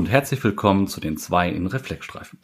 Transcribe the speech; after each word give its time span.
und 0.00 0.08
herzlich 0.08 0.42
willkommen 0.42 0.86
zu 0.86 0.98
den 0.98 1.18
zwei 1.18 1.50
in 1.50 1.66
Reflexstreifen. 1.66 2.38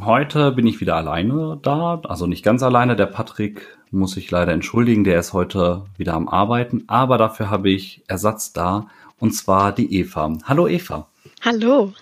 Heute 0.00 0.50
bin 0.50 0.66
ich 0.66 0.80
wieder 0.80 0.96
alleine 0.96 1.56
da, 1.62 2.00
also 2.02 2.26
nicht 2.26 2.42
ganz 2.42 2.64
alleine. 2.64 2.96
Der 2.96 3.06
Patrick 3.06 3.78
muss 3.92 4.10
sich 4.10 4.28
leider 4.32 4.50
entschuldigen, 4.50 5.04
der 5.04 5.20
ist 5.20 5.32
heute 5.32 5.84
wieder 5.96 6.14
am 6.14 6.28
Arbeiten, 6.28 6.82
aber 6.88 7.16
dafür 7.16 7.48
habe 7.48 7.70
ich 7.70 8.02
Ersatz 8.08 8.52
da 8.52 8.88
und 9.20 9.30
zwar 9.36 9.70
die 9.70 9.94
Eva. 9.94 10.36
Hallo 10.46 10.66
Eva. 10.66 11.06
Hallo. 11.42 11.92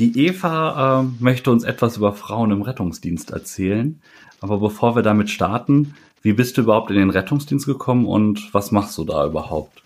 Die 0.00 0.26
Eva 0.26 1.02
äh, 1.02 1.22
möchte 1.22 1.52
uns 1.52 1.62
etwas 1.62 1.98
über 1.98 2.12
Frauen 2.12 2.50
im 2.50 2.62
Rettungsdienst 2.62 3.30
erzählen. 3.30 4.02
Aber 4.40 4.58
bevor 4.58 4.96
wir 4.96 5.04
damit 5.04 5.30
starten, 5.30 5.94
wie 6.22 6.32
bist 6.32 6.56
du 6.56 6.62
überhaupt 6.62 6.90
in 6.90 6.96
den 6.96 7.10
Rettungsdienst 7.10 7.66
gekommen 7.66 8.06
und 8.06 8.52
was 8.52 8.72
machst 8.72 8.98
du 8.98 9.04
da 9.04 9.24
überhaupt? 9.24 9.84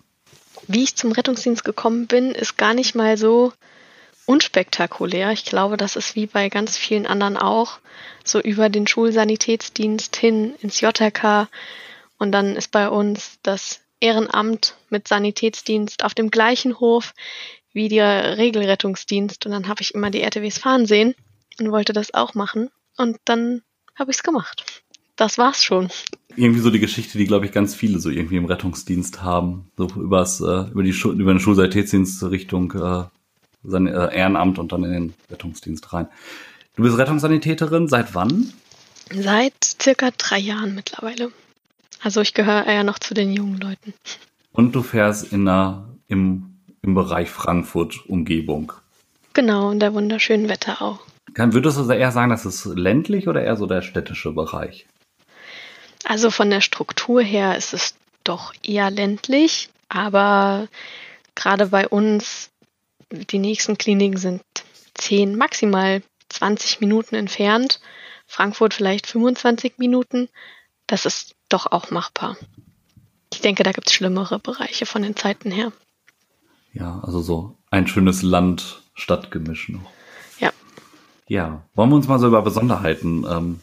Wie 0.67 0.81
ich 0.81 0.95
zum 0.95 1.11
Rettungsdienst 1.11 1.63
gekommen 1.63 2.07
bin, 2.07 2.31
ist 2.31 2.57
gar 2.57 2.73
nicht 2.73 2.95
mal 2.95 3.17
so 3.17 3.53
unspektakulär. 4.25 5.31
Ich 5.31 5.45
glaube, 5.45 5.77
das 5.77 5.95
ist 5.95 6.15
wie 6.15 6.27
bei 6.27 6.49
ganz 6.49 6.77
vielen 6.77 7.05
anderen 7.05 7.37
auch, 7.37 7.79
so 8.23 8.39
über 8.39 8.69
den 8.69 8.87
Schulsanitätsdienst 8.87 10.15
hin 10.15 10.55
ins 10.61 10.81
JK 10.81 11.47
und 12.17 12.31
dann 12.31 12.55
ist 12.55 12.71
bei 12.71 12.89
uns 12.89 13.39
das 13.43 13.81
Ehrenamt 13.99 14.75
mit 14.89 15.07
Sanitätsdienst 15.07 16.03
auf 16.03 16.13
dem 16.13 16.29
gleichen 16.29 16.79
Hof 16.79 17.13
wie 17.73 17.89
der 17.89 18.37
Regelrettungsdienst 18.37 19.45
und 19.45 19.51
dann 19.51 19.67
habe 19.67 19.81
ich 19.81 19.93
immer 19.93 20.11
die 20.11 20.21
RTWs 20.21 20.57
fahren 20.57 20.85
sehen 20.85 21.15
und 21.59 21.71
wollte 21.71 21.93
das 21.93 22.13
auch 22.13 22.33
machen 22.33 22.69
und 22.97 23.17
dann 23.25 23.61
habe 23.95 24.11
ich 24.11 24.17
es 24.17 24.23
gemacht. 24.23 24.83
Das 25.15 25.37
war's 25.37 25.63
schon 25.63 25.89
irgendwie 26.35 26.61
so 26.61 26.69
die 26.69 26.79
Geschichte, 26.79 27.17
die, 27.17 27.25
glaube 27.25 27.45
ich, 27.45 27.51
ganz 27.51 27.75
viele 27.75 27.99
so 27.99 28.09
irgendwie 28.09 28.37
im 28.37 28.45
Rettungsdienst 28.45 29.21
haben. 29.21 29.71
So 29.77 29.87
übers, 29.95 30.41
äh, 30.41 30.69
über, 30.71 30.83
die 30.83 30.91
über 30.91 31.33
den 31.33 31.39
Schulsanitätsdienst 31.39 32.23
Richtung 32.23 32.71
äh, 32.73 33.03
sein 33.63 33.87
äh, 33.87 34.15
Ehrenamt 34.15 34.59
und 34.59 34.71
dann 34.71 34.83
in 34.83 34.91
den 34.91 35.13
Rettungsdienst 35.29 35.93
rein. 35.93 36.07
Du 36.75 36.83
bist 36.83 36.97
Rettungssanitäterin, 36.97 37.87
seit 37.87 38.15
wann? 38.15 38.51
Seit 39.11 39.53
circa 39.81 40.09
drei 40.17 40.39
Jahren 40.39 40.75
mittlerweile. 40.75 41.31
Also 42.01 42.21
ich 42.21 42.33
gehöre 42.33 42.69
ja 42.69 42.83
noch 42.83 42.99
zu 42.99 43.13
den 43.13 43.31
jungen 43.31 43.59
Leuten. 43.59 43.93
Und 44.51 44.75
du 44.75 44.83
fährst 44.83 45.31
in 45.31 45.45
der, 45.45 45.85
im, 46.07 46.57
im 46.81 46.93
Bereich 46.93 47.29
Frankfurt-Umgebung. 47.29 48.73
Genau, 49.33 49.71
in 49.71 49.79
der 49.79 49.93
wunderschönen 49.93 50.49
Wetterau. 50.49 50.99
Kann, 51.33 51.53
würdest 51.53 51.77
du 51.77 51.89
eher 51.89 52.11
sagen, 52.11 52.29
das 52.29 52.45
ist 52.45 52.65
ländlich 52.65 53.27
oder 53.27 53.43
eher 53.43 53.55
so 53.55 53.65
der 53.65 53.81
städtische 53.81 54.31
Bereich? 54.31 54.85
Also 56.03 56.29
von 56.29 56.49
der 56.49 56.61
Struktur 56.61 57.21
her 57.21 57.57
ist 57.57 57.73
es 57.73 57.95
doch 58.23 58.53
eher 58.61 58.91
ländlich, 58.91 59.69
aber 59.89 60.67
gerade 61.35 61.67
bei 61.67 61.87
uns, 61.87 62.49
die 63.13 63.39
nächsten 63.39 63.77
Kliniken 63.77 64.17
sind 64.17 64.41
10, 64.95 65.37
maximal 65.37 66.01
20 66.29 66.81
Minuten 66.81 67.15
entfernt. 67.15 67.79
Frankfurt 68.25 68.73
vielleicht 68.73 69.07
25 69.07 69.77
Minuten. 69.77 70.29
Das 70.87 71.05
ist 71.05 71.35
doch 71.49 71.71
auch 71.71 71.91
machbar. 71.91 72.37
Ich 73.31 73.41
denke, 73.41 73.63
da 73.63 73.71
gibt 73.71 73.87
es 73.87 73.93
schlimmere 73.93 74.39
Bereiche 74.39 74.85
von 74.85 75.03
den 75.03 75.15
Zeiten 75.15 75.51
her. 75.51 75.71
Ja, 76.73 76.99
also 77.03 77.21
so 77.21 77.57
ein 77.69 77.87
schönes 77.87 78.23
Land-Stadt-Gemisch 78.23 79.69
noch. 79.69 79.91
Ja. 80.39 80.51
Ja, 81.27 81.63
wollen 81.75 81.89
wir 81.89 81.95
uns 81.95 82.07
mal 82.07 82.19
so 82.19 82.27
über 82.27 82.41
Besonderheiten 82.41 83.25
ähm, 83.29 83.59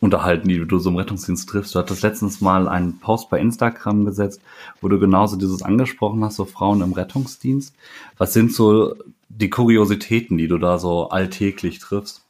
unterhalten, 0.00 0.48
die 0.48 0.64
du 0.64 0.78
so 0.78 0.90
im 0.90 0.96
Rettungsdienst 0.96 1.48
triffst. 1.48 1.74
Du 1.74 1.78
hattest 1.78 2.02
letztens 2.02 2.40
mal 2.40 2.68
einen 2.68 3.00
Post 3.00 3.30
bei 3.30 3.40
Instagram 3.40 4.04
gesetzt, 4.04 4.40
wo 4.80 4.88
du 4.88 4.98
genauso 4.98 5.36
dieses 5.36 5.62
angesprochen 5.62 6.24
hast, 6.24 6.36
so 6.36 6.44
Frauen 6.44 6.82
im 6.82 6.92
Rettungsdienst. 6.92 7.74
Was 8.16 8.32
sind 8.32 8.52
so 8.52 8.94
die 9.28 9.50
Kuriositäten, 9.50 10.38
die 10.38 10.48
du 10.48 10.58
da 10.58 10.78
so 10.78 11.08
alltäglich 11.08 11.80
triffst? 11.80 12.22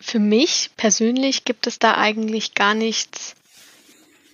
Für 0.00 0.18
mich 0.18 0.70
persönlich 0.76 1.44
gibt 1.44 1.66
es 1.66 1.78
da 1.78 1.96
eigentlich 1.96 2.54
gar 2.54 2.74
nichts 2.74 3.34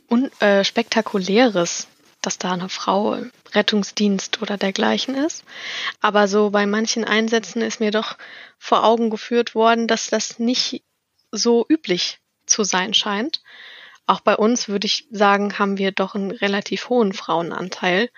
un 0.09 0.31
äh, 0.41 0.65
Spektakuläres, 0.65 1.89
dass 2.21 2.39
da 2.39 2.53
eine 2.53 2.69
Frau 2.69 3.15
im 3.15 3.33
Rettungsdienst 3.53 4.43
oder 4.43 4.57
dergleichen 4.57 5.15
ist. 5.15 5.45
Aber 6.01 6.29
so 6.29 6.51
bei 6.51 6.67
manchen 6.67 7.05
Einsätzen 7.05 7.63
ist 7.63 7.81
mir 7.81 7.91
doch 7.91 8.17
vor 8.59 8.85
Augen 8.85 9.11
geführt 9.11 9.55
worden, 9.55 9.89
dass 9.89 10.09
das 10.09 10.39
nicht 10.39 10.83
so 11.33 11.65
üblich 11.69 12.22
zu 12.53 12.65
sein 12.65 12.95
scheint. 12.95 13.43
Auch 14.07 14.21
bei 14.21 14.37
uns 14.37 14.69
würde 14.69 14.87
ich 14.87 15.09
sagen, 15.11 15.59
haben 15.59 15.79
wir 15.79 15.93
doch 15.93 16.15
einen 16.15 16.31
relativ 16.31 16.89
hohen 16.89 17.13
Frauenanteil. 17.13 18.11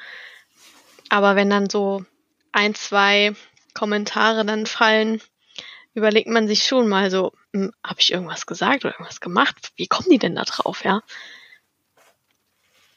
Aber 1.09 1.37
wenn 1.37 1.50
dann 1.50 1.71
so 1.71 2.05
ein, 2.53 2.75
zwei 2.75 3.34
Kommentare 3.75 4.45
dann 4.45 4.67
fallen, 4.67 5.21
überlegt 5.95 6.28
man 6.28 6.49
sich 6.49 6.65
schon 6.65 6.89
mal 6.89 7.11
so, 7.11 7.33
hm, 7.53 7.72
habe 7.84 8.00
ich 8.00 8.12
irgendwas 8.12 8.47
gesagt 8.47 8.84
oder 8.84 8.95
irgendwas 8.95 9.21
gemacht? 9.21 9.72
Wie 9.77 9.87
kommen 9.87 10.09
die 10.11 10.19
denn 10.19 10.34
da 10.34 10.45
drauf, 10.45 10.84
ja? 10.84 11.03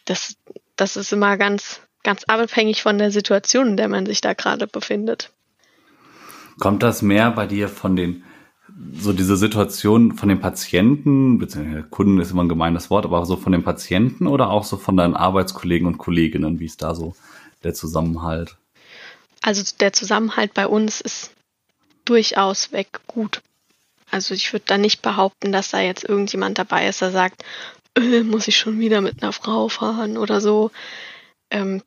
Das, 0.05 0.37
das 0.75 0.95
ist 0.95 1.11
immer 1.11 1.37
ganz, 1.37 1.81
ganz 2.03 2.23
abhängig 2.23 2.81
von 2.81 2.97
der 2.97 3.11
Situation, 3.11 3.69
in 3.69 3.77
der 3.77 3.89
man 3.89 4.05
sich 4.05 4.21
da 4.21 4.33
gerade 4.33 4.67
befindet. 4.67 5.33
Kommt 6.59 6.81
das 6.81 7.01
mehr 7.01 7.29
bei 7.31 7.45
dir 7.45 7.69
von 7.69 7.95
den 7.95 8.23
so 8.93 9.13
diese 9.13 9.37
Situation 9.37 10.13
von 10.13 10.29
den 10.29 10.39
Patienten, 10.39 11.39
beziehungsweise 11.39 11.83
Kunden 11.83 12.19
ist 12.19 12.31
immer 12.31 12.43
ein 12.43 12.49
gemeines 12.49 12.89
Wort, 12.89 13.05
aber 13.05 13.25
so 13.25 13.35
von 13.35 13.51
den 13.51 13.63
Patienten 13.63 14.27
oder 14.27 14.49
auch 14.49 14.63
so 14.63 14.77
von 14.77 14.97
deinen 14.97 15.15
Arbeitskollegen 15.15 15.87
und 15.87 15.97
Kolleginnen, 15.97 16.59
wie 16.59 16.65
ist 16.65 16.81
da 16.81 16.93
so 16.93 17.15
der 17.63 17.73
Zusammenhalt? 17.73 18.55
Also 19.41 19.63
der 19.79 19.93
Zusammenhalt 19.93 20.53
bei 20.53 20.67
uns 20.67 21.01
ist 21.01 21.31
durchaus 22.05 22.71
weg 22.71 22.99
gut. 23.07 23.41
Also 24.11 24.33
ich 24.33 24.53
würde 24.53 24.65
da 24.67 24.77
nicht 24.77 25.01
behaupten, 25.01 25.51
dass 25.51 25.71
da 25.71 25.79
jetzt 25.79 26.03
irgendjemand 26.03 26.57
dabei 26.57 26.87
ist, 26.87 27.01
der 27.01 27.11
sagt, 27.11 27.43
äh, 27.95 28.23
muss 28.23 28.47
ich 28.47 28.57
schon 28.57 28.79
wieder 28.79 29.01
mit 29.01 29.21
einer 29.21 29.33
Frau 29.33 29.69
fahren 29.69 30.17
oder 30.17 30.39
so. 30.39 30.71
Ähm, 31.49 31.81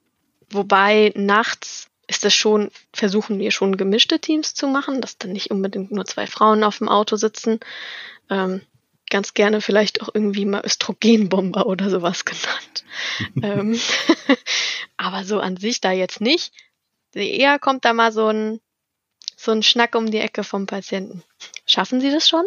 wobei 0.50 1.12
nachts 1.16 1.89
ist 2.10 2.24
das 2.24 2.34
schon, 2.34 2.72
versuchen 2.92 3.38
wir 3.38 3.52
schon 3.52 3.76
gemischte 3.76 4.18
Teams 4.18 4.52
zu 4.52 4.66
machen, 4.66 5.00
dass 5.00 5.16
dann 5.16 5.30
nicht 5.30 5.52
unbedingt 5.52 5.92
nur 5.92 6.04
zwei 6.06 6.26
Frauen 6.26 6.64
auf 6.64 6.78
dem 6.78 6.88
Auto 6.88 7.14
sitzen. 7.14 7.60
Ähm, 8.28 8.62
ganz 9.10 9.32
gerne 9.32 9.60
vielleicht 9.60 10.02
auch 10.02 10.08
irgendwie 10.12 10.44
mal 10.44 10.64
Östrogenbomber 10.64 11.66
oder 11.66 11.88
sowas 11.88 12.24
genannt. 12.24 12.84
ähm, 13.42 13.80
aber 14.96 15.22
so 15.22 15.38
an 15.38 15.56
sich 15.56 15.80
da 15.80 15.92
jetzt 15.92 16.20
nicht. 16.20 16.52
Eher 17.14 17.60
kommt 17.60 17.84
da 17.84 17.92
mal 17.92 18.10
so 18.10 18.26
ein, 18.26 18.60
so 19.36 19.52
ein 19.52 19.62
Schnack 19.62 19.94
um 19.94 20.10
die 20.10 20.18
Ecke 20.18 20.42
vom 20.42 20.66
Patienten. 20.66 21.22
Schaffen 21.64 22.00
Sie 22.00 22.10
das 22.10 22.28
schon? 22.28 22.44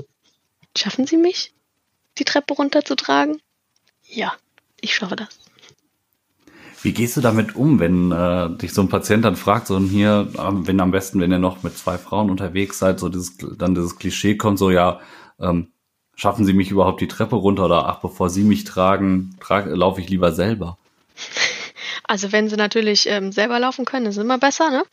Schaffen 0.78 1.08
Sie 1.08 1.18
mich, 1.18 1.54
die 2.18 2.26
Treppe 2.26 2.54
runterzutragen? 2.54 3.42
Ja, 4.10 4.36
ich 4.82 4.94
schaffe 4.94 5.16
das. 5.16 5.40
Wie 6.84 6.92
gehst 6.92 7.16
du 7.16 7.22
damit 7.22 7.56
um, 7.56 7.80
wenn 7.80 8.12
äh, 8.12 8.50
dich 8.58 8.74
so 8.74 8.82
ein 8.82 8.90
Patient 8.90 9.24
dann 9.24 9.38
fragt, 9.38 9.68
so 9.68 9.80
hier, 9.80 10.28
ähm, 10.38 10.68
wenn 10.68 10.82
am 10.82 10.92
besten, 10.92 11.22
wenn 11.22 11.32
ihr 11.32 11.40
noch 11.40 11.64
mit 11.64 11.78
zwei 11.78 11.98
Frauen 11.98 12.30
unterwegs 12.30 12.78
seid, 12.78 13.00
so 13.00 13.08
dieses, 13.08 13.38
dann 13.38 13.74
dieses 13.74 13.98
Klischee 13.98 14.36
kommt, 14.36 14.60
so 14.60 14.70
ja, 14.70 15.00
ähm, 15.40 15.72
schaffen 16.16 16.46
Sie 16.46 16.52
mich 16.52 16.72
überhaupt 16.72 17.00
die 17.00 17.08
Treppe 17.08 17.38
runter 17.38 17.66
oder 17.66 17.88
ach, 17.88 18.02
bevor 18.02 18.30
Sie 18.30 18.44
mich 18.44 18.66
tragen, 18.66 19.36
trag, 19.40 19.66
laufe 19.68 20.02
ich 20.02 20.10
lieber 20.10 20.32
selber. 20.32 20.78
Also 22.06 22.34
wenn 22.34 22.50
sie 22.50 22.58
natürlich 22.58 23.08
ähm, 23.08 23.32
selber 23.32 23.60
laufen 23.60 23.86
können, 23.86 24.08
ist 24.08 24.18
immer 24.18 24.38
besser, 24.38 24.70
ne? 24.70 24.84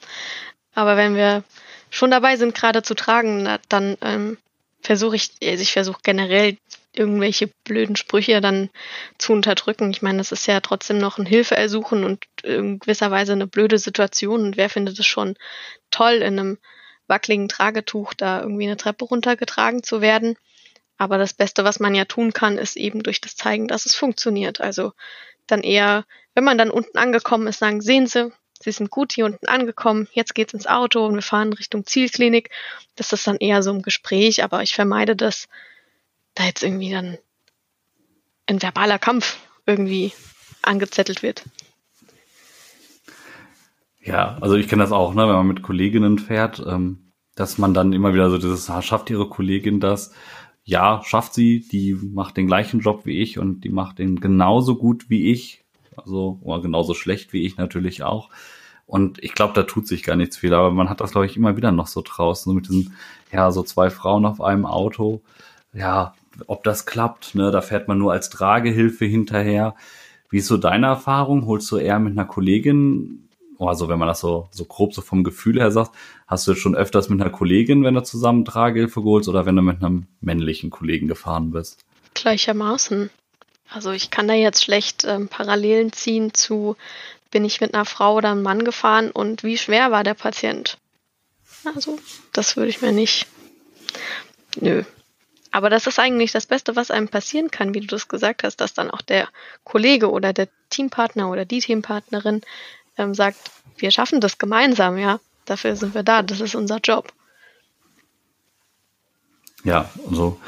Aber 0.76 0.96
wenn 0.96 1.16
wir 1.16 1.42
schon 1.90 2.12
dabei 2.12 2.36
sind, 2.36 2.54
gerade 2.54 2.82
zu 2.82 2.94
tragen, 2.94 3.48
dann 3.68 3.96
ähm, 4.00 4.38
versuche 4.82 5.16
ich, 5.16 5.30
also 5.42 5.62
ich 5.62 5.72
versuche 5.72 6.00
generell 6.02 6.56
irgendwelche 6.92 7.48
blöden 7.64 7.96
Sprüche 7.96 8.40
dann 8.40 8.70
zu 9.18 9.32
unterdrücken. 9.32 9.90
Ich 9.90 10.02
meine, 10.02 10.18
das 10.18 10.32
ist 10.32 10.46
ja 10.46 10.60
trotzdem 10.60 10.98
noch 10.98 11.18
ein 11.18 11.26
Hilfeersuchen 11.26 12.04
und 12.04 12.24
in 12.42 12.78
gewisser 12.78 13.10
Weise 13.10 13.32
eine 13.32 13.46
blöde 13.46 13.78
Situation. 13.78 14.42
Und 14.42 14.56
wer 14.56 14.68
findet 14.68 14.98
es 14.98 15.06
schon 15.06 15.36
toll, 15.90 16.14
in 16.14 16.38
einem 16.38 16.58
wackeligen 17.06 17.48
Tragetuch 17.48 18.14
da 18.14 18.40
irgendwie 18.40 18.66
eine 18.66 18.76
Treppe 18.76 19.04
runtergetragen 19.04 19.82
zu 19.82 20.00
werden? 20.00 20.36
Aber 20.96 21.16
das 21.16 21.32
Beste, 21.32 21.64
was 21.64 21.80
man 21.80 21.94
ja 21.94 22.04
tun 22.04 22.32
kann, 22.32 22.58
ist 22.58 22.76
eben 22.76 23.02
durch 23.02 23.20
das 23.20 23.36
Zeigen, 23.36 23.68
dass 23.68 23.86
es 23.86 23.94
funktioniert. 23.94 24.60
Also 24.60 24.92
dann 25.46 25.62
eher, 25.62 26.04
wenn 26.34 26.44
man 26.44 26.58
dann 26.58 26.70
unten 26.70 26.98
angekommen 26.98 27.46
ist, 27.46 27.58
sagen, 27.58 27.80
sehen 27.80 28.06
Sie, 28.06 28.32
Sie 28.62 28.72
sind 28.72 28.90
gut 28.90 29.12
hier 29.12 29.24
unten 29.24 29.46
angekommen, 29.46 30.06
jetzt 30.12 30.34
geht's 30.34 30.52
ins 30.52 30.66
Auto 30.66 31.06
und 31.06 31.14
wir 31.14 31.22
fahren 31.22 31.54
Richtung 31.54 31.86
Zielklinik. 31.86 32.50
Das 32.94 33.12
ist 33.12 33.26
dann 33.26 33.36
eher 33.36 33.62
so 33.62 33.72
ein 33.72 33.80
Gespräch, 33.80 34.44
aber 34.44 34.62
ich 34.62 34.74
vermeide 34.74 35.16
das, 35.16 35.48
da 36.34 36.44
jetzt 36.44 36.62
irgendwie 36.62 36.90
dann 36.90 37.16
ein 38.46 38.60
verbaler 38.60 38.98
Kampf 38.98 39.38
irgendwie 39.64 40.12
angezettelt 40.60 41.22
wird. 41.22 41.44
Ja, 44.02 44.36
also 44.40 44.56
ich 44.56 44.68
kenne 44.68 44.82
das 44.82 44.92
auch, 44.92 45.14
ne, 45.14 45.22
wenn 45.22 45.36
man 45.36 45.46
mit 45.46 45.62
Kolleginnen 45.62 46.18
fährt, 46.18 46.62
ähm, 46.66 47.12
dass 47.34 47.56
man 47.56 47.72
dann 47.72 47.94
immer 47.94 48.12
wieder 48.12 48.28
so 48.28 48.36
dieses, 48.36 48.66
schafft 48.84 49.08
ihre 49.08 49.28
Kollegin 49.28 49.80
das? 49.80 50.12
Ja, 50.64 51.02
schafft 51.04 51.32
sie, 51.32 51.60
die 51.60 51.94
macht 51.94 52.36
den 52.36 52.46
gleichen 52.46 52.80
Job 52.80 53.06
wie 53.06 53.20
ich 53.20 53.38
und 53.38 53.62
die 53.62 53.70
macht 53.70 53.98
den 53.98 54.20
genauso 54.20 54.76
gut 54.76 55.08
wie 55.08 55.30
ich, 55.30 55.64
also 56.04 56.38
genauso 56.62 56.94
schlecht 56.94 57.32
wie 57.32 57.44
ich 57.46 57.56
natürlich 57.56 58.02
auch. 58.02 58.30
Und 58.86 59.22
ich 59.22 59.34
glaube, 59.34 59.54
da 59.54 59.62
tut 59.62 59.86
sich 59.86 60.02
gar 60.02 60.16
nichts 60.16 60.36
viel. 60.36 60.52
Aber 60.52 60.72
man 60.72 60.90
hat 60.90 61.00
das, 61.00 61.12
glaube 61.12 61.26
ich, 61.26 61.36
immer 61.36 61.56
wieder 61.56 61.70
noch 61.70 61.86
so 61.86 62.02
draußen, 62.04 62.50
so 62.50 62.54
mit 62.54 62.68
diesen, 62.68 62.94
ja, 63.32 63.52
so 63.52 63.62
zwei 63.62 63.88
Frauen 63.88 64.26
auf 64.26 64.40
einem 64.40 64.66
Auto. 64.66 65.20
Ja, 65.72 66.14
ob 66.46 66.64
das 66.64 66.86
klappt, 66.86 67.34
ne? 67.34 67.50
Da 67.50 67.60
fährt 67.60 67.86
man 67.86 67.98
nur 67.98 68.12
als 68.12 68.30
Tragehilfe 68.30 69.04
hinterher. 69.04 69.76
Wie 70.28 70.38
ist 70.38 70.46
so 70.48 70.56
deine 70.56 70.86
Erfahrung? 70.86 71.46
Holst 71.46 71.70
du 71.70 71.76
eher 71.76 71.98
mit 72.00 72.12
einer 72.12 72.24
Kollegin, 72.24 73.28
also 73.58 73.88
wenn 73.88 73.98
man 73.98 74.08
das 74.08 74.20
so, 74.20 74.48
so 74.50 74.64
grob 74.64 74.94
so 74.94 75.02
vom 75.02 75.22
Gefühl 75.22 75.60
her 75.60 75.70
sagt, 75.70 75.92
hast 76.26 76.46
du 76.48 76.54
schon 76.54 76.74
öfters 76.74 77.08
mit 77.08 77.20
einer 77.20 77.30
Kollegin, 77.30 77.84
wenn 77.84 77.94
du 77.94 78.02
zusammen 78.02 78.44
Tragehilfe 78.44 79.02
geholst 79.02 79.28
oder 79.28 79.46
wenn 79.46 79.56
du 79.56 79.62
mit 79.62 79.82
einem 79.82 80.06
männlichen 80.20 80.70
Kollegen 80.70 81.08
gefahren 81.08 81.50
bist? 81.50 81.84
Gleichermaßen. 82.14 83.10
Also 83.70 83.92
ich 83.92 84.10
kann 84.10 84.28
da 84.28 84.34
jetzt 84.34 84.64
schlecht 84.64 85.04
ähm, 85.04 85.28
Parallelen 85.28 85.92
ziehen 85.92 86.34
zu, 86.34 86.76
bin 87.30 87.44
ich 87.44 87.60
mit 87.60 87.74
einer 87.74 87.84
Frau 87.84 88.16
oder 88.16 88.30
einem 88.30 88.42
Mann 88.42 88.64
gefahren 88.64 89.10
und 89.10 89.44
wie 89.44 89.56
schwer 89.56 89.90
war 89.90 90.04
der 90.04 90.14
Patient? 90.14 90.78
Also, 91.64 91.98
das 92.32 92.56
würde 92.56 92.70
ich 92.70 92.82
mir 92.82 92.92
nicht. 92.92 93.26
Nö, 94.56 94.82
aber 95.50 95.70
das 95.70 95.86
ist 95.86 95.98
eigentlich 95.98 96.32
das 96.32 96.46
Beste, 96.46 96.76
was 96.76 96.90
einem 96.90 97.08
passieren 97.08 97.50
kann, 97.50 97.74
wie 97.74 97.80
du 97.80 97.86
das 97.86 98.08
gesagt 98.08 98.44
hast, 98.44 98.56
dass 98.56 98.72
dann 98.72 98.90
auch 98.90 99.02
der 99.02 99.28
Kollege 99.64 100.10
oder 100.10 100.32
der 100.32 100.48
Teampartner 100.70 101.30
oder 101.30 101.44
die 101.44 101.60
Teampartnerin 101.60 102.42
ähm, 102.96 103.14
sagt, 103.14 103.38
wir 103.76 103.90
schaffen 103.90 104.20
das 104.20 104.38
gemeinsam, 104.38 104.98
ja. 104.98 105.18
Dafür 105.46 105.74
sind 105.74 105.94
wir 105.94 106.04
da, 106.04 106.22
das 106.22 106.40
ist 106.40 106.54
unser 106.54 106.78
Job. 106.78 107.12
Ja, 109.64 109.90
also 110.08 110.40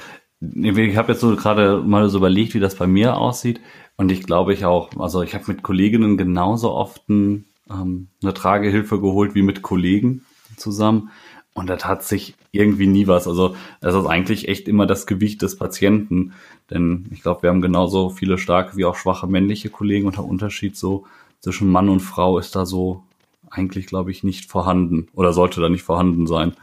ich 0.42 0.96
habe 0.96 1.12
jetzt 1.12 1.20
so 1.20 1.36
gerade 1.36 1.82
mal 1.82 2.08
so 2.08 2.18
überlegt, 2.18 2.54
wie 2.54 2.60
das 2.60 2.74
bei 2.74 2.86
mir 2.86 3.16
aussieht. 3.16 3.60
Und 3.96 4.10
ich 4.10 4.24
glaube 4.24 4.52
ich 4.52 4.64
auch, 4.64 4.90
also 4.98 5.22
ich 5.22 5.34
habe 5.34 5.44
mit 5.46 5.62
Kolleginnen 5.62 6.16
genauso 6.16 6.72
oft 6.72 7.08
ein, 7.08 7.44
ähm, 7.70 8.08
eine 8.22 8.34
Tragehilfe 8.34 9.00
geholt 9.00 9.34
wie 9.34 9.42
mit 9.42 9.62
Kollegen 9.62 10.24
zusammen. 10.56 11.10
Und 11.54 11.68
das 11.68 11.84
hat 11.84 12.02
sich 12.02 12.34
irgendwie 12.50 12.86
nie 12.86 13.06
was. 13.06 13.28
Also 13.28 13.54
es 13.80 13.94
ist 13.94 14.06
eigentlich 14.06 14.48
echt 14.48 14.68
immer 14.68 14.86
das 14.86 15.06
Gewicht 15.06 15.42
des 15.42 15.56
Patienten. 15.56 16.32
Denn 16.70 17.06
ich 17.10 17.22
glaube, 17.22 17.42
wir 17.42 17.50
haben 17.50 17.60
genauso 17.60 18.10
viele 18.10 18.38
starke 18.38 18.76
wie 18.76 18.84
auch 18.84 18.96
schwache 18.96 19.26
männliche 19.26 19.70
Kollegen 19.70 20.06
und 20.06 20.16
der 20.16 20.24
Unterschied 20.24 20.76
so 20.76 21.06
zwischen 21.40 21.68
Mann 21.68 21.88
und 21.88 22.00
Frau 22.00 22.38
ist 22.38 22.56
da 22.56 22.64
so 22.66 23.02
eigentlich, 23.50 23.86
glaube 23.86 24.10
ich, 24.10 24.24
nicht 24.24 24.50
vorhanden 24.50 25.08
oder 25.12 25.32
sollte 25.32 25.60
da 25.60 25.68
nicht 25.68 25.82
vorhanden 25.82 26.26
sein. 26.26 26.54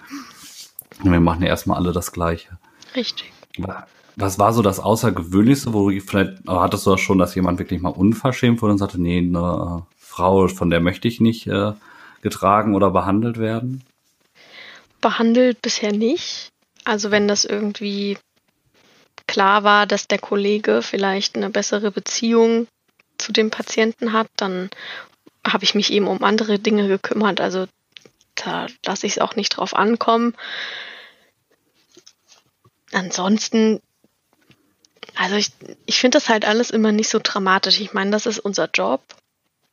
Und 1.04 1.12
wir 1.12 1.20
machen 1.20 1.44
ja 1.44 1.50
erstmal 1.50 1.78
alle 1.78 1.92
das 1.92 2.12
Gleiche. 2.12 2.58
Richtig. 2.96 3.32
Was 4.16 4.38
war 4.38 4.52
so 4.54 4.62
das 4.62 4.80
Außergewöhnlichste, 4.80 5.74
wo 5.74 5.90
du 5.90 6.00
vielleicht, 6.02 6.48
hattest 6.48 6.86
du 6.86 6.92
das 6.92 7.00
schon, 7.00 7.18
dass 7.18 7.36
jemand 7.36 7.60
wirklich 7.60 7.82
mal 7.82 7.90
unverschämt 7.90 8.62
wurde 8.62 8.74
und 8.74 8.78
sagte, 8.78 9.02
nee, 9.02 9.20
eine 9.20 9.84
Frau, 9.98 10.48
von 10.48 10.70
der 10.70 10.82
möchte 10.82 11.08
ich 11.08 11.22
nicht 11.22 11.48
äh, 11.48 11.72
getragen 12.22 12.76
oder 12.76 12.92
behandelt 12.92 13.38
werden? 13.38 13.84
behandelt 15.02 15.62
bisher 15.62 15.92
nicht. 15.92 16.50
Also 16.84 17.12
wenn 17.12 17.28
das 17.28 17.46
irgendwie 17.46 18.18
klar 19.28 19.64
war, 19.64 19.86
dass 19.86 20.08
der 20.08 20.20
Kollege 20.20 20.82
vielleicht 20.82 21.36
eine 21.36 21.50
bessere 21.50 21.92
Beziehung 21.92 22.68
zu 23.18 23.32
dem 23.32 23.52
Patienten 23.52 24.14
hat, 24.14 24.28
dann 24.36 24.70
habe 25.46 25.64
ich 25.64 25.76
mich 25.76 25.92
eben 25.92 26.08
um 26.08 26.24
andere 26.24 26.60
Dinge 26.60 26.88
gekümmert. 26.88 27.42
Also 27.42 27.68
da 28.36 28.68
lasse 28.86 29.06
ich 29.06 29.14
es 29.14 29.20
auch 29.20 29.36
nicht 29.36 29.50
drauf 29.50 29.76
ankommen. 29.76 30.34
Ansonsten, 32.91 33.81
also 35.15 35.36
ich, 35.36 35.51
ich 35.86 36.00
finde 36.00 36.18
das 36.18 36.30
halt 36.30 36.45
alles 36.45 36.71
immer 36.71 36.91
nicht 36.91 37.09
so 37.09 37.19
dramatisch. 37.21 37.80
Ich 37.80 37.94
meine, 37.94 38.12
das 38.12 38.25
ist 38.25 38.39
unser 38.39 38.69
Job. 38.74 39.01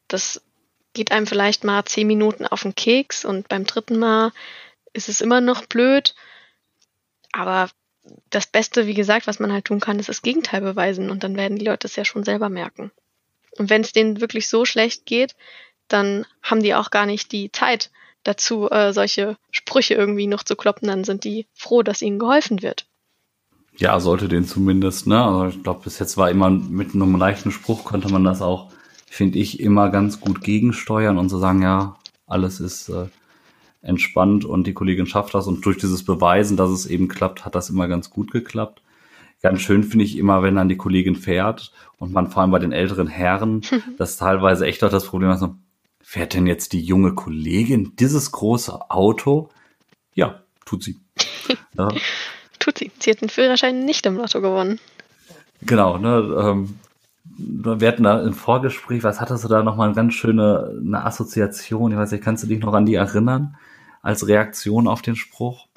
Das 0.08 0.42
geht 0.92 1.12
einem 1.12 1.26
vielleicht 1.26 1.64
mal 1.64 1.84
zehn 1.84 2.06
Minuten 2.06 2.46
auf 2.46 2.62
den 2.62 2.74
Keks 2.74 3.24
und 3.24 3.48
beim 3.48 3.64
dritten 3.64 3.98
Mal 3.98 4.32
ist 4.92 5.08
es 5.08 5.20
immer 5.20 5.40
noch 5.40 5.66
blöd. 5.66 6.14
Aber 7.32 7.70
das 8.30 8.46
Beste, 8.46 8.86
wie 8.86 8.94
gesagt, 8.94 9.26
was 9.26 9.40
man 9.40 9.52
halt 9.52 9.66
tun 9.66 9.80
kann, 9.80 9.98
ist 9.98 10.08
das 10.08 10.22
Gegenteil 10.22 10.60
beweisen 10.60 11.10
und 11.10 11.22
dann 11.22 11.36
werden 11.36 11.58
die 11.58 11.66
Leute 11.66 11.86
es 11.86 11.96
ja 11.96 12.04
schon 12.04 12.24
selber 12.24 12.48
merken. 12.48 12.90
Und 13.58 13.70
wenn 13.70 13.82
es 13.82 13.92
denen 13.92 14.20
wirklich 14.20 14.48
so 14.48 14.64
schlecht 14.64 15.06
geht, 15.06 15.34
dann 15.88 16.26
haben 16.42 16.62
die 16.62 16.74
auch 16.74 16.90
gar 16.90 17.06
nicht 17.06 17.32
die 17.32 17.50
Zeit 17.52 17.90
dazu, 18.24 18.70
äh, 18.70 18.92
solche 18.92 19.36
Sprüche 19.50 19.94
irgendwie 19.94 20.26
noch 20.26 20.42
zu 20.42 20.56
kloppen. 20.56 20.88
Dann 20.88 21.04
sind 21.04 21.24
die 21.24 21.46
froh, 21.54 21.82
dass 21.82 22.02
ihnen 22.02 22.18
geholfen 22.18 22.62
wird. 22.62 22.86
Ja, 23.78 24.00
sollte 24.00 24.28
den 24.28 24.44
zumindest, 24.44 25.06
ne? 25.06 25.23
Also 25.23 25.46
ich 25.56 25.62
glaube, 25.62 25.82
bis 25.84 25.99
jetzt 25.99 26.17
war 26.17 26.31
immer 26.31 26.50
mit 26.50 26.94
einem 26.94 27.17
leichten 27.17 27.50
Spruch 27.50 27.84
konnte 27.84 28.11
man 28.11 28.25
das 28.25 28.40
auch, 28.40 28.70
finde 29.06 29.38
ich, 29.38 29.61
immer 29.61 29.90
ganz 29.90 30.20
gut 30.20 30.40
gegensteuern 30.40 31.19
und 31.19 31.28
so 31.28 31.38
sagen, 31.38 31.62
ja, 31.62 31.96
alles 32.26 32.61
ist 32.61 32.88
äh, 32.88 33.06
entspannt 33.82 34.44
und 34.44 34.67
die 34.67 34.75
Kollegin 34.75 35.06
schafft 35.06 35.34
das 35.34 35.46
und 35.46 35.64
durch 35.64 35.78
dieses 35.78 36.05
Beweisen, 36.05 36.56
dass 36.56 36.70
es 36.70 36.87
eben 36.87 37.08
klappt, 37.08 37.44
hat 37.44 37.55
das 37.55 37.70
immer 37.70 37.87
ganz 37.87 38.11
gut 38.11 38.31
geklappt. 38.31 38.82
Ganz 39.43 39.61
schön 39.61 39.84
finde 39.84 40.05
ich 40.05 40.17
immer, 40.17 40.43
wenn 40.43 40.56
dann 40.56 40.69
die 40.69 40.78
Kollegin 40.78 41.14
fährt 41.14 41.73
und 41.99 42.12
man 42.12 42.31
vor 42.31 42.43
allem 42.43 42.50
bei 42.50 42.58
den 42.58 42.73
älteren 42.73 43.06
Herren, 43.06 43.61
das 43.99 44.17
teilweise 44.17 44.67
echt 44.67 44.82
auch 44.82 44.90
das 44.90 45.06
Problem 45.06 45.31
ist, 45.31 45.44
fährt 46.00 46.34
denn 46.34 46.46
jetzt 46.46 46.73
die 46.73 46.81
junge 46.81 47.14
Kollegin 47.14 47.94
dieses 47.96 48.32
große 48.32 48.90
Auto? 48.90 49.50
Ja, 50.14 50.43
tut 50.64 50.82
sie. 50.82 50.99
ja. 51.78 51.88
Tut 52.66 52.78
sie. 52.78 52.90
Sie 52.98 53.12
hat 53.12 53.20
den 53.20 53.28
Führerschein 53.28 53.84
nicht 53.84 54.04
im 54.06 54.16
Lotto 54.16 54.40
gewonnen. 54.40 54.80
Genau, 55.62 55.98
ne, 55.98 56.36
ähm, 56.36 56.80
wir 57.38 57.86
hatten 57.86 58.02
da 58.02 58.20
im 58.20 58.34
Vorgespräch, 58.34 59.04
was 59.04 59.20
hattest 59.20 59.44
du 59.44 59.48
da 59.48 59.62
nochmal 59.62 59.86
eine 59.86 59.94
ganz 59.94 60.14
schöne 60.14 60.76
eine 60.84 61.04
Assoziation? 61.04 61.92
Ich 61.92 61.96
weiß 61.96 62.10
nicht, 62.10 62.24
kannst 62.24 62.42
du 62.42 62.48
dich 62.48 62.58
noch 62.58 62.74
an 62.74 62.84
die 62.84 62.96
erinnern? 62.96 63.56
Als 64.02 64.26
Reaktion 64.26 64.88
auf 64.88 65.00
den 65.00 65.14
Spruch? 65.14 65.66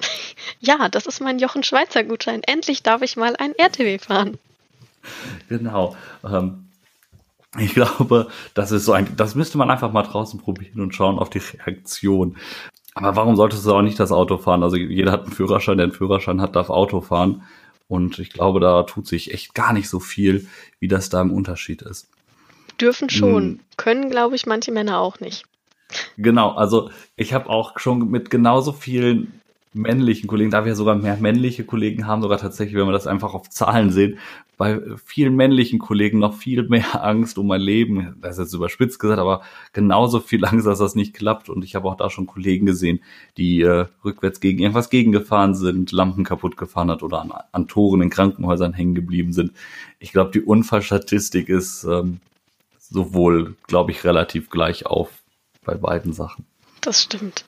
Ja, 0.62 0.88
das 0.90 1.06
ist 1.06 1.20
mein 1.20 1.38
Jochen 1.38 1.62
Schweizer 1.62 2.04
Gutschein. 2.04 2.42
Endlich 2.42 2.82
darf 2.82 3.00
ich 3.00 3.16
mal 3.16 3.34
ein 3.36 3.54
RTW 3.56 3.98
fahren. 3.98 4.36
Genau. 5.48 5.96
Ähm, 6.22 6.68
ich 7.58 7.72
glaube, 7.74 8.28
das 8.52 8.70
ist 8.72 8.84
so 8.84 8.92
ein, 8.92 9.16
das 9.16 9.34
müsste 9.34 9.56
man 9.56 9.70
einfach 9.70 9.92
mal 9.92 10.02
draußen 10.02 10.38
probieren 10.40 10.80
und 10.80 10.94
schauen 10.94 11.18
auf 11.18 11.30
die 11.30 11.38
Reaktion. 11.38 12.36
Aber 12.94 13.16
warum 13.16 13.36
solltest 13.36 13.66
du 13.66 13.74
auch 13.74 13.82
nicht 13.82 14.00
das 14.00 14.12
Auto 14.12 14.38
fahren? 14.38 14.62
Also 14.62 14.76
jeder 14.76 15.12
hat 15.12 15.22
einen 15.24 15.32
Führerschein, 15.32 15.78
der 15.78 15.84
einen 15.84 15.92
Führerschein 15.92 16.40
hat, 16.40 16.56
darf 16.56 16.70
Auto 16.70 17.00
fahren. 17.00 17.42
Und 17.88 18.18
ich 18.18 18.30
glaube, 18.30 18.60
da 18.60 18.82
tut 18.84 19.06
sich 19.06 19.32
echt 19.32 19.54
gar 19.54 19.72
nicht 19.72 19.88
so 19.88 20.00
viel, 20.00 20.48
wie 20.78 20.88
das 20.88 21.08
da 21.08 21.20
im 21.20 21.32
Unterschied 21.32 21.82
ist. 21.82 22.08
Dürfen 22.80 23.10
schon, 23.10 23.42
hm. 23.42 23.60
können, 23.76 24.10
glaube 24.10 24.36
ich, 24.36 24.46
manche 24.46 24.72
Männer 24.72 25.00
auch 25.00 25.20
nicht. 25.20 25.44
Genau, 26.16 26.52
also 26.52 26.90
ich 27.16 27.34
habe 27.34 27.48
auch 27.50 27.78
schon 27.78 28.10
mit 28.10 28.30
genauso 28.30 28.72
vielen 28.72 29.39
männlichen 29.72 30.28
Kollegen, 30.28 30.50
da 30.50 30.64
wir 30.64 30.74
sogar 30.74 30.96
mehr 30.96 31.16
männliche 31.16 31.64
Kollegen 31.64 32.06
haben, 32.06 32.22
sogar 32.22 32.38
tatsächlich, 32.38 32.76
wenn 32.76 32.88
wir 32.88 32.92
das 32.92 33.06
einfach 33.06 33.34
auf 33.34 33.48
Zahlen 33.50 33.90
sehen, 33.90 34.18
bei 34.56 34.80
vielen 35.04 35.36
männlichen 35.36 35.78
Kollegen 35.78 36.18
noch 36.18 36.34
viel 36.34 36.68
mehr 36.68 37.04
Angst 37.04 37.38
um 37.38 37.46
mein 37.46 37.60
Leben. 37.60 38.16
Das 38.20 38.32
ist 38.32 38.44
jetzt 38.44 38.54
überspitzt 38.54 38.98
gesagt, 38.98 39.20
aber 39.20 39.42
genauso 39.72 40.20
viel 40.20 40.44
Angst, 40.44 40.66
dass 40.66 40.80
das 40.80 40.96
nicht 40.96 41.14
klappt. 41.14 41.48
Und 41.48 41.64
ich 41.64 41.76
habe 41.76 41.88
auch 41.88 41.96
da 41.96 42.10
schon 42.10 42.26
Kollegen 42.26 42.66
gesehen, 42.66 43.00
die 43.36 43.62
äh, 43.62 43.86
rückwärts 44.04 44.40
gegen 44.40 44.58
irgendwas 44.58 44.90
gegengefahren 44.90 45.54
sind, 45.54 45.92
Lampen 45.92 46.24
kaputt 46.24 46.56
gefahren 46.56 46.90
hat 46.90 47.02
oder 47.02 47.22
an, 47.22 47.32
an 47.52 47.68
Toren 47.68 48.02
in 48.02 48.10
Krankenhäusern 48.10 48.74
hängen 48.74 48.94
geblieben 48.94 49.32
sind. 49.32 49.52
Ich 49.98 50.12
glaube, 50.12 50.32
die 50.32 50.42
Unfallstatistik 50.42 51.48
ist 51.48 51.84
ähm, 51.84 52.20
sowohl, 52.78 53.54
glaube 53.68 53.92
ich, 53.92 54.04
relativ 54.04 54.50
gleich 54.50 54.84
auf 54.84 55.10
bei 55.64 55.74
beiden 55.74 56.12
Sachen. 56.12 56.44
Das 56.80 57.02
stimmt. 57.02 57.44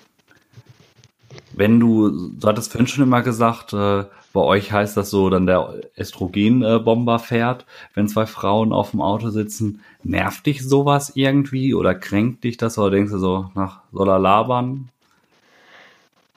Wenn 1.55 1.81
du, 1.81 2.31
du 2.31 2.49
hattest 2.49 2.73
vorhin 2.73 2.87
schon 2.87 3.05
immer 3.05 3.23
gesagt, 3.23 3.73
äh, 3.73 4.05
bei 4.33 4.41
euch 4.41 4.73
heißt 4.73 4.97
das 4.97 5.11
so, 5.11 5.29
dann 5.29 5.47
der 5.47 5.81
Östrogenbomber 5.99 7.19
fährt, 7.19 7.67
wenn 7.95 8.09
zwei 8.09 8.27
Frauen 8.27 8.73
auf 8.73 8.93
dem 8.93 9.03
Auto 9.03 9.31
sitzen. 9.31 9.85
Nervt 10.03 10.47
dich 10.47 10.67
sowas 10.67 11.13
irgendwie 11.15 11.75
oder 11.75 11.95
kränkt 11.95 12.45
dich 12.45 12.57
das 12.57 12.79
oder 12.79 12.91
denkst 12.91 13.13
du 13.13 13.19
so, 13.19 13.51
nach 13.55 13.81
soll 13.93 14.09
er 14.09 14.19
labern? 14.19 14.89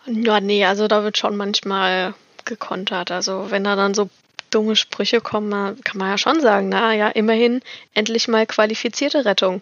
Ja, 0.08 0.40
nee, 0.40 0.66
also 0.66 0.88
da 0.88 1.04
wird 1.04 1.18
schon 1.18 1.38
manchmal 1.38 2.14
gekontert. 2.44 3.12
Also 3.12 3.48
wenn 3.50 3.64
da 3.64 3.76
dann 3.76 3.94
so 3.94 4.10
dumme 4.52 4.76
Sprüche 4.76 5.22
kommen, 5.22 5.52
kann 5.84 5.98
man 5.98 6.10
ja 6.10 6.18
schon 6.18 6.42
sagen, 6.42 6.70
na 6.70 6.94
ja, 6.94 7.10
immerhin 7.10 7.62
endlich 7.94 8.28
mal 8.28 8.46
qualifizierte 8.46 9.26
Rettung. 9.26 9.62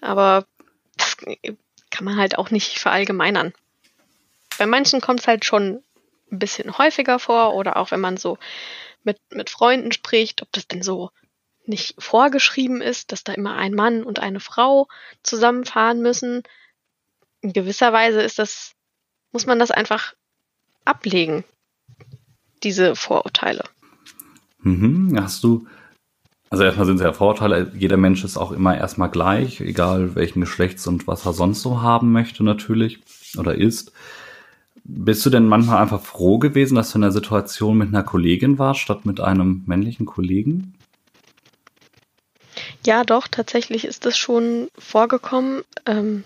Aber 0.00 0.44
das 0.96 1.16
kann 1.90 2.04
man 2.04 2.16
halt 2.16 2.38
auch 2.38 2.50
nicht 2.50 2.78
verallgemeinern. 2.78 3.52
Bei 4.58 4.66
manchen 4.66 5.00
kommt 5.00 5.20
es 5.20 5.28
halt 5.28 5.44
schon 5.44 5.82
ein 6.30 6.38
bisschen 6.38 6.76
häufiger 6.76 7.18
vor 7.18 7.54
oder 7.54 7.76
auch 7.76 7.90
wenn 7.90 8.00
man 8.00 8.16
so 8.16 8.38
mit, 9.04 9.18
mit 9.30 9.50
Freunden 9.50 9.92
spricht, 9.92 10.42
ob 10.42 10.52
das 10.52 10.68
denn 10.68 10.82
so 10.82 11.10
nicht 11.64 11.94
vorgeschrieben 12.02 12.80
ist, 12.80 13.12
dass 13.12 13.24
da 13.24 13.32
immer 13.32 13.56
ein 13.56 13.74
Mann 13.74 14.02
und 14.02 14.18
eine 14.18 14.40
Frau 14.40 14.88
zusammenfahren 15.22 16.00
müssen. 16.00 16.42
In 17.40 17.52
gewisser 17.52 17.92
Weise 17.92 18.20
ist 18.22 18.38
das, 18.38 18.72
muss 19.32 19.46
man 19.46 19.58
das 19.58 19.70
einfach 19.70 20.14
ablegen, 20.84 21.44
diese 22.62 22.96
Vorurteile. 22.96 23.64
Mhm. 24.60 25.18
Hast 25.20 25.44
du 25.44 25.66
Also 26.50 26.64
erstmal 26.64 26.86
sind 26.86 26.96
es 26.96 27.02
ja 27.02 27.12
Vorteile. 27.12 27.70
Jeder 27.74 27.98
Mensch 27.98 28.24
ist 28.24 28.38
auch 28.38 28.52
immer 28.52 28.76
erstmal 28.76 29.10
gleich, 29.10 29.60
egal 29.60 30.14
welchen 30.14 30.40
Geschlechts 30.40 30.86
und 30.86 31.06
was 31.06 31.26
er 31.26 31.34
sonst 31.34 31.60
so 31.60 31.82
haben 31.82 32.10
möchte 32.10 32.42
natürlich 32.42 33.00
oder 33.36 33.54
ist. 33.54 33.92
Bist 34.90 35.26
du 35.26 35.28
denn 35.28 35.46
manchmal 35.46 35.82
einfach 35.82 36.00
froh 36.00 36.38
gewesen, 36.38 36.74
dass 36.74 36.92
du 36.92 36.96
in 36.96 37.02
der 37.02 37.12
Situation 37.12 37.76
mit 37.76 37.88
einer 37.88 38.02
Kollegin 38.02 38.58
warst, 38.58 38.80
statt 38.80 39.04
mit 39.04 39.20
einem 39.20 39.62
männlichen 39.66 40.06
Kollegen? 40.06 40.78
Ja, 42.86 43.04
doch, 43.04 43.28
tatsächlich 43.28 43.84
ist 43.84 44.06
das 44.06 44.16
schon 44.16 44.68
vorgekommen. 44.78 45.62
Ähm, 45.84 46.24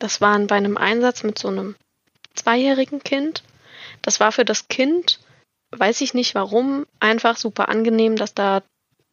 das 0.00 0.20
war 0.20 0.36
bei 0.40 0.56
einem 0.56 0.76
Einsatz 0.76 1.22
mit 1.22 1.38
so 1.38 1.46
einem 1.46 1.76
zweijährigen 2.34 3.00
Kind. 3.04 3.44
Das 4.02 4.18
war 4.18 4.32
für 4.32 4.44
das 4.44 4.66
Kind, 4.66 5.20
weiß 5.70 6.00
ich 6.00 6.12
nicht 6.12 6.34
warum, 6.34 6.86
einfach 6.98 7.36
super 7.36 7.68
angenehm, 7.68 8.16
dass 8.16 8.34
da 8.34 8.64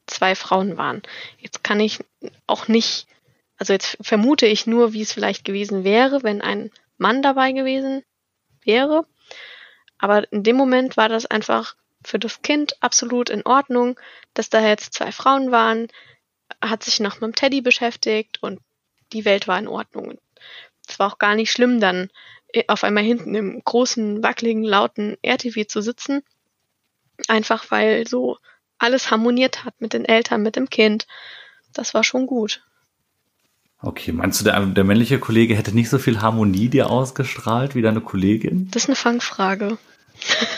zwei 0.08 0.34
Frauen 0.34 0.76
waren. 0.78 1.04
Jetzt 1.38 1.64
kann 1.64 1.80
ich 1.80 2.00
auch 2.48 2.68
nicht, 2.68 3.06
also 3.58 3.74
jetzt 3.74 4.00
vermute 4.02 4.48
ich 4.48 4.66
nur, 4.66 4.94
wie 4.94 5.04
es 5.04 5.14
vielleicht 5.14 5.46
gewesen 5.46 5.84
wäre, 5.84 6.24
wenn 6.24 6.42
ein 6.42 6.72
Mann 6.98 7.22
dabei 7.22 7.52
gewesen 7.52 8.02
wäre. 8.68 9.06
Aber 9.98 10.32
in 10.32 10.44
dem 10.44 10.56
Moment 10.56 10.98
war 10.98 11.10
das 11.10 11.26
einfach 11.26 11.76
für 12.04 12.20
das 12.20 12.42
Kind 12.42 12.82
absolut 12.82 13.30
in 13.30 13.46
Ordnung, 13.46 14.00
dass 14.36 14.50
da 14.50 14.62
jetzt 14.62 14.94
zwei 14.94 15.12
Frauen 15.12 15.52
waren, 15.52 15.88
hat 16.62 16.84
sich 16.84 17.00
noch 17.00 17.16
mit 17.16 17.24
dem 17.24 17.36
Teddy 17.36 17.62
beschäftigt 17.62 18.42
und 18.44 18.60
die 19.12 19.26
Welt 19.26 19.48
war 19.48 19.58
in 19.58 19.68
Ordnung. 19.68 20.20
Es 20.88 21.00
war 21.00 21.12
auch 21.12 21.18
gar 21.18 21.36
nicht 21.36 21.52
schlimm, 21.52 21.80
dann 21.80 22.10
auf 22.68 22.84
einmal 22.84 23.04
hinten 23.04 23.36
im 23.36 23.62
großen, 23.64 24.24
wackeligen, 24.24 24.64
lauten 24.64 25.18
RTW 25.22 25.66
zu 25.66 25.82
sitzen. 25.82 26.24
Einfach 27.28 27.72
weil 27.72 28.08
so 28.08 28.38
alles 28.78 29.12
harmoniert 29.12 29.66
hat 29.66 29.82
mit 29.82 29.94
den 29.94 30.06
Eltern, 30.06 30.44
mit 30.44 30.56
dem 30.56 30.70
Kind. 30.70 31.08
Das 31.74 31.94
war 31.94 32.04
schon 32.04 32.28
gut. 32.28 32.64
Okay, 33.82 34.12
meinst 34.12 34.40
du, 34.40 34.46
der, 34.46 34.60
der 34.66 34.84
männliche 34.84 35.20
Kollege 35.20 35.56
hätte 35.56 35.74
nicht 35.76 35.90
so 35.90 36.00
viel 36.00 36.22
Harmonie 36.22 36.68
dir 36.68 36.90
ausgestrahlt 36.90 37.76
wie 37.76 37.84
deine 37.84 38.02
Kollegin? 38.02 38.70
Das 38.72 38.84
ist 38.84 38.90
eine 38.90 38.96
Fangfrage. 38.96 39.78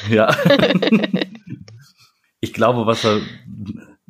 Ja. 0.10 0.34
ich 2.40 2.54
glaube, 2.54 2.86
was 2.86 3.04
er, 3.04 3.20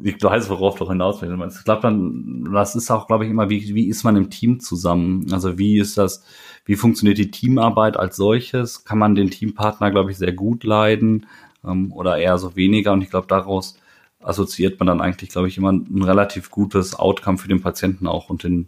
ich 0.02 0.22
weiß, 0.22 0.50
worauf 0.50 0.78
du 0.78 0.88
hinaus 0.88 1.22
willst. 1.22 1.58
Ich 1.58 1.66
glaube, 1.66 1.82
dann, 1.82 2.50
das 2.54 2.76
ist 2.76 2.92
auch, 2.92 3.08
glaube 3.08 3.26
ich, 3.26 3.32
immer, 3.32 3.50
wie, 3.50 3.74
wie 3.74 3.88
ist 3.88 4.04
man 4.04 4.16
im 4.16 4.30
Team 4.30 4.60
zusammen? 4.60 5.34
Also 5.34 5.58
wie 5.58 5.80
ist 5.80 5.98
das, 5.98 6.24
wie 6.66 6.76
funktioniert 6.76 7.18
die 7.18 7.32
Teamarbeit 7.32 7.98
als 7.98 8.16
solches? 8.16 8.86
Kann 8.86 9.00
man 9.00 9.16
den 9.16 9.32
Teampartner, 9.32 9.90
glaube 9.90 10.12
ich, 10.12 10.18
sehr 10.18 10.34
gut 10.34 10.64
leiden 10.64 11.26
ähm, 11.66 11.92
oder 11.94 12.20
eher 12.20 12.38
so 12.38 12.56
weniger? 12.56 12.94
Und 12.94 13.02
ich 13.02 13.10
glaube, 13.10 13.28
daraus 13.28 13.80
assoziiert 14.22 14.80
man 14.80 14.86
dann 14.86 15.02
eigentlich, 15.02 15.32
glaube 15.32 15.48
ich, 15.48 15.58
immer 15.58 15.72
ein 15.72 16.04
relativ 16.04 16.52
gutes 16.52 16.94
Outcome 16.94 17.40
für 17.40 17.48
den 17.48 17.62
Patienten 17.62 18.06
auch 18.06 18.30
und 18.30 18.44
in 18.44 18.68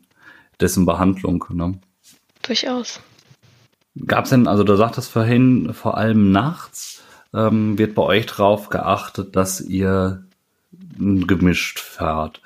dessen 0.61 0.85
Behandlung. 0.85 1.45
Ne? 1.49 1.79
Durchaus. 2.43 3.01
Gab 4.05 4.25
es 4.25 4.29
denn, 4.29 4.47
also 4.47 4.63
du 4.63 4.75
sagtest 4.75 5.11
vorhin, 5.11 5.73
vor 5.73 5.97
allem 5.97 6.31
nachts 6.31 7.03
ähm, 7.33 7.77
wird 7.77 7.95
bei 7.95 8.03
euch 8.03 8.25
drauf 8.25 8.69
geachtet, 8.69 9.35
dass 9.35 9.61
ihr 9.61 10.23
gemischt 10.97 11.79
fährt. 11.79 12.41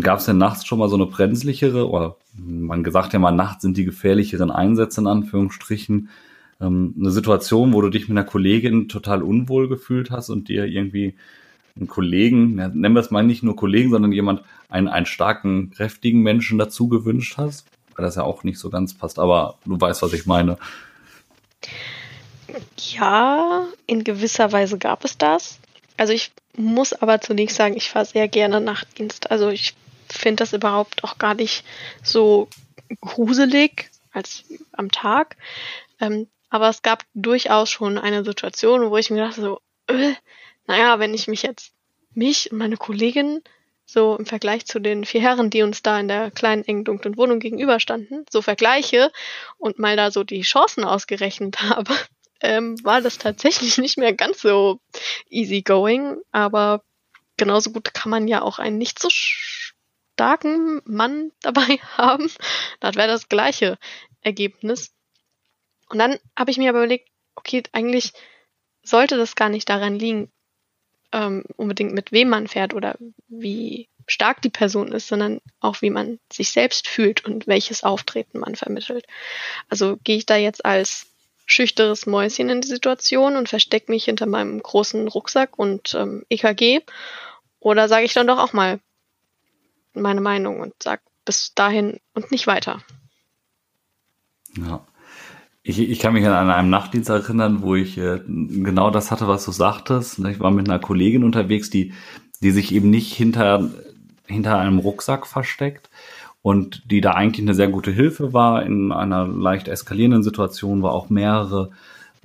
Gab 0.00 0.18
es 0.18 0.26
denn 0.26 0.38
nachts 0.38 0.66
schon 0.66 0.78
mal 0.78 0.88
so 0.88 0.96
eine 0.96 1.06
brenzlichere, 1.06 1.88
oder 1.88 2.16
man 2.36 2.84
gesagt 2.84 3.12
ja 3.12 3.18
mal, 3.18 3.32
nachts 3.32 3.62
sind 3.62 3.76
die 3.76 3.84
gefährlicheren 3.84 4.50
Einsätze 4.50 5.00
in 5.00 5.06
Anführungsstrichen, 5.06 6.08
ähm, 6.60 6.94
eine 6.98 7.10
Situation, 7.10 7.72
wo 7.72 7.80
du 7.80 7.90
dich 7.90 8.08
mit 8.08 8.16
einer 8.16 8.26
Kollegin 8.26 8.88
total 8.88 9.22
unwohl 9.22 9.68
gefühlt 9.68 10.10
hast 10.10 10.30
und 10.30 10.48
dir 10.48 10.66
irgendwie 10.66 11.14
einen 11.76 11.88
Kollegen, 11.88 12.54
nennen 12.54 12.94
wir 12.94 13.00
es 13.00 13.10
mal 13.10 13.24
nicht 13.24 13.42
nur 13.42 13.56
Kollegen, 13.56 13.90
sondern 13.90 14.12
jemand, 14.12 14.42
einen, 14.68 14.88
einen 14.88 15.06
starken, 15.06 15.70
kräftigen 15.70 16.20
Menschen 16.20 16.58
dazu 16.58 16.88
gewünscht 16.88 17.36
hast, 17.36 17.66
weil 17.94 18.04
das 18.04 18.16
ja 18.16 18.22
auch 18.22 18.44
nicht 18.44 18.58
so 18.58 18.70
ganz 18.70 18.94
passt, 18.94 19.18
aber 19.18 19.58
du 19.64 19.80
weißt, 19.80 20.02
was 20.02 20.12
ich 20.12 20.26
meine. 20.26 20.56
Ja, 22.78 23.66
in 23.86 24.04
gewisser 24.04 24.52
Weise 24.52 24.78
gab 24.78 25.04
es 25.04 25.18
das. 25.18 25.58
Also 25.96 26.12
ich 26.12 26.32
muss 26.56 26.92
aber 26.92 27.20
zunächst 27.20 27.56
sagen, 27.56 27.76
ich 27.76 27.90
fahre 27.90 28.04
sehr 28.04 28.28
gerne 28.28 28.60
Nachtdienst. 28.60 29.30
Also 29.30 29.48
ich 29.48 29.74
finde 30.08 30.42
das 30.42 30.52
überhaupt 30.52 31.02
auch 31.02 31.18
gar 31.18 31.34
nicht 31.34 31.64
so 32.02 32.48
gruselig 33.00 33.90
als 34.12 34.44
am 34.72 34.90
Tag. 34.90 35.36
Ähm, 36.00 36.28
aber 36.50 36.68
es 36.68 36.82
gab 36.82 37.04
durchaus 37.14 37.70
schon 37.70 37.98
eine 37.98 38.24
Situation, 38.24 38.90
wo 38.90 38.96
ich 38.96 39.10
mir 39.10 39.26
dachte 39.26 39.40
so, 39.40 39.60
äh, 39.88 40.14
naja, 40.66 40.98
wenn 40.98 41.14
ich 41.14 41.28
mich 41.28 41.42
jetzt, 41.42 41.72
mich 42.12 42.50
und 42.52 42.58
meine 42.58 42.76
Kollegin, 42.76 43.42
so 43.86 44.16
im 44.16 44.26
Vergleich 44.26 44.64
zu 44.66 44.78
den 44.78 45.04
vier 45.04 45.20
Herren, 45.20 45.50
die 45.50 45.62
uns 45.62 45.82
da 45.82 46.00
in 46.00 46.08
der 46.08 46.30
kleinen, 46.30 46.64
engen, 46.64 46.84
dunklen 46.84 47.16
Wohnung 47.16 47.38
gegenüberstanden, 47.38 48.24
so 48.30 48.40
vergleiche 48.40 49.12
und 49.58 49.78
mal 49.78 49.96
da 49.96 50.10
so 50.10 50.24
die 50.24 50.40
Chancen 50.40 50.84
ausgerechnet 50.84 51.60
habe, 51.62 51.94
ähm, 52.40 52.76
war 52.82 53.00
das 53.00 53.18
tatsächlich 53.18 53.78
nicht 53.78 53.98
mehr 53.98 54.12
ganz 54.12 54.40
so 54.40 54.80
easy 55.28 55.62
going, 55.62 56.18
aber 56.32 56.82
genauso 57.36 57.72
gut 57.72 57.92
kann 57.92 58.10
man 58.10 58.28
ja 58.28 58.42
auch 58.42 58.58
einen 58.58 58.78
nicht 58.78 58.98
so 58.98 59.08
starken 59.10 60.80
Mann 60.84 61.32
dabei 61.40 61.78
haben. 61.96 62.30
Das 62.80 62.96
wäre 62.96 63.08
das 63.08 63.28
gleiche 63.28 63.78
Ergebnis. 64.22 64.94
Und 65.90 65.98
dann 65.98 66.18
habe 66.36 66.50
ich 66.50 66.56
mir 66.56 66.70
aber 66.70 66.78
überlegt, 66.78 67.08
okay, 67.34 67.62
eigentlich 67.72 68.12
sollte 68.82 69.16
das 69.16 69.34
gar 69.34 69.48
nicht 69.48 69.68
daran 69.68 69.98
liegen, 69.98 70.30
ähm, 71.14 71.44
unbedingt 71.56 71.94
mit 71.94 72.10
wem 72.12 72.28
man 72.28 72.48
fährt 72.48 72.74
oder 72.74 72.96
wie 73.28 73.88
stark 74.06 74.42
die 74.42 74.50
Person 74.50 74.92
ist, 74.92 75.08
sondern 75.08 75.40
auch 75.60 75.80
wie 75.80 75.90
man 75.90 76.18
sich 76.30 76.50
selbst 76.50 76.88
fühlt 76.88 77.24
und 77.24 77.46
welches 77.46 77.84
Auftreten 77.84 78.40
man 78.40 78.56
vermittelt. 78.56 79.06
Also 79.70 79.96
gehe 80.02 80.16
ich 80.16 80.26
da 80.26 80.36
jetzt 80.36 80.64
als 80.64 81.06
schüchteres 81.46 82.06
Mäuschen 82.06 82.50
in 82.50 82.60
die 82.60 82.68
Situation 82.68 83.36
und 83.36 83.48
verstecke 83.48 83.92
mich 83.92 84.04
hinter 84.04 84.26
meinem 84.26 84.60
großen 84.60 85.06
Rucksack 85.08 85.58
und 85.58 85.94
ähm, 85.94 86.24
EKG 86.28 86.80
oder 87.60 87.88
sage 87.88 88.04
ich 88.04 88.12
dann 88.12 88.26
doch 88.26 88.38
auch 88.38 88.52
mal 88.52 88.80
meine 89.92 90.20
Meinung 90.20 90.60
und 90.60 90.74
sage 90.82 91.02
bis 91.24 91.54
dahin 91.54 92.00
und 92.12 92.30
nicht 92.30 92.46
weiter. 92.46 92.82
Ja. 94.56 94.84
Ich, 95.66 95.80
ich 95.80 95.98
kann 95.98 96.12
mich 96.12 96.26
an 96.26 96.50
einem 96.50 96.68
Nachtdienst 96.68 97.08
erinnern, 97.08 97.62
wo 97.62 97.74
ich 97.74 97.96
äh, 97.96 98.20
genau 98.26 98.90
das 98.90 99.10
hatte, 99.10 99.26
was 99.28 99.46
du 99.46 99.50
sagtest. 99.50 100.18
Ich 100.18 100.38
war 100.38 100.50
mit 100.50 100.68
einer 100.68 100.78
Kollegin 100.78 101.24
unterwegs, 101.24 101.70
die, 101.70 101.94
die 102.42 102.50
sich 102.50 102.74
eben 102.74 102.90
nicht 102.90 103.14
hinter, 103.14 103.70
hinter 104.26 104.58
einem 104.58 104.78
Rucksack 104.78 105.26
versteckt 105.26 105.88
und 106.42 106.82
die 106.90 107.00
da 107.00 107.12
eigentlich 107.12 107.46
eine 107.46 107.54
sehr 107.54 107.68
gute 107.68 107.90
Hilfe 107.90 108.34
war 108.34 108.62
in 108.62 108.92
einer 108.92 109.26
leicht 109.26 109.66
eskalierenden 109.66 110.22
Situation, 110.22 110.82
war 110.82 110.92
auch 110.92 111.08
mehrere, 111.08 111.70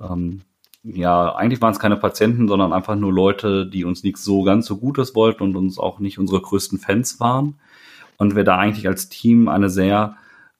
ähm, 0.02 0.42
ja, 0.82 1.34
eigentlich 1.34 1.62
waren 1.62 1.72
es 1.72 1.78
keine 1.78 1.96
Patienten, 1.96 2.46
sondern 2.46 2.74
einfach 2.74 2.94
nur 2.94 3.10
Leute, 3.12 3.64
die 3.64 3.86
uns 3.86 4.02
nichts 4.02 4.22
so 4.22 4.42
ganz 4.42 4.66
so 4.66 4.76
Gutes 4.76 5.14
wollten 5.14 5.44
und 5.44 5.56
uns 5.56 5.78
auch 5.78 5.98
nicht 5.98 6.18
unsere 6.18 6.42
größten 6.42 6.78
Fans 6.78 7.20
waren. 7.20 7.54
Und 8.18 8.36
wir 8.36 8.44
da 8.44 8.58
eigentlich 8.58 8.86
als 8.86 9.08
Team 9.08 9.48
eine 9.48 9.70
sehr 9.70 10.16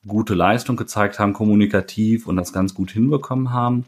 gute 0.06 0.34
Leistung 0.34 0.76
gezeigt 0.76 1.18
haben, 1.18 1.32
kommunikativ 1.32 2.26
und 2.26 2.36
das 2.36 2.52
ganz 2.52 2.74
gut 2.74 2.90
hinbekommen 2.90 3.52
haben. 3.52 3.86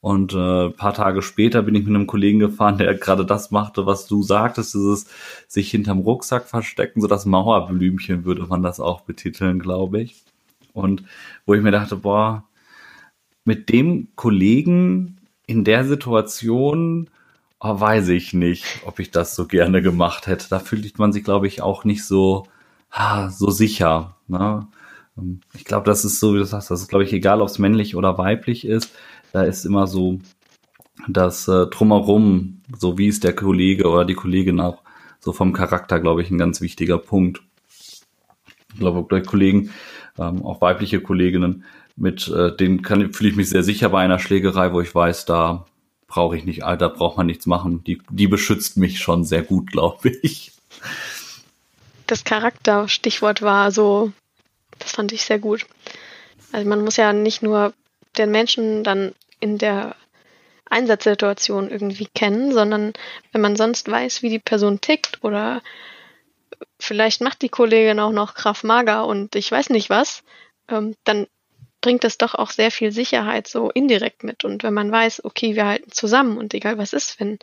Und 0.00 0.32
äh, 0.32 0.70
paar 0.70 0.94
Tage 0.94 1.22
später 1.22 1.62
bin 1.62 1.76
ich 1.76 1.84
mit 1.84 1.94
einem 1.94 2.08
Kollegen 2.08 2.40
gefahren, 2.40 2.76
der 2.76 2.94
gerade 2.94 3.24
das 3.24 3.52
machte, 3.52 3.86
was 3.86 4.06
du 4.06 4.22
sagtest, 4.22 4.74
dieses 4.74 5.06
sich 5.46 5.70
hinterm 5.70 6.00
Rucksack 6.00 6.48
verstecken, 6.48 7.00
so 7.00 7.06
das 7.06 7.24
Mauerblümchen 7.24 8.24
würde 8.24 8.42
man 8.42 8.64
das 8.64 8.80
auch 8.80 9.02
betiteln, 9.02 9.60
glaube 9.60 10.00
ich. 10.00 10.20
Und 10.72 11.04
wo 11.46 11.54
ich 11.54 11.62
mir 11.62 11.70
dachte, 11.70 11.96
boah, 11.96 12.44
mit 13.44 13.68
dem 13.68 14.08
Kollegen 14.16 15.18
in 15.46 15.62
der 15.64 15.84
Situation 15.84 17.08
oh, 17.62 17.80
weiß 17.80 18.08
ich 18.08 18.32
nicht, 18.32 18.80
ob 18.86 18.98
ich 18.98 19.10
das 19.10 19.34
so 19.36 19.46
gerne 19.46 19.82
gemacht 19.82 20.26
hätte. 20.26 20.48
Da 20.50 20.58
fühlt 20.58 20.98
man 20.98 21.12
sich, 21.12 21.24
glaube 21.24 21.46
ich, 21.46 21.62
auch 21.62 21.84
nicht 21.84 22.04
so, 22.04 22.46
ah, 22.90 23.30
so 23.30 23.50
sicher. 23.50 24.16
Ne? 24.26 24.66
Ähm, 25.18 25.40
ich 25.54 25.64
glaube, 25.64 25.86
das 25.86 26.04
ist 26.04 26.20
so, 26.20 26.34
wie 26.34 26.38
du 26.38 26.44
sagst, 26.44 26.70
das 26.70 26.82
ist, 26.82 26.88
glaube 26.88 27.04
ich, 27.04 27.12
egal, 27.12 27.40
ob 27.40 27.48
es 27.48 27.58
männlich 27.58 27.96
oder 27.96 28.18
weiblich 28.18 28.66
ist. 28.66 28.90
Da 29.32 29.42
ist 29.42 29.64
immer 29.64 29.86
so 29.86 30.18
das 31.08 31.48
äh, 31.48 31.66
Drumherum, 31.66 32.62
so 32.76 32.98
wie 32.98 33.08
ist 33.08 33.24
der 33.24 33.34
Kollege 33.34 33.88
oder 33.88 34.04
die 34.04 34.14
Kollegin 34.14 34.60
auch, 34.60 34.82
so 35.20 35.32
vom 35.32 35.52
Charakter, 35.52 36.00
glaube 36.00 36.22
ich, 36.22 36.30
ein 36.30 36.38
ganz 36.38 36.60
wichtiger 36.60 36.98
Punkt. 36.98 37.42
Ich 38.74 38.78
glaube, 38.78 39.02
bei 39.02 39.20
Kollegen, 39.20 39.70
ähm, 40.18 40.44
auch 40.44 40.60
weibliche 40.60 41.00
Kolleginnen, 41.00 41.64
mit 41.96 42.28
äh, 42.28 42.54
denen 42.56 42.82
fühle 42.84 43.30
ich 43.30 43.36
mich 43.36 43.50
sehr 43.50 43.62
sicher 43.62 43.90
bei 43.90 44.02
einer 44.02 44.18
Schlägerei, 44.18 44.72
wo 44.72 44.80
ich 44.80 44.94
weiß, 44.94 45.26
da 45.26 45.66
brauche 46.08 46.36
ich 46.36 46.44
nicht, 46.44 46.62
da 46.62 46.88
braucht 46.88 47.16
man 47.16 47.26
nichts 47.26 47.46
machen. 47.46 47.84
Die, 47.84 48.00
die 48.10 48.28
beschützt 48.28 48.76
mich 48.76 48.98
schon 48.98 49.24
sehr 49.24 49.42
gut, 49.42 49.70
glaube 49.70 50.10
ich. 50.22 50.52
Das 52.06 52.24
Charakter-Stichwort 52.24 53.42
war 53.42 53.70
so 53.70 54.12
das 54.82 54.92
fand 54.92 55.12
ich 55.12 55.24
sehr 55.24 55.38
gut. 55.38 55.66
Also 56.52 56.68
man 56.68 56.82
muss 56.82 56.96
ja 56.96 57.12
nicht 57.12 57.42
nur 57.42 57.72
den 58.16 58.30
Menschen 58.30 58.84
dann 58.84 59.14
in 59.40 59.58
der 59.58 59.96
Einsatzsituation 60.66 61.70
irgendwie 61.70 62.08
kennen, 62.14 62.52
sondern 62.52 62.92
wenn 63.32 63.40
man 63.40 63.56
sonst 63.56 63.90
weiß, 63.90 64.22
wie 64.22 64.30
die 64.30 64.38
Person 64.38 64.80
tickt 64.80 65.22
oder 65.22 65.62
vielleicht 66.78 67.20
macht 67.20 67.42
die 67.42 67.48
Kollegin 67.48 68.00
auch 68.00 68.12
noch 68.12 68.34
Kraft 68.34 68.64
Mager 68.64 69.06
und 69.06 69.36
ich 69.36 69.50
weiß 69.50 69.70
nicht 69.70 69.90
was, 69.90 70.22
ähm, 70.68 70.94
dann 71.04 71.26
bringt 71.80 72.04
es 72.04 72.16
doch 72.16 72.34
auch 72.34 72.50
sehr 72.50 72.70
viel 72.70 72.92
Sicherheit 72.92 73.48
so 73.48 73.70
indirekt 73.70 74.24
mit. 74.24 74.44
Und 74.44 74.62
wenn 74.62 74.72
man 74.72 74.90
weiß, 74.90 75.24
okay, 75.24 75.56
wir 75.56 75.66
halten 75.66 75.90
zusammen 75.90 76.38
und 76.38 76.54
egal 76.54 76.78
was 76.78 76.92
ist, 76.92 77.20
wenn 77.20 77.38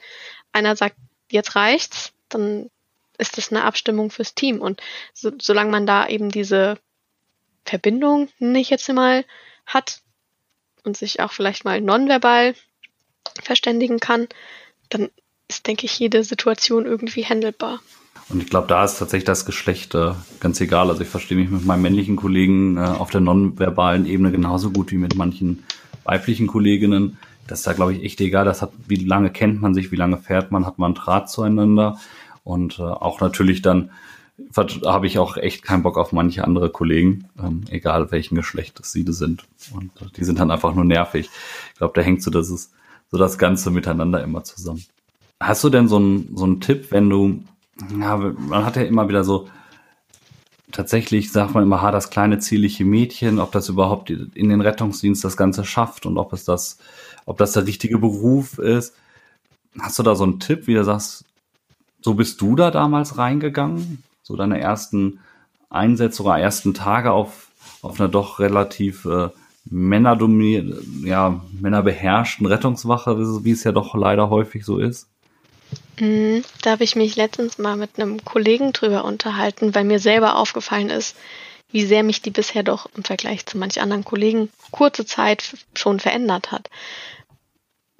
einer 0.53 0.75
sagt, 0.75 0.95
jetzt 1.29 1.55
reicht's, 1.55 2.13
dann 2.29 2.69
ist 3.17 3.37
das 3.37 3.51
eine 3.51 3.63
Abstimmung 3.63 4.09
fürs 4.09 4.33
Team. 4.33 4.61
Und 4.61 4.81
so, 5.13 5.31
solange 5.39 5.71
man 5.71 5.85
da 5.85 6.07
eben 6.07 6.29
diese 6.29 6.77
Verbindung 7.65 8.29
nicht 8.39 8.69
jetzt 8.69 8.91
mal 8.91 9.25
hat 9.65 10.01
und 10.83 10.97
sich 10.97 11.19
auch 11.19 11.31
vielleicht 11.31 11.65
mal 11.65 11.81
nonverbal 11.81 12.55
verständigen 13.43 13.99
kann, 13.99 14.27
dann 14.89 15.09
ist, 15.47 15.67
denke 15.67 15.85
ich, 15.85 15.99
jede 15.99 16.23
Situation 16.23 16.85
irgendwie 16.85 17.25
handelbar. 17.25 17.79
Und 18.29 18.41
ich 18.43 18.49
glaube, 18.49 18.67
da 18.67 18.83
ist 18.83 18.99
tatsächlich 18.99 19.25
das 19.25 19.45
Geschlecht 19.45 19.95
äh, 19.95 20.11
ganz 20.39 20.61
egal. 20.61 20.89
Also 20.89 21.01
ich 21.01 21.07
verstehe 21.07 21.37
mich 21.37 21.49
mit 21.49 21.65
meinen 21.65 21.81
männlichen 21.81 22.15
Kollegen 22.15 22.77
äh, 22.77 22.81
auf 22.81 23.09
der 23.09 23.21
nonverbalen 23.21 24.05
Ebene 24.05 24.31
genauso 24.31 24.71
gut 24.71 24.91
wie 24.91 24.97
mit 24.97 25.15
manchen 25.15 25.63
weiblichen 26.03 26.45
Kolleginnen. 26.45 27.17
Das 27.47 27.59
ist 27.59 27.67
da, 27.67 27.73
glaube 27.73 27.93
ich, 27.93 28.03
echt 28.03 28.21
egal. 28.21 28.45
Das 28.45 28.61
hat, 28.61 28.71
wie 28.87 29.03
lange 29.03 29.31
kennt 29.31 29.61
man 29.61 29.73
sich, 29.73 29.91
wie 29.91 29.95
lange 29.95 30.17
fährt 30.17 30.51
man, 30.51 30.67
hat 30.67 30.77
man 30.77 30.93
Draht 30.93 31.29
zueinander. 31.31 31.99
Und 32.43 32.77
äh, 32.77 32.83
auch 32.83 33.19
natürlich 33.19 33.63
dann 33.63 33.89
habe 34.85 35.07
ich 35.07 35.19
auch 35.19 35.37
echt 35.37 35.63
keinen 35.63 35.83
Bock 35.83 35.97
auf 35.97 36.11
manche 36.11 36.43
andere 36.43 36.69
Kollegen, 36.69 37.29
ähm, 37.39 37.63
egal 37.69 38.11
welchen 38.11 38.35
Geschlechtes 38.35 38.91
sie 38.91 39.05
sind. 39.07 39.45
Und 39.73 39.91
äh, 40.01 40.05
die 40.15 40.23
sind 40.23 40.39
dann 40.39 40.51
einfach 40.51 40.73
nur 40.73 40.85
nervig. 40.85 41.29
Ich 41.73 41.77
glaube, 41.77 41.93
da 41.95 42.01
hängt 42.01 42.21
so 42.21 42.31
das 42.31 42.49
ist 42.49 42.71
so 43.11 43.17
das 43.17 43.37
Ganze 43.37 43.71
miteinander 43.71 44.23
immer 44.23 44.43
zusammen. 44.43 44.83
Hast 45.39 45.63
du 45.63 45.69
denn 45.69 45.87
so 45.87 45.97
einen 45.97 46.35
so 46.35 46.53
Tipp, 46.55 46.91
wenn 46.91 47.09
du 47.09 47.43
ja, 47.99 48.17
man 48.17 48.65
hat 48.65 48.75
ja 48.75 48.83
immer 48.83 49.07
wieder 49.07 49.23
so, 49.23 49.49
tatsächlich 50.71 51.31
sagt 51.31 51.53
man 51.53 51.63
immer, 51.63 51.81
ha, 51.81 51.91
das 51.91 52.09
kleine 52.09 52.39
zierliche 52.39 52.85
Mädchen, 52.85 53.39
ob 53.39 53.51
das 53.51 53.69
überhaupt 53.69 54.09
in 54.09 54.49
den 54.49 54.61
Rettungsdienst 54.61 55.23
das 55.23 55.37
Ganze 55.37 55.65
schafft 55.65 56.05
und 56.05 56.17
ob 56.17 56.33
es 56.33 56.45
das, 56.45 56.77
ob 57.25 57.37
das 57.37 57.53
der 57.53 57.65
richtige 57.65 57.99
Beruf 57.99 58.57
ist. 58.57 58.93
Hast 59.79 59.99
du 59.99 60.03
da 60.03 60.15
so 60.15 60.23
einen 60.23 60.39
Tipp, 60.39 60.67
wie 60.67 60.73
du 60.73 60.83
sagst, 60.83 61.25
so 62.01 62.13
bist 62.13 62.41
du 62.41 62.55
da 62.55 62.71
damals 62.71 63.17
reingegangen? 63.17 64.03
So 64.29 64.35
deine 64.35 64.61
ersten 64.61 65.19
Einsätze 65.71 66.21
oder 66.21 66.37
ersten 66.37 66.75
Tage 66.75 67.11
auf, 67.11 67.47
auf 67.81 67.99
einer 67.99 68.09
doch 68.09 68.37
relativ 68.37 69.05
äh, 69.05 69.29
ja, 69.71 71.41
männerbeherrschten 71.59 72.45
Rettungswache, 72.45 73.17
wie 73.43 73.51
es 73.51 73.63
ja 73.63 73.71
doch 73.71 73.95
leider 73.95 74.29
häufig 74.29 74.65
so 74.65 74.77
ist? 74.77 75.09
Mhm, 75.99 76.43
da 76.61 76.71
habe 76.71 76.83
ich 76.83 76.95
mich 76.95 77.15
letztens 77.15 77.57
mal 77.57 77.75
mit 77.75 77.99
einem 77.99 78.23
Kollegen 78.23 78.71
drüber 78.71 79.03
unterhalten, 79.03 79.73
weil 79.73 79.83
mir 79.83 79.99
selber 79.99 80.35
aufgefallen 80.35 80.91
ist, 80.91 81.15
wie 81.71 81.83
sehr 81.83 82.03
mich 82.03 82.21
die 82.21 82.29
bisher 82.29 82.61
doch 82.61 82.87
im 82.95 83.03
Vergleich 83.03 83.47
zu 83.47 83.57
manch 83.57 83.81
anderen 83.81 84.05
Kollegen 84.05 84.49
kurze 84.69 85.07
Zeit 85.07 85.57
schon 85.73 85.99
verändert 85.99 86.51
hat. 86.51 86.69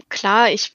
Klar, 0.09 0.51
ich 0.51 0.73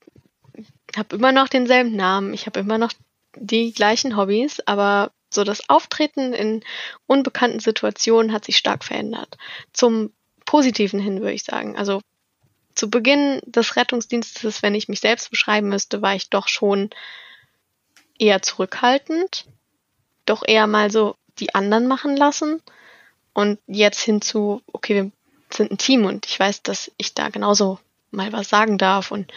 habe 0.96 1.14
immer 1.14 1.30
noch 1.30 1.46
denselben 1.46 1.94
Namen, 1.94 2.34
ich 2.34 2.46
habe 2.46 2.58
immer 2.58 2.78
noch 2.78 2.92
die 3.36 3.72
gleichen 3.72 4.16
Hobbys, 4.16 4.58
aber 4.66 5.12
so 5.34 5.44
das 5.44 5.68
Auftreten 5.68 6.32
in 6.32 6.64
unbekannten 7.06 7.60
Situationen 7.60 8.32
hat 8.32 8.44
sich 8.44 8.56
stark 8.56 8.84
verändert. 8.84 9.36
Zum 9.72 10.12
Positiven 10.46 11.00
hin, 11.00 11.20
würde 11.20 11.32
ich 11.32 11.44
sagen. 11.44 11.76
Also 11.76 12.00
zu 12.74 12.90
Beginn 12.90 13.40
des 13.44 13.76
Rettungsdienstes, 13.76 14.62
wenn 14.62 14.74
ich 14.74 14.88
mich 14.88 15.00
selbst 15.00 15.30
beschreiben 15.30 15.68
müsste, 15.68 16.02
war 16.02 16.14
ich 16.14 16.30
doch 16.30 16.48
schon 16.48 16.90
eher 18.18 18.42
zurückhaltend, 18.42 19.46
doch 20.26 20.42
eher 20.46 20.66
mal 20.66 20.90
so 20.90 21.16
die 21.38 21.54
anderen 21.54 21.86
machen 21.86 22.16
lassen 22.16 22.62
und 23.32 23.58
jetzt 23.66 24.00
hinzu, 24.00 24.62
okay, 24.72 24.94
wir 24.94 25.10
sind 25.50 25.72
ein 25.72 25.78
Team 25.78 26.04
und 26.04 26.26
ich 26.26 26.38
weiß, 26.38 26.62
dass 26.62 26.90
ich 26.96 27.14
da 27.14 27.28
genauso 27.28 27.78
mal 28.10 28.32
was 28.32 28.48
sagen 28.48 28.78
darf 28.78 29.10
und 29.10 29.32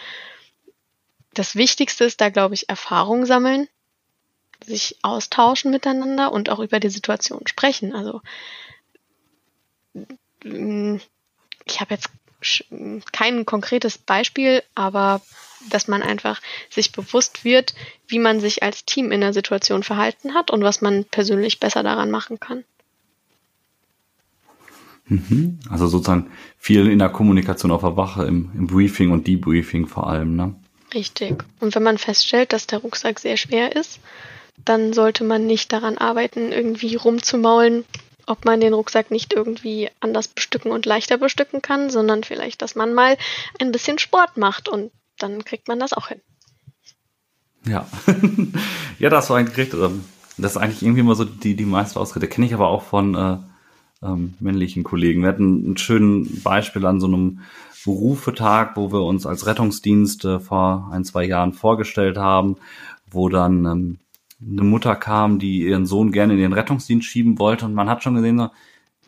das 1.34 1.54
Wichtigste 1.54 2.04
ist 2.04 2.20
da, 2.20 2.30
glaube 2.30 2.54
ich, 2.54 2.68
Erfahrung 2.68 3.26
sammeln, 3.26 3.68
sich 4.64 4.96
austauschen 5.02 5.70
miteinander 5.70 6.32
und 6.32 6.50
auch 6.50 6.58
über 6.58 6.80
die 6.80 6.90
Situation 6.90 7.46
sprechen. 7.46 7.94
Also 7.94 8.20
ich 10.42 11.80
habe 11.80 11.94
jetzt 11.94 12.10
kein 13.12 13.44
konkretes 13.44 13.98
Beispiel, 13.98 14.62
aber 14.74 15.20
dass 15.70 15.88
man 15.88 16.02
einfach 16.02 16.40
sich 16.70 16.92
bewusst 16.92 17.44
wird, 17.44 17.74
wie 18.06 18.18
man 18.18 18.40
sich 18.40 18.62
als 18.62 18.84
Team 18.84 19.10
in 19.10 19.20
der 19.20 19.32
Situation 19.32 19.82
verhalten 19.82 20.34
hat 20.34 20.50
und 20.50 20.62
was 20.62 20.80
man 20.80 21.04
persönlich 21.04 21.58
besser 21.58 21.82
daran 21.82 22.10
machen 22.10 22.38
kann. 22.38 22.64
Mhm. 25.06 25.58
Also 25.68 25.86
sozusagen 25.86 26.30
viel 26.58 26.86
in 26.88 26.98
der 26.98 27.08
Kommunikation 27.08 27.70
auf 27.70 27.80
der 27.80 27.96
Wache, 27.96 28.24
im, 28.24 28.50
im 28.54 28.66
Briefing 28.66 29.10
und 29.10 29.26
Debriefing 29.26 29.86
vor 29.86 30.08
allem, 30.08 30.36
ne? 30.36 30.54
Richtig. 30.94 31.44
Und 31.60 31.74
wenn 31.74 31.82
man 31.82 31.98
feststellt, 31.98 32.52
dass 32.52 32.66
der 32.66 32.78
Rucksack 32.78 33.18
sehr 33.18 33.36
schwer 33.36 33.76
ist, 33.76 34.00
dann 34.64 34.92
sollte 34.92 35.24
man 35.24 35.46
nicht 35.46 35.72
daran 35.72 35.98
arbeiten, 35.98 36.52
irgendwie 36.52 36.96
rumzumaulen, 36.96 37.84
ob 38.26 38.44
man 38.44 38.60
den 38.60 38.74
Rucksack 38.74 39.10
nicht 39.10 39.32
irgendwie 39.32 39.90
anders 40.00 40.28
bestücken 40.28 40.70
und 40.70 40.86
leichter 40.86 41.16
bestücken 41.18 41.62
kann, 41.62 41.90
sondern 41.90 42.24
vielleicht, 42.24 42.62
dass 42.62 42.74
man 42.74 42.94
mal 42.94 43.16
ein 43.60 43.72
bisschen 43.72 43.98
Sport 43.98 44.36
macht 44.36 44.68
und 44.68 44.90
dann 45.18 45.44
kriegt 45.44 45.68
man 45.68 45.78
das 45.78 45.92
auch 45.92 46.08
hin. 46.08 46.20
Ja, 47.66 47.86
ja, 48.98 49.10
das 49.10 49.30
war 49.30 49.38
eigentlich, 49.38 49.72
ähm, 49.74 50.04
das 50.36 50.52
ist 50.52 50.56
eigentlich 50.58 50.82
irgendwie 50.82 51.00
immer 51.00 51.14
so 51.14 51.24
die, 51.24 51.56
die 51.56 51.64
meiste 51.64 51.98
Ausrede. 51.98 52.28
Kenne 52.28 52.46
ich 52.46 52.54
aber 52.54 52.68
auch 52.68 52.82
von 52.82 53.14
äh, 53.14 53.38
ähm, 54.02 54.34
männlichen 54.40 54.84
Kollegen. 54.84 55.22
Wir 55.22 55.28
hatten 55.28 55.72
ein 55.72 55.76
schönes 55.76 56.42
Beispiel 56.42 56.86
an 56.86 57.00
so 57.00 57.06
einem 57.06 57.40
Berufetag, 57.84 58.76
wo 58.76 58.92
wir 58.92 59.02
uns 59.02 59.26
als 59.26 59.46
Rettungsdienst 59.46 60.24
äh, 60.24 60.40
vor 60.40 60.90
ein, 60.92 61.04
zwei 61.04 61.24
Jahren 61.24 61.52
vorgestellt 61.52 62.18
haben, 62.18 62.56
wo 63.10 63.28
dann 63.28 63.64
ähm, 63.64 63.98
eine 64.40 64.62
Mutter 64.62 64.94
kam, 64.96 65.38
die 65.38 65.62
ihren 65.62 65.86
Sohn 65.86 66.12
gerne 66.12 66.34
in 66.34 66.40
den 66.40 66.52
Rettungsdienst 66.52 67.06
schieben 67.06 67.38
wollte 67.38 67.64
und 67.64 67.74
man 67.74 67.88
hat 67.88 68.02
schon 68.02 68.14
gesehen, 68.14 68.48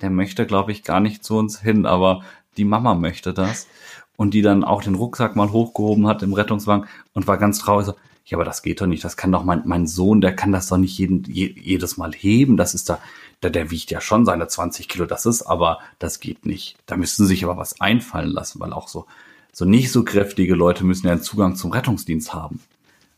der 0.01 0.11
möchte, 0.11 0.47
glaube 0.47 0.73
ich, 0.73 0.83
gar 0.83 1.01
nicht 1.01 1.25
zu 1.25 1.37
uns 1.37 1.61
hin, 1.61 1.87
aber 1.87 2.23
die 2.57 2.65
Mama 2.65 2.95
möchte 2.95 3.33
das 3.33 3.69
und 4.17 4.35
die 4.35 4.43
dann 4.43 4.65
auch 4.65 4.83
den 4.83 4.97
Rucksack 4.97 5.37
mal 5.37 5.53
hochgehoben 5.53 6.07
hat 6.07 6.23
im 6.23 6.33
Rettungswagen 6.33 6.89
und 7.15 7.27
war 7.27 7.39
ganz 7.39 7.59
traurig 7.59 7.87
so, 7.87 7.95
ja, 8.27 8.37
aber 8.37 8.45
das 8.45 8.63
geht 8.63 8.81
doch 8.81 8.87
nicht, 8.87 9.05
das 9.05 9.17
kann 9.17 9.33
doch 9.33 9.45
mein, 9.45 9.63
mein 9.65 9.87
Sohn, 9.87 10.21
der 10.21 10.35
kann 10.35 10.53
das 10.53 10.69
doch 10.69 10.77
nicht 10.77 10.97
jeden, 10.99 11.25
je, 11.25 11.55
jedes 11.59 11.97
Mal 11.97 12.13
heben, 12.13 12.57
das 12.57 12.75
ist 12.75 12.89
da, 12.89 13.01
der, 13.43 13.51
der 13.51 13.71
wiegt 13.71 13.91
ja 13.91 14.01
schon 14.01 14.25
seine 14.25 14.47
20 14.47 14.89
Kilo, 14.89 15.07
das 15.07 15.27
ist 15.27 15.43
aber, 15.43 15.79
das 15.99 16.21
geht 16.21 16.47
nicht. 16.47 16.77
Da 16.87 16.97
müssten 16.97 17.27
sich 17.27 17.43
aber 17.45 17.57
was 17.57 17.81
einfallen 17.81 18.31
lassen, 18.31 18.61
weil 18.61 18.73
auch 18.73 18.89
so, 18.89 19.07
so 19.53 19.65
nicht 19.65 19.91
so 19.91 20.05
kräftige 20.05 20.55
Leute 20.55 20.85
müssen 20.85 21.07
ja 21.07 21.13
einen 21.13 21.23
Zugang 21.23 21.57
zum 21.57 21.73
Rettungsdienst 21.73 22.35
haben. 22.35 22.61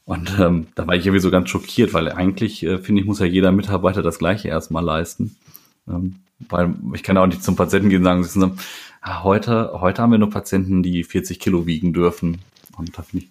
Und 0.05 0.39
ähm, 0.41 0.67
da 0.75 0.87
war 0.87 0.95
ich 0.95 1.07
irgendwie 1.07 1.21
so 1.21 1.31
ganz 1.31 1.49
schockiert, 1.49 1.95
weil 1.95 2.11
eigentlich, 2.11 2.63
äh, 2.65 2.79
finde 2.79 3.01
ich, 3.01 3.07
muss 3.07 3.21
ja 3.21 3.27
jeder 3.27 3.53
Mitarbeiter 3.53 4.03
das 4.03 4.19
Gleiche 4.19 4.49
erstmal 4.49 4.85
leisten. 4.85 5.37
Ähm, 5.89 6.17
weil 6.49 6.75
ich 6.95 7.03
kann 7.03 7.17
auch 7.17 7.27
nicht 7.27 7.45
zum 7.45 7.57
Patienten 7.57 7.89
gehen 7.89 8.05
und 8.07 8.25
sagen, 8.25 8.59
ah, 9.01 9.23
heute, 9.23 9.71
heute 9.81 10.03
haben 10.03 10.11
wir 10.11 10.19
nur 10.19 10.31
Patienten, 10.31 10.83
die 10.83 11.05
40 11.05 11.39
Kilo 11.39 11.67
wiegen 11.67 11.93
dürfen. 11.93 12.39
Und 12.77 12.99
da 12.99 13.03
finde 13.03 13.27
ich 13.27 13.31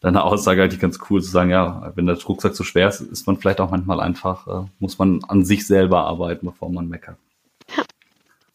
deine 0.00 0.24
Aussage 0.24 0.62
eigentlich 0.62 0.80
ganz 0.80 0.98
cool 1.10 1.22
zu 1.22 1.30
sagen, 1.30 1.50
ja, 1.50 1.92
wenn 1.94 2.06
der 2.06 2.22
Rucksack 2.22 2.54
zu 2.54 2.64
schwer 2.64 2.88
ist, 2.88 3.00
ist 3.00 3.26
man 3.26 3.36
vielleicht 3.36 3.60
auch 3.60 3.70
manchmal 3.70 4.00
einfach, 4.00 4.46
äh, 4.46 4.66
muss 4.78 4.98
man 4.98 5.22
an 5.24 5.44
sich 5.44 5.66
selber 5.66 6.04
arbeiten, 6.04 6.46
bevor 6.46 6.70
man 6.70 6.88
meckert. 6.88 7.18
Ja. 7.76 7.84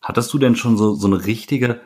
Hattest 0.01 0.33
du 0.33 0.39
denn 0.39 0.55
schon 0.55 0.77
so, 0.77 0.95
so 0.95 1.07
eine 1.07 1.25
richtige 1.25 1.79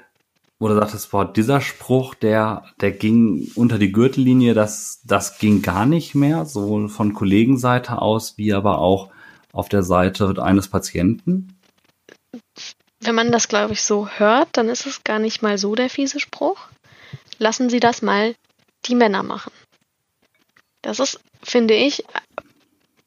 wo 0.59 0.67
du 0.67 0.75
sagtest, 0.75 1.11
boah, 1.11 1.31
dieser 1.31 1.59
Spruch, 1.59 2.15
der, 2.15 2.63
der 2.79 2.91
ging 2.91 3.51
unter 3.55 3.77
die 3.77 3.91
Gürtellinie, 3.91 4.53
das, 4.53 5.01
das 5.03 5.37
ging 5.37 5.61
gar 5.61 5.85
nicht 5.85 6.15
mehr, 6.15 6.45
sowohl 6.45 6.87
von 6.87 7.13
Kollegenseite 7.13 8.01
aus, 8.01 8.37
wie 8.37 8.53
aber 8.53 8.79
auch 8.79 9.11
auf 9.51 9.69
der 9.69 9.83
Seite 9.83 10.41
eines 10.41 10.69
Patienten? 10.69 11.59
Wenn 12.99 13.15
man 13.15 13.31
das, 13.31 13.47
glaube 13.47 13.73
ich, 13.73 13.83
so 13.83 14.07
hört, 14.07 14.49
dann 14.53 14.69
ist 14.69 14.85
es 14.85 15.03
gar 15.03 15.19
nicht 15.19 15.41
mal 15.41 15.57
so 15.57 15.75
der 15.75 15.89
fiese 15.89 16.19
Spruch. 16.19 16.57
Lassen 17.37 17.69
Sie 17.69 17.79
das 17.79 18.01
mal 18.01 18.35
die 18.85 18.95
Männer 18.95 19.23
machen. 19.23 19.51
Das 20.81 20.99
ist, 20.99 21.19
finde 21.43 21.73
ich, 21.73 22.03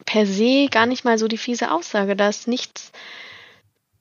per 0.04 0.26
se 0.26 0.68
gar 0.70 0.86
nicht 0.86 1.04
mal 1.04 1.18
so 1.18 1.28
die 1.28 1.38
fiese 1.38 1.70
Aussage. 1.70 2.16
Da 2.16 2.28
ist 2.28 2.48
nichts, 2.48 2.92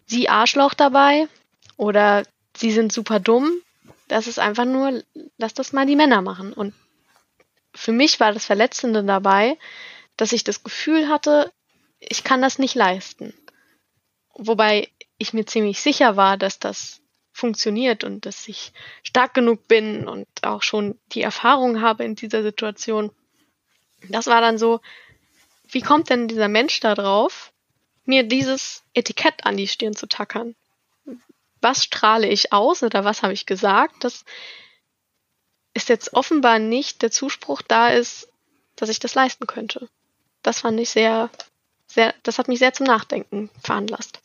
Sie 0.05 0.29
Arschloch 0.29 0.73
dabei 0.73 1.27
oder 1.75 2.23
sie 2.57 2.71
sind 2.71 2.91
super 2.91 3.19
dumm. 3.19 3.61
Das 4.07 4.27
ist 4.27 4.39
einfach 4.39 4.65
nur, 4.65 5.03
lass 5.37 5.53
das 5.53 5.73
mal 5.73 5.85
die 5.85 5.95
Männer 5.95 6.21
machen. 6.21 6.53
Und 6.53 6.73
für 7.73 7.91
mich 7.91 8.19
war 8.19 8.31
das 8.33 8.45
Verletzende 8.45 9.03
dabei, 9.03 9.57
dass 10.15 10.31
ich 10.31 10.43
das 10.43 10.63
Gefühl 10.63 11.09
hatte, 11.09 11.51
ich 11.99 12.23
kann 12.23 12.41
das 12.41 12.59
nicht 12.59 12.75
leisten. 12.75 13.33
Wobei 14.33 14.89
ich 15.17 15.33
mir 15.33 15.45
ziemlich 15.45 15.81
sicher 15.81 16.15
war, 16.15 16.37
dass 16.37 16.59
das 16.59 17.01
funktioniert 17.31 18.03
und 18.03 18.25
dass 18.25 18.47
ich 18.47 18.73
stark 19.03 19.33
genug 19.33 19.67
bin 19.67 20.07
und 20.07 20.27
auch 20.41 20.63
schon 20.63 20.99
die 21.11 21.21
Erfahrung 21.21 21.81
habe 21.81 22.03
in 22.03 22.15
dieser 22.15 22.41
Situation. 22.41 23.11
Das 24.09 24.27
war 24.27 24.41
dann 24.41 24.57
so, 24.57 24.79
wie 25.69 25.81
kommt 25.81 26.09
denn 26.09 26.27
dieser 26.27 26.47
Mensch 26.47 26.79
da 26.79 26.95
drauf, 26.95 27.51
mir 28.05 28.23
dieses 28.23 28.83
Etikett 28.93 29.45
an 29.45 29.57
die 29.57 29.67
Stirn 29.67 29.95
zu 29.95 30.07
tackern. 30.07 30.55
Was 31.61 31.83
strahle 31.83 32.27
ich 32.27 32.53
aus 32.53 32.83
oder 32.83 33.03
was 33.03 33.23
habe 33.23 33.33
ich 33.33 33.45
gesagt? 33.45 34.03
Das 34.03 34.25
ist 35.73 35.89
jetzt 35.89 36.13
offenbar 36.13 36.59
nicht 36.59 37.01
der 37.01 37.11
Zuspruch 37.11 37.61
da 37.61 37.89
ist, 37.89 38.29
dass 38.75 38.89
ich 38.89 38.99
das 38.99 39.15
leisten 39.15 39.47
könnte. 39.47 39.87
Das 40.43 40.61
fand 40.61 40.79
ich 40.79 40.89
sehr, 40.89 41.29
sehr, 41.87 42.13
das 42.23 42.39
hat 42.39 42.47
mich 42.47 42.59
sehr 42.59 42.73
zum 42.73 42.85
Nachdenken 42.85 43.49
veranlasst. 43.61 44.21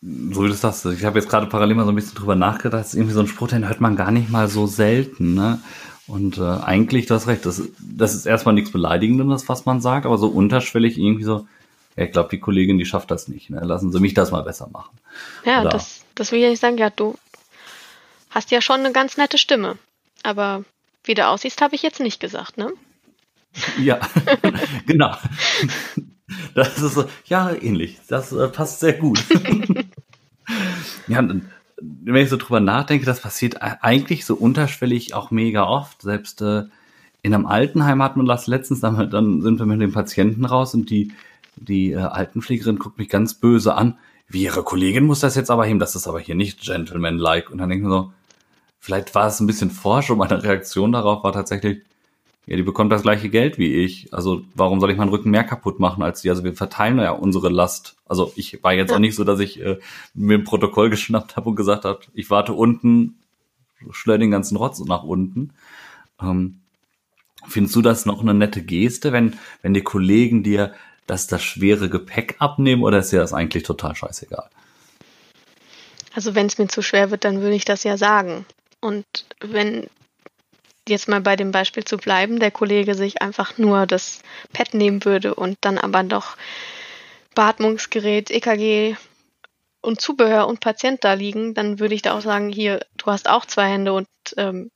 So 0.00 0.42
wie 0.42 0.48
du 0.48 0.54
sagst, 0.54 0.84
ich 0.86 1.04
habe 1.04 1.18
jetzt 1.18 1.28
gerade 1.28 1.46
parallel 1.46 1.76
mal 1.76 1.84
so 1.84 1.92
ein 1.92 1.94
bisschen 1.94 2.16
drüber 2.16 2.34
nachgedacht, 2.34 2.80
das 2.80 2.88
ist 2.88 2.94
irgendwie 2.94 3.14
so 3.14 3.20
ein 3.20 3.28
Spruch, 3.28 3.48
den 3.48 3.68
hört 3.68 3.80
man 3.80 3.94
gar 3.94 4.10
nicht 4.10 4.30
mal 4.30 4.48
so 4.48 4.66
selten, 4.66 5.34
ne? 5.34 5.60
Und 6.08 6.38
äh, 6.38 6.42
eigentlich, 6.42 7.06
du 7.06 7.14
hast 7.14 7.28
recht, 7.28 7.46
das, 7.46 7.62
das 7.78 8.14
ist 8.14 8.26
erstmal 8.26 8.54
nichts 8.54 8.72
Beleidigendes, 8.72 9.48
was 9.48 9.64
man 9.64 9.80
sagt, 9.80 10.04
aber 10.04 10.18
so 10.18 10.26
unterschwellig 10.26 10.98
irgendwie 10.98 11.22
so, 11.22 11.46
ja, 11.96 12.04
ich 12.04 12.12
glaube, 12.12 12.30
die 12.30 12.40
Kollegin, 12.40 12.78
die 12.78 12.86
schafft 12.86 13.10
das 13.10 13.28
nicht. 13.28 13.50
Ne? 13.50 13.60
Lassen 13.60 13.92
Sie 13.92 14.00
mich 14.00 14.14
das 14.14 14.30
mal 14.30 14.42
besser 14.42 14.68
machen. 14.72 14.96
Ja, 15.44 15.60
Oder, 15.60 15.70
das, 15.70 16.04
das 16.14 16.32
will 16.32 16.42
ich 16.42 16.48
nicht 16.48 16.60
sagen. 16.60 16.78
Ja, 16.78 16.90
du 16.90 17.16
hast 18.30 18.50
ja 18.50 18.60
schon 18.60 18.80
eine 18.80 18.92
ganz 18.92 19.16
nette 19.16 19.38
Stimme. 19.38 19.76
Aber 20.22 20.64
wie 21.04 21.14
du 21.14 21.26
aussiehst, 21.26 21.60
habe 21.60 21.74
ich 21.74 21.82
jetzt 21.82 22.00
nicht 22.00 22.20
gesagt, 22.20 22.56
ne? 22.56 22.72
Ja, 23.78 24.00
genau. 24.86 25.14
Das 26.54 26.78
ist 26.78 26.94
so, 26.94 27.04
ja, 27.26 27.52
ähnlich. 27.52 27.98
Das 28.08 28.32
äh, 28.32 28.48
passt 28.48 28.80
sehr 28.80 28.94
gut. 28.94 29.22
ja, 31.08 31.22
wenn 31.82 32.16
ich 32.16 32.30
so 32.30 32.36
drüber 32.36 32.60
nachdenke, 32.60 33.04
das 33.04 33.20
passiert 33.20 33.56
eigentlich 33.60 34.24
so 34.24 34.34
unterschwellig 34.34 35.12
auch 35.14 35.30
mega 35.30 35.64
oft. 35.64 36.00
Selbst 36.00 36.40
äh, 36.40 36.64
in 37.22 37.34
einem 37.34 37.46
Altenheim 37.46 38.02
hat 38.02 38.16
man 38.16 38.26
das 38.26 38.46
letztens, 38.46 38.80
dann, 38.80 39.10
dann 39.10 39.42
sind 39.42 39.58
wir 39.58 39.66
mit 39.66 39.80
den 39.80 39.92
Patienten 39.92 40.44
raus 40.44 40.74
und 40.74 40.88
die, 40.90 41.12
die 41.56 41.92
äh, 41.92 41.98
Altenpflegerin 41.98 42.78
guckt 42.78 42.98
mich 42.98 43.08
ganz 43.08 43.34
böse 43.34 43.74
an. 43.74 43.98
Wie 44.28 44.44
ihre 44.44 44.62
Kollegin 44.62 45.04
muss 45.04 45.20
das 45.20 45.36
jetzt 45.36 45.50
aber 45.50 45.66
heben, 45.66 45.78
das 45.78 45.94
ist 45.94 46.08
aber 46.08 46.20
hier 46.20 46.34
nicht 46.34 46.62
gentleman-like. 46.62 47.50
Und 47.50 47.58
dann 47.58 47.68
denke 47.68 47.84
ich 47.84 47.88
mir 47.88 47.94
so, 47.94 48.12
vielleicht 48.80 49.14
war 49.14 49.26
es 49.26 49.40
ein 49.40 49.46
bisschen 49.46 49.70
forsch 49.70 50.10
und 50.10 50.18
meine 50.18 50.42
Reaktion 50.42 50.92
darauf 50.92 51.22
war 51.22 51.32
tatsächlich, 51.32 51.82
ja, 52.46 52.56
die 52.56 52.62
bekommt 52.62 52.90
das 52.90 53.02
gleiche 53.02 53.28
Geld 53.28 53.58
wie 53.58 53.84
ich. 53.84 54.12
Also 54.12 54.42
warum 54.54 54.80
soll 54.80 54.90
ich 54.90 54.96
meinen 54.96 55.10
Rücken 55.10 55.30
mehr 55.30 55.44
kaputt 55.44 55.78
machen 55.78 56.02
als 56.02 56.22
die? 56.22 56.30
Also 56.30 56.42
wir 56.42 56.54
verteilen 56.54 56.98
ja 56.98 57.12
unsere 57.12 57.48
Last. 57.48 57.96
Also 58.06 58.32
ich 58.34 58.62
war 58.64 58.72
jetzt 58.72 58.90
ja. 58.90 58.96
auch 58.96 59.00
nicht 59.00 59.14
so, 59.14 59.22
dass 59.22 59.38
ich 59.38 59.60
äh, 59.60 59.78
mir 60.14 60.38
ein 60.38 60.44
Protokoll 60.44 60.90
geschnappt 60.90 61.36
habe 61.36 61.50
und 61.50 61.56
gesagt 61.56 61.84
habe, 61.84 62.00
ich 62.14 62.30
warte 62.30 62.54
unten, 62.54 63.18
schleur 63.90 64.18
den 64.18 64.30
ganzen 64.30 64.56
Rotz 64.56 64.80
nach 64.80 65.04
unten. 65.04 65.50
Ähm, 66.20 66.60
findest 67.46 67.76
du 67.76 67.82
das 67.82 68.06
noch 68.06 68.20
eine 68.20 68.34
nette 68.34 68.62
Geste, 68.62 69.12
wenn, 69.12 69.34
wenn 69.62 69.74
die 69.74 69.82
Kollegen 69.82 70.42
dir 70.42 70.72
das, 71.06 71.26
das 71.26 71.42
schwere 71.42 71.88
Gepäck 71.88 72.36
abnehmen 72.38 72.82
oder 72.82 72.98
ist 72.98 73.12
dir 73.12 73.20
das 73.20 73.32
eigentlich 73.32 73.64
total 73.64 73.94
scheißegal? 73.94 74.48
Also 76.14 76.34
wenn 76.34 76.46
es 76.46 76.58
mir 76.58 76.68
zu 76.68 76.82
schwer 76.82 77.10
wird, 77.10 77.24
dann 77.24 77.40
würde 77.40 77.56
ich 77.56 77.64
das 77.64 77.84
ja 77.84 77.96
sagen. 77.96 78.44
Und 78.80 79.06
wenn 79.40 79.88
jetzt 80.88 81.08
mal 81.08 81.20
bei 81.20 81.36
dem 81.36 81.52
Beispiel 81.52 81.84
zu 81.84 81.96
bleiben, 81.96 82.40
der 82.40 82.50
Kollege 82.50 82.94
sich 82.94 83.22
einfach 83.22 83.56
nur 83.58 83.86
das 83.86 84.20
Pad 84.52 84.74
nehmen 84.74 85.04
würde 85.04 85.34
und 85.34 85.58
dann 85.60 85.78
aber 85.78 86.02
doch 86.02 86.36
Beatmungsgerät, 87.34 88.30
EKG 88.30 88.96
und 89.80 90.00
Zubehör 90.00 90.46
und 90.48 90.60
Patient 90.60 91.02
da 91.02 91.14
liegen, 91.14 91.54
dann 91.54 91.78
würde 91.78 91.94
ich 91.94 92.02
da 92.02 92.16
auch 92.16 92.20
sagen, 92.20 92.50
hier, 92.50 92.84
du 92.96 93.06
hast 93.06 93.28
auch 93.28 93.46
zwei 93.46 93.68
Hände 93.68 93.92
und 93.92 94.08
ähm, 94.36 94.70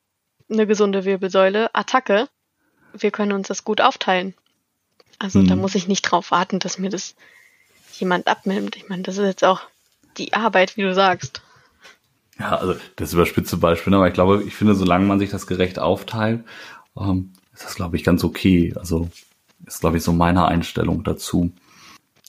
eine 0.49 0.67
gesunde 0.67 1.05
Wirbelsäule, 1.05 1.75
Attacke. 1.75 2.29
Wir 2.93 3.11
können 3.11 3.33
uns 3.33 3.49
das 3.49 3.65
gut 3.65 3.81
aufteilen. 3.81 4.35
Also 5.19 5.41
mhm. 5.41 5.49
da 5.49 5.57
muss 5.57 5.75
ich 5.75 5.89
nicht 5.89 6.03
drauf 6.03 6.31
warten, 6.31 6.59
dass 6.59 6.79
mir 6.79 6.91
das 6.91 7.15
jemand 7.99 8.27
abnimmt. 8.27 8.77
Ich 8.77 8.89
meine, 8.89 9.03
das 9.03 9.19
ist 9.19 9.25
jetzt 9.25 9.45
auch 9.45 9.63
die 10.19 10.33
Arbeit, 10.35 10.77
wie 10.77 10.83
du 10.83 10.95
sagst. 10.95 11.43
Ja, 12.39 12.57
also 12.57 12.75
das 12.97 13.15
überspitze 13.15 13.57
Beispiel, 13.57 13.95
aber 13.95 14.09
ich 14.09 14.15
glaube, 14.15 14.43
ich 14.43 14.55
finde, 14.55 14.75
solange 14.75 15.07
man 15.07 15.19
sich 15.19 15.31
das 15.31 15.47
gerecht 15.47 15.79
aufteilt, 15.79 16.45
ähm, 16.99 17.33
ist 17.55 17.65
das, 17.65 17.75
glaube 17.75 17.97
ich, 17.97 18.05
ganz 18.05 18.25
okay. 18.25 18.75
Also 18.77 19.09
ist, 19.65 19.81
glaube 19.81 19.97
ich, 19.97 20.03
so 20.03 20.13
meine 20.13 20.47
Einstellung 20.47 21.03
dazu. 21.03 21.53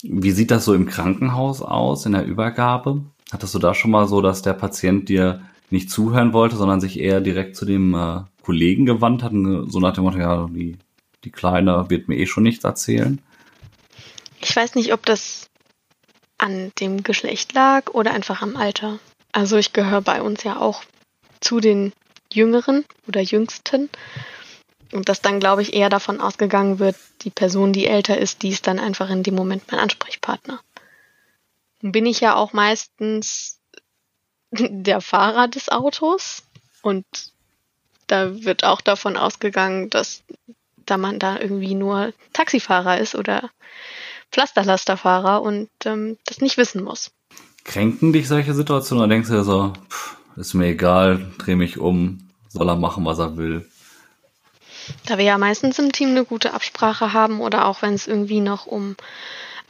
Wie 0.01 0.31
sieht 0.31 0.51
das 0.51 0.63
so 0.63 0.73
im 0.73 0.85
Krankenhaus 0.85 1.61
aus, 1.61 2.05
in 2.05 2.13
der 2.13 2.25
Übergabe? 2.25 3.01
Hattest 3.31 3.53
du 3.53 3.59
da 3.59 3.73
schon 3.73 3.91
mal 3.91 4.07
so, 4.07 4.21
dass 4.21 4.41
der 4.41 4.53
Patient 4.53 5.09
dir 5.09 5.41
nicht 5.69 5.91
zuhören 5.91 6.31
wollte, 6.31 6.55
sondern 6.55 6.79
sich 6.79 6.99
eher 6.99 7.19
direkt 7.19 7.57
zu 7.57 7.65
dem 7.65 7.93
äh, 7.93 8.21
Kollegen 8.41 8.85
gewandt 8.85 9.23
hat, 9.23 9.33
so 9.33 9.79
nach 9.81 9.93
dem 9.93 10.05
Motto, 10.05 10.19
ja, 10.19 10.47
die, 10.49 10.77
die 11.23 11.31
Kleine 11.31 11.89
wird 11.89 12.07
mir 12.07 12.17
eh 12.17 12.25
schon 12.25 12.43
nichts 12.43 12.63
erzählen? 12.63 13.21
Ich 14.39 14.55
weiß 14.55 14.75
nicht, 14.75 14.93
ob 14.93 15.05
das 15.05 15.49
an 16.37 16.71
dem 16.79 17.03
Geschlecht 17.03 17.53
lag 17.53 17.93
oder 17.93 18.11
einfach 18.11 18.41
am 18.41 18.55
Alter. 18.55 18.99
Also 19.31 19.57
ich 19.57 19.73
gehöre 19.73 20.01
bei 20.01 20.21
uns 20.21 20.43
ja 20.43 20.59
auch 20.59 20.83
zu 21.39 21.59
den 21.59 21.93
Jüngeren 22.31 22.85
oder 23.07 23.21
Jüngsten. 23.21 23.89
Und 24.93 25.09
dass 25.09 25.21
dann, 25.21 25.39
glaube 25.39 25.61
ich, 25.61 25.73
eher 25.73 25.89
davon 25.89 26.21
ausgegangen 26.21 26.79
wird, 26.79 26.95
die 27.23 27.29
Person, 27.29 27.73
die 27.73 27.87
älter 27.87 28.17
ist, 28.17 28.43
die 28.43 28.49
ist 28.49 28.67
dann 28.67 28.79
einfach 28.79 29.09
in 29.09 29.23
dem 29.23 29.35
Moment 29.35 29.63
mein 29.69 29.81
Ansprechpartner. 29.81 30.61
Nun 31.81 31.91
bin 31.91 32.05
ich 32.05 32.21
ja 32.21 32.35
auch 32.35 32.53
meistens 32.53 33.59
der 34.51 35.01
Fahrer 35.01 35.47
des 35.47 35.69
Autos 35.69 36.43
und 36.81 37.05
da 38.07 38.43
wird 38.43 38.63
auch 38.63 38.79
davon 38.79 39.17
ausgegangen, 39.17 39.89
dass 39.89 40.23
da 40.87 40.97
man 40.97 41.19
da 41.19 41.39
irgendwie 41.39 41.75
nur 41.75 42.13
Taxifahrer 42.33 42.97
ist 42.97 43.15
oder 43.15 43.49
Pflasterlasterfahrer 44.31 45.41
und 45.41 45.69
ähm, 45.85 46.17
das 46.25 46.41
nicht 46.41 46.57
wissen 46.57 46.83
muss. 46.83 47.11
Kränken 47.63 48.13
dich 48.13 48.27
solche 48.27 48.53
Situationen 48.53 49.03
oder 49.03 49.13
denkst 49.13 49.29
du 49.29 49.35
dir 49.35 49.43
so, 49.43 49.73
pff, 49.89 50.17
ist 50.35 50.53
mir 50.53 50.67
egal, 50.67 51.31
dreh 51.37 51.55
mich 51.55 51.77
um, 51.77 52.29
soll 52.49 52.69
er 52.69 52.75
machen, 52.75 53.05
was 53.05 53.19
er 53.19 53.37
will? 53.37 53.69
Da 55.05 55.17
wir 55.17 55.25
ja 55.25 55.37
meistens 55.37 55.79
im 55.79 55.91
Team 55.91 56.09
eine 56.09 56.23
gute 56.23 56.53
Absprache 56.53 57.13
haben 57.13 57.41
oder 57.41 57.65
auch 57.65 57.81
wenn 57.81 57.93
es 57.93 58.07
irgendwie 58.07 58.39
noch 58.39 58.65
um 58.65 58.95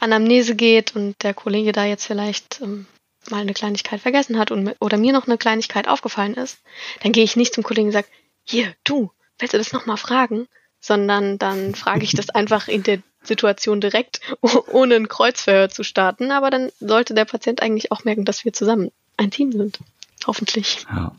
Anamnese 0.00 0.54
geht 0.54 0.94
und 0.94 1.22
der 1.22 1.34
Kollege 1.34 1.72
da 1.72 1.84
jetzt 1.84 2.06
vielleicht 2.06 2.60
ähm, 2.62 2.86
mal 3.30 3.40
eine 3.40 3.54
Kleinigkeit 3.54 4.00
vergessen 4.00 4.38
hat 4.38 4.50
und, 4.50 4.74
oder 4.80 4.96
mir 4.96 5.12
noch 5.12 5.26
eine 5.26 5.38
Kleinigkeit 5.38 5.88
aufgefallen 5.88 6.34
ist, 6.34 6.58
dann 7.02 7.12
gehe 7.12 7.24
ich 7.24 7.36
nicht 7.36 7.54
zum 7.54 7.64
Kollegen 7.64 7.88
und 7.88 7.92
sage, 7.92 8.06
hier, 8.44 8.72
du, 8.84 9.10
willst 9.38 9.54
du 9.54 9.58
das 9.58 9.72
nochmal 9.72 9.96
fragen? 9.96 10.46
Sondern 10.80 11.38
dann 11.38 11.74
frage 11.74 12.04
ich 12.04 12.12
das 12.14 12.30
einfach 12.30 12.68
in 12.68 12.82
der 12.82 13.00
Situation 13.22 13.80
direkt, 13.80 14.20
ohne 14.72 14.96
ein 14.96 15.08
Kreuzverhör 15.08 15.68
zu 15.68 15.82
starten. 15.82 16.30
Aber 16.30 16.50
dann 16.50 16.70
sollte 16.80 17.14
der 17.14 17.24
Patient 17.24 17.62
eigentlich 17.62 17.92
auch 17.92 18.04
merken, 18.04 18.24
dass 18.24 18.44
wir 18.44 18.52
zusammen 18.52 18.90
ein 19.16 19.30
Team 19.30 19.52
sind. 19.52 19.78
Hoffentlich. 20.26 20.86
Ja. 20.90 21.14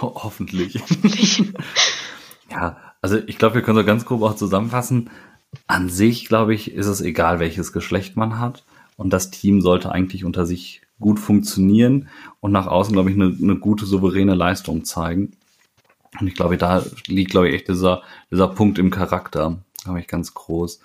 Ho 0.00 0.12
hoffentlich. 0.22 0.80
Hoffentlich. 0.80 1.42
ja, 2.50 2.76
also 3.00 3.18
ich 3.26 3.38
glaube, 3.38 3.56
wir 3.56 3.62
können 3.62 3.78
so 3.78 3.84
ganz 3.84 4.04
grob 4.04 4.22
auch 4.22 4.36
zusammenfassen. 4.36 5.10
An 5.66 5.88
sich, 5.88 6.28
glaube 6.28 6.54
ich, 6.54 6.72
ist 6.72 6.86
es 6.86 7.00
egal, 7.00 7.38
welches 7.38 7.72
Geschlecht 7.72 8.16
man 8.16 8.38
hat. 8.38 8.64
Und 8.96 9.10
das 9.10 9.30
Team 9.30 9.60
sollte 9.60 9.92
eigentlich 9.92 10.24
unter 10.24 10.46
sich 10.46 10.82
gut 10.98 11.20
funktionieren 11.20 12.08
und 12.40 12.52
nach 12.52 12.66
außen, 12.66 12.92
glaube 12.92 13.10
ich, 13.10 13.16
eine, 13.16 13.36
eine 13.40 13.56
gute, 13.56 13.84
souveräne 13.84 14.34
Leistung 14.34 14.84
zeigen. 14.84 15.36
Und 16.20 16.26
ich 16.26 16.34
glaube, 16.34 16.56
da 16.56 16.84
liegt, 17.06 17.30
glaube 17.30 17.48
ich, 17.48 17.54
echt 17.54 17.68
dieser, 17.68 18.02
dieser 18.30 18.48
Punkt 18.48 18.78
im 18.78 18.90
Charakter, 18.90 19.58
glaube 19.84 20.00
ich, 20.00 20.06
ganz 20.06 20.34
groß. 20.34 20.80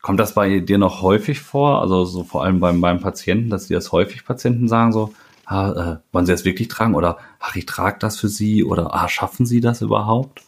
Kommt 0.00 0.18
das 0.18 0.34
bei 0.34 0.60
dir 0.60 0.78
noch 0.78 1.02
häufig 1.02 1.40
vor? 1.40 1.80
Also 1.80 2.04
so 2.04 2.24
vor 2.24 2.44
allem 2.44 2.60
beim, 2.60 2.80
beim 2.80 3.00
Patienten, 3.00 3.50
dass 3.50 3.68
die 3.68 3.74
das 3.74 3.92
häufig 3.92 4.24
Patienten 4.24 4.68
sagen, 4.68 4.92
so, 4.92 5.14
ah, 5.46 5.70
äh, 5.70 6.12
wollen 6.12 6.26
sie 6.26 6.32
das 6.32 6.44
wirklich 6.44 6.68
tragen? 6.68 6.94
Oder 6.94 7.18
ach, 7.38 7.54
ich 7.56 7.66
trage 7.66 7.98
das 7.98 8.18
für 8.18 8.28
sie 8.28 8.64
oder 8.64 8.94
ah, 8.94 9.08
schaffen 9.08 9.46
sie 9.46 9.60
das 9.60 9.80
überhaupt? 9.80 10.42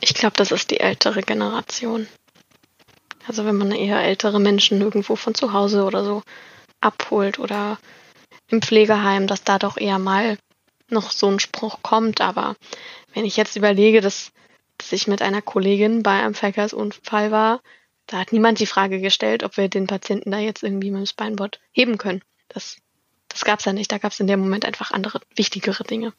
Ich 0.00 0.14
glaube, 0.14 0.36
das 0.36 0.52
ist 0.52 0.70
die 0.70 0.80
ältere 0.80 1.22
Generation. 1.22 2.06
Also 3.26 3.44
wenn 3.44 3.56
man 3.56 3.72
eher 3.72 4.02
ältere 4.02 4.40
Menschen 4.40 4.80
irgendwo 4.80 5.16
von 5.16 5.34
zu 5.34 5.52
Hause 5.52 5.84
oder 5.84 6.04
so 6.04 6.22
abholt 6.80 7.38
oder 7.38 7.78
im 8.48 8.62
Pflegeheim, 8.62 9.26
dass 9.26 9.44
da 9.44 9.58
doch 9.58 9.76
eher 9.76 9.98
mal 9.98 10.38
noch 10.92 11.10
so 11.10 11.28
ein 11.28 11.40
Spruch 11.40 11.78
kommt. 11.82 12.20
Aber 12.20 12.56
wenn 13.14 13.24
ich 13.24 13.36
jetzt 13.36 13.56
überlege, 13.56 14.00
dass, 14.00 14.32
dass 14.78 14.92
ich 14.92 15.08
mit 15.08 15.22
einer 15.22 15.42
Kollegin 15.42 16.02
bei 16.02 16.22
einem 16.22 16.34
Verkehrsunfall 16.34 17.30
war, 17.30 17.60
da 18.06 18.18
hat 18.18 18.32
niemand 18.32 18.58
die 18.58 18.66
Frage 18.66 19.00
gestellt, 19.00 19.42
ob 19.42 19.56
wir 19.56 19.68
den 19.68 19.86
Patienten 19.86 20.30
da 20.30 20.38
jetzt 20.38 20.62
irgendwie 20.62 20.90
mit 20.90 21.00
dem 21.00 21.06
Spineboard 21.06 21.60
heben 21.72 21.98
können. 21.98 22.22
Das, 22.48 22.76
das 23.28 23.44
gab 23.44 23.60
es 23.60 23.64
ja 23.64 23.72
nicht. 23.72 23.90
Da 23.90 23.98
gab 23.98 24.12
es 24.12 24.20
in 24.20 24.26
dem 24.26 24.40
Moment 24.40 24.64
einfach 24.64 24.90
andere, 24.90 25.20
wichtigere 25.34 25.84
Dinge. 25.84 26.12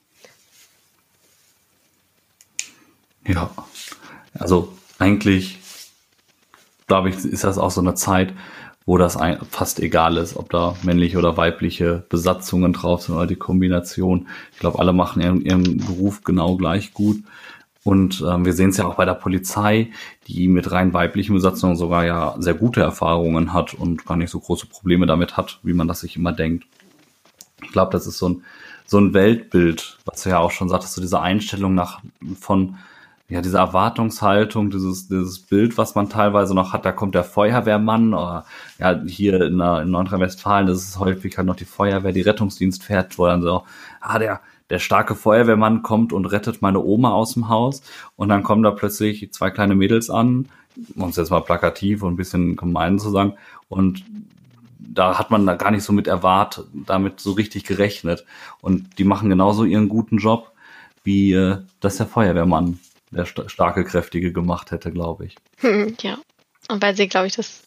Ja, 3.25 3.51
also 4.33 4.77
eigentlich, 4.99 5.59
glaube 6.88 7.09
ich, 7.09 7.17
ist 7.17 7.43
das 7.43 7.57
auch 7.57 7.71
so 7.71 7.81
eine 7.81 7.95
Zeit, 7.95 8.33
wo 8.85 8.97
das 8.97 9.17
fast 9.49 9.79
egal 9.79 10.17
ist, 10.17 10.35
ob 10.35 10.49
da 10.49 10.75
männliche 10.83 11.17
oder 11.17 11.37
weibliche 11.37 12.03
Besatzungen 12.09 12.73
drauf 12.73 13.03
sind 13.03 13.15
oder 13.15 13.27
die 13.27 13.35
Kombination. 13.35 14.27
Ich 14.51 14.59
glaube, 14.59 14.79
alle 14.79 14.93
machen 14.93 15.21
ihren, 15.21 15.41
ihren 15.41 15.77
Beruf 15.77 16.23
genau 16.23 16.57
gleich 16.57 16.93
gut. 16.93 17.23
Und 17.83 18.23
ähm, 18.25 18.45
wir 18.45 18.53
sehen 18.53 18.69
es 18.69 18.77
ja 18.77 18.85
auch 18.85 18.95
bei 18.95 19.05
der 19.05 19.13
Polizei, 19.13 19.91
die 20.27 20.47
mit 20.47 20.71
rein 20.71 20.93
weiblichen 20.93 21.33
Besatzungen 21.33 21.75
sogar 21.75 22.05
ja 22.05 22.35
sehr 22.39 22.53
gute 22.53 22.81
Erfahrungen 22.81 23.53
hat 23.53 23.73
und 23.73 24.05
gar 24.05 24.15
nicht 24.15 24.29
so 24.29 24.39
große 24.39 24.67
Probleme 24.67 25.05
damit 25.05 25.35
hat, 25.35 25.59
wie 25.63 25.73
man 25.73 25.87
das 25.87 25.99
sich 25.99 26.15
immer 26.15 26.31
denkt. 26.31 26.65
Ich 27.61 27.71
glaube, 27.71 27.91
das 27.91 28.07
ist 28.07 28.17
so 28.17 28.29
ein, 28.29 28.43
so 28.85 28.99
ein 28.99 29.13
Weltbild, 29.13 29.97
was 30.05 30.23
du 30.23 30.29
ja 30.29 30.39
auch 30.39 30.51
schon 30.51 30.69
sagtest, 30.69 30.93
so 30.93 31.01
diese 31.01 31.19
Einstellung 31.19 31.75
nach 31.75 32.01
von 32.39 32.77
ja, 33.33 33.41
diese 33.41 33.57
Erwartungshaltung, 33.57 34.69
dieses, 34.69 35.07
dieses 35.07 35.39
Bild, 35.39 35.75
was 35.79 35.95
man 35.95 36.07
teilweise 36.07 36.53
noch 36.53 36.71
hat, 36.71 36.85
da 36.85 36.91
kommt 36.91 37.15
der 37.15 37.23
Feuerwehrmann, 37.23 38.13
oder 38.13 38.45
ja, 38.77 39.01
hier 39.07 39.41
in, 39.41 39.59
in 39.59 39.89
Nordrhein-Westfalen, 39.89 40.67
das 40.67 40.83
ist 40.83 40.99
häufig 40.99 41.35
halt 41.35 41.47
noch 41.47 41.55
die 41.55 41.65
Feuerwehr, 41.65 42.11
die 42.11 42.21
Rettungsdienst 42.21 42.83
fährt, 42.83 43.17
wo 43.17 43.25
dann 43.25 43.41
so, 43.41 43.63
ah, 44.01 44.19
der, 44.19 44.41
der 44.69 44.77
starke 44.77 45.15
Feuerwehrmann 45.15 45.81
kommt 45.81 46.13
und 46.13 46.27
rettet 46.27 46.61
meine 46.61 46.79
Oma 46.79 47.09
aus 47.09 47.33
dem 47.33 47.49
Haus. 47.49 47.81
Und 48.15 48.29
dann 48.29 48.43
kommen 48.43 48.61
da 48.61 48.69
plötzlich 48.69 49.33
zwei 49.33 49.49
kleine 49.49 49.73
Mädels 49.73 50.11
an, 50.11 50.47
um 50.95 51.09
es 51.09 51.15
jetzt 51.15 51.31
mal 51.31 51.41
plakativ 51.41 52.03
und 52.03 52.13
ein 52.13 52.17
bisschen 52.17 52.55
gemein 52.55 52.99
zu 52.99 53.09
sagen, 53.09 53.33
und 53.67 54.05
da 54.77 55.17
hat 55.17 55.31
man 55.31 55.47
da 55.47 55.55
gar 55.55 55.71
nicht 55.71 55.83
so 55.83 55.91
mit 55.91 56.05
erwartet, 56.05 56.67
damit 56.71 57.19
so 57.19 57.31
richtig 57.31 57.63
gerechnet. 57.63 58.25
Und 58.61 58.99
die 58.99 59.05
machen 59.05 59.27
genauso 59.27 59.63
ihren 59.63 59.89
guten 59.89 60.19
Job, 60.19 60.51
wie 61.03 61.33
äh, 61.33 61.57
das 61.79 61.97
der 61.97 62.05
Feuerwehrmann 62.05 62.77
der 63.13 63.26
st 63.26 63.49
starke, 63.49 63.84
kräftige 63.84 64.32
gemacht 64.32 64.71
hätte, 64.71 64.91
glaube 64.91 65.26
ich. 65.26 65.36
Hm, 65.60 65.95
ja. 66.02 66.17
Und 66.69 66.82
weil 66.82 66.95
sie, 66.95 67.08
glaube 67.08 67.28
ich, 67.28 67.36
das, 67.36 67.63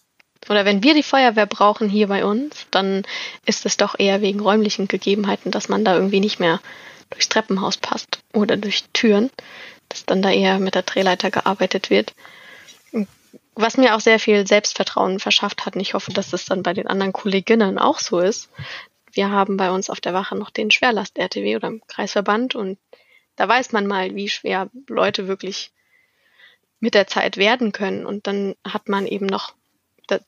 oder 0.48 0.64
wenn 0.64 0.82
wir 0.82 0.94
die 0.94 1.02
Feuerwehr 1.02 1.46
brauchen 1.46 1.88
hier 1.88 2.08
bei 2.08 2.24
uns, 2.24 2.66
dann 2.70 3.02
ist 3.44 3.66
es 3.66 3.76
doch 3.76 3.98
eher 3.98 4.20
wegen 4.20 4.40
räumlichen 4.40 4.88
Gegebenheiten, 4.88 5.50
dass 5.50 5.68
man 5.68 5.84
da 5.84 5.94
irgendwie 5.94 6.20
nicht 6.20 6.40
mehr 6.40 6.60
durchs 7.10 7.28
Treppenhaus 7.28 7.76
passt 7.76 8.20
oder 8.32 8.56
durch 8.56 8.84
Türen, 8.92 9.30
dass 9.88 10.06
dann 10.06 10.22
da 10.22 10.30
eher 10.30 10.58
mit 10.58 10.74
der 10.74 10.82
Drehleiter 10.82 11.30
gearbeitet 11.30 11.90
wird. 11.90 12.14
Was 13.54 13.76
mir 13.76 13.96
auch 13.96 14.00
sehr 14.00 14.18
viel 14.18 14.46
Selbstvertrauen 14.46 15.18
verschafft 15.18 15.64
hat. 15.64 15.76
Und 15.76 15.80
ich 15.80 15.94
hoffe, 15.94 16.12
dass 16.12 16.30
das 16.30 16.44
dann 16.44 16.62
bei 16.62 16.74
den 16.74 16.86
anderen 16.86 17.12
Kolleginnen 17.12 17.78
auch 17.78 18.00
so 18.00 18.20
ist. 18.20 18.50
Wir 19.12 19.30
haben 19.30 19.56
bei 19.56 19.70
uns 19.70 19.88
auf 19.88 20.00
der 20.00 20.12
Wache 20.12 20.36
noch 20.36 20.50
den 20.50 20.70
Schwerlast-RTW 20.70 21.56
oder 21.56 21.68
im 21.68 21.80
Kreisverband 21.86 22.54
und 22.54 22.78
da 23.36 23.48
weiß 23.48 23.72
man 23.72 23.86
mal, 23.86 24.14
wie 24.14 24.28
schwer 24.28 24.70
Leute 24.88 25.28
wirklich 25.28 25.70
mit 26.80 26.94
der 26.94 27.06
Zeit 27.06 27.36
werden 27.36 27.72
können. 27.72 28.06
Und 28.06 28.26
dann 28.26 28.54
hat 28.66 28.88
man 28.88 29.06
eben 29.06 29.26
noch 29.26 29.54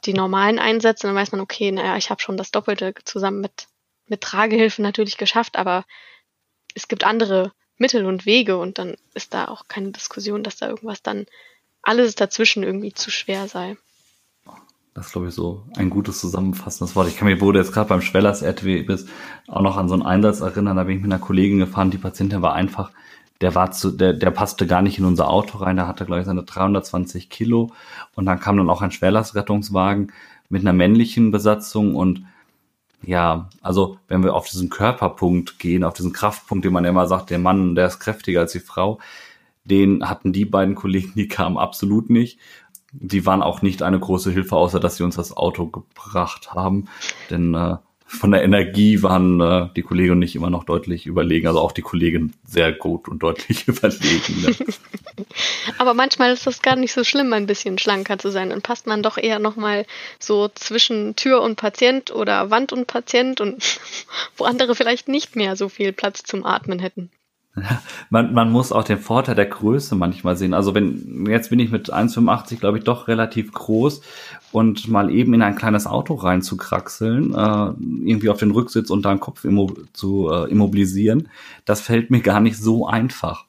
die 0.05 0.12
normalen 0.12 0.59
Einsätze, 0.59 1.07
dann 1.07 1.16
weiß 1.16 1.33
man, 1.33 1.40
okay, 1.40 1.71
naja, 1.71 1.97
ich 1.97 2.11
habe 2.11 2.21
schon 2.21 2.37
das 2.37 2.51
Doppelte 2.51 2.94
zusammen 3.05 3.40
mit, 3.40 3.68
mit 4.07 4.21
Tragehilfen 4.21 4.83
natürlich 4.83 5.16
geschafft, 5.16 5.57
aber 5.57 5.85
es 6.75 6.88
gibt 6.88 7.05
andere 7.05 7.53
Mittel 7.77 8.05
und 8.05 8.27
Wege 8.27 8.59
und 8.59 8.79
dann 8.79 8.97
ist 9.14 9.35
da 9.35 9.47
auch 9.47 9.68
keine 9.68 9.92
Diskussion, 9.92 10.42
dass 10.42 10.57
da 10.57 10.68
irgendwas 10.68 11.03
dann 11.03 11.27
alles 11.83 12.16
dazwischen 12.16 12.64
irgendwie 12.64 12.92
zu 12.92 13.11
schwer 13.11 13.47
sei. 13.47 13.77
Das 14.99 15.07
ist, 15.07 15.13
glaube 15.13 15.29
ich, 15.29 15.35
so 15.35 15.63
ein 15.77 15.91
gutes 15.91 16.19
zusammenfassendes 16.19 16.97
Wort. 16.97 17.07
Ich 17.07 17.17
kann 17.17 17.29
mich, 17.29 17.41
wo 17.41 17.53
du 17.53 17.61
jetzt 17.61 17.73
gerade 17.73 17.89
beim 17.89 18.01
Schwellers 18.01 18.43
RTW 18.43 18.83
bist, 18.83 19.09
auch 19.47 19.63
noch 19.63 19.77
an 19.77 19.89
so 19.89 19.95
einen 19.95 20.03
Einsatz 20.03 20.41
erinnern. 20.41 20.77
Da 20.77 20.83
bin 20.83 20.97
ich 20.97 21.03
mit 21.03 21.13
einer 21.13 21.21
Kollegin 21.21 21.61
gefahren. 21.61 21.93
Die 21.93 21.99
Patientin 21.99 22.43
war 22.43 22.55
einfach, 22.55 22.91
der 23.41 23.55
war 23.55 23.71
zu, 23.71 23.93
der, 23.93 24.13
der 24.13 24.33
passte 24.33 24.67
gar 24.67 24.83
nicht 24.83 24.99
in 24.99 25.05
unser 25.05 25.31
Auto 25.31 25.59
rein. 25.59 25.77
Der 25.77 25.87
hatte, 25.87 26.05
glaube 26.05 26.23
ich, 26.23 26.27
seine 26.27 26.43
320 26.43 27.31
Kilo. 27.31 27.71
Und 28.17 28.27
dann 28.27 28.41
kam 28.41 28.57
dann 28.57 28.69
auch 28.69 28.83
ein 28.83 28.91
Schwerlastrettungswagen 28.91 30.11
mit 30.49 30.63
einer 30.63 30.73
männlichen 30.73 31.31
Besatzung 31.31 31.95
und 31.95 32.25
ja, 33.03 33.49
also 33.63 33.99
wenn 34.09 34.25
wir 34.25 34.35
auf 34.35 34.49
diesen 34.49 34.69
Körperpunkt 34.69 35.61
gehen, 35.61 35.85
auf 35.85 35.95
diesen 35.95 36.13
Kraftpunkt, 36.13 36.65
den 36.65 36.73
man 36.73 36.85
immer 36.85 37.07
sagt, 37.07 37.31
der 37.31 37.39
Mann, 37.39 37.77
der 37.77 37.87
ist 37.87 38.01
kräftiger 38.01 38.41
als 38.41 38.51
die 38.51 38.59
Frau, 38.59 38.99
den 39.63 40.09
hatten 40.09 40.33
die 40.33 40.45
beiden 40.45 40.75
Kollegen, 40.75 41.13
die 41.15 41.29
kamen 41.29 41.57
absolut 41.57 42.11
nicht 42.11 42.41
die 42.92 43.27
waren 43.27 43.42
auch 43.42 43.62
nicht 43.62 43.83
eine 43.83 43.98
große 43.98 44.31
Hilfe, 44.31 44.57
außer 44.57 44.81
dass 44.81 44.96
sie 44.96 45.05
uns 45.05 45.16
das 45.16 45.37
Auto 45.37 45.66
gebracht 45.66 46.53
haben. 46.53 46.88
Denn 47.31 47.55
äh, 47.55 47.77
von 48.11 48.31
der 48.31 48.42
Energie 48.42 49.03
waren 49.03 49.38
äh, 49.40 49.68
die 49.77 49.83
Kollegen 49.83 50.12
und 50.12 50.22
ich 50.22 50.35
immer 50.35 50.48
noch 50.48 50.64
deutlich 50.64 51.05
überlegen. 51.05 51.46
Also 51.46 51.61
auch 51.61 51.72
die 51.72 51.83
Kollegin 51.83 52.33
sehr 52.42 52.72
gut 52.72 53.07
und 53.07 53.22
deutlich 53.22 53.68
überlegen. 53.68 54.42
Ne? 54.42 54.57
Aber 55.79 55.92
manchmal 55.92 56.33
ist 56.33 56.46
das 56.46 56.62
gar 56.62 56.77
nicht 56.77 56.94
so 56.94 57.05
schlimm, 57.05 57.33
ein 57.35 57.46
bisschen 57.46 57.77
schlanker 57.77 58.18
zu 58.18 58.31
sein. 58.31 58.48
Dann 58.48 58.62
passt 58.62 58.87
man 58.87 59.03
doch 59.03 59.18
eher 59.18 59.38
nochmal 59.38 59.85
so 60.18 60.48
zwischen 60.48 61.16
Tür 61.16 61.42
und 61.42 61.57
Patient 61.57 62.11
oder 62.11 62.51
Wand 62.51 62.72
und 62.72 62.87
Patient 62.87 63.42
und 63.42 63.62
wo 64.38 64.44
andere 64.44 64.74
vielleicht 64.74 65.09
nicht 65.09 65.37
mehr 65.37 65.57
so 65.57 65.68
viel 65.68 65.92
Platz 65.92 66.22
zum 66.22 66.46
Atmen 66.46 66.79
hätten. 66.79 67.11
man, 68.11 68.35
man 68.35 68.51
muss 68.51 68.73
auch 68.73 68.85
den 68.85 68.99
Vorteil 68.99 69.35
der 69.35 69.47
Größe 69.47 69.94
manchmal 69.97 70.37
sehen. 70.37 70.55
Also 70.55 70.75
wenn, 70.75 71.27
jetzt 71.29 71.51
bin 71.51 71.59
ich 71.59 71.71
mit 71.71 71.92
1,85, 71.92 72.57
glaube 72.59 72.79
ich, 72.79 72.85
doch 72.85 73.09
relativ 73.09 73.53
groß 73.53 74.01
und 74.53 74.88
mal 74.88 75.11
eben 75.11 75.35
in 75.35 75.42
ein 75.42 75.57
kleines 75.57 75.87
Auto 75.87 76.14
rein 76.14 76.42
zu 76.42 76.57
kraxeln, 76.57 77.35
äh, 77.35 77.73
irgendwie 78.09 78.31
auf 78.31 78.38
den 78.38 78.51
Rücksitz 78.51 78.90
und 78.90 79.05
da 79.05 79.11
den 79.11 79.21
Kopf 79.21 79.44
zu 79.92 80.31
äh, 80.31 80.51
immobilisieren, 80.51 81.29
das 81.64 81.81
fällt 81.81 82.11
mir 82.11 82.21
gar 82.21 82.40
nicht 82.40 82.59
so 82.59 82.87
einfach. 82.87 83.44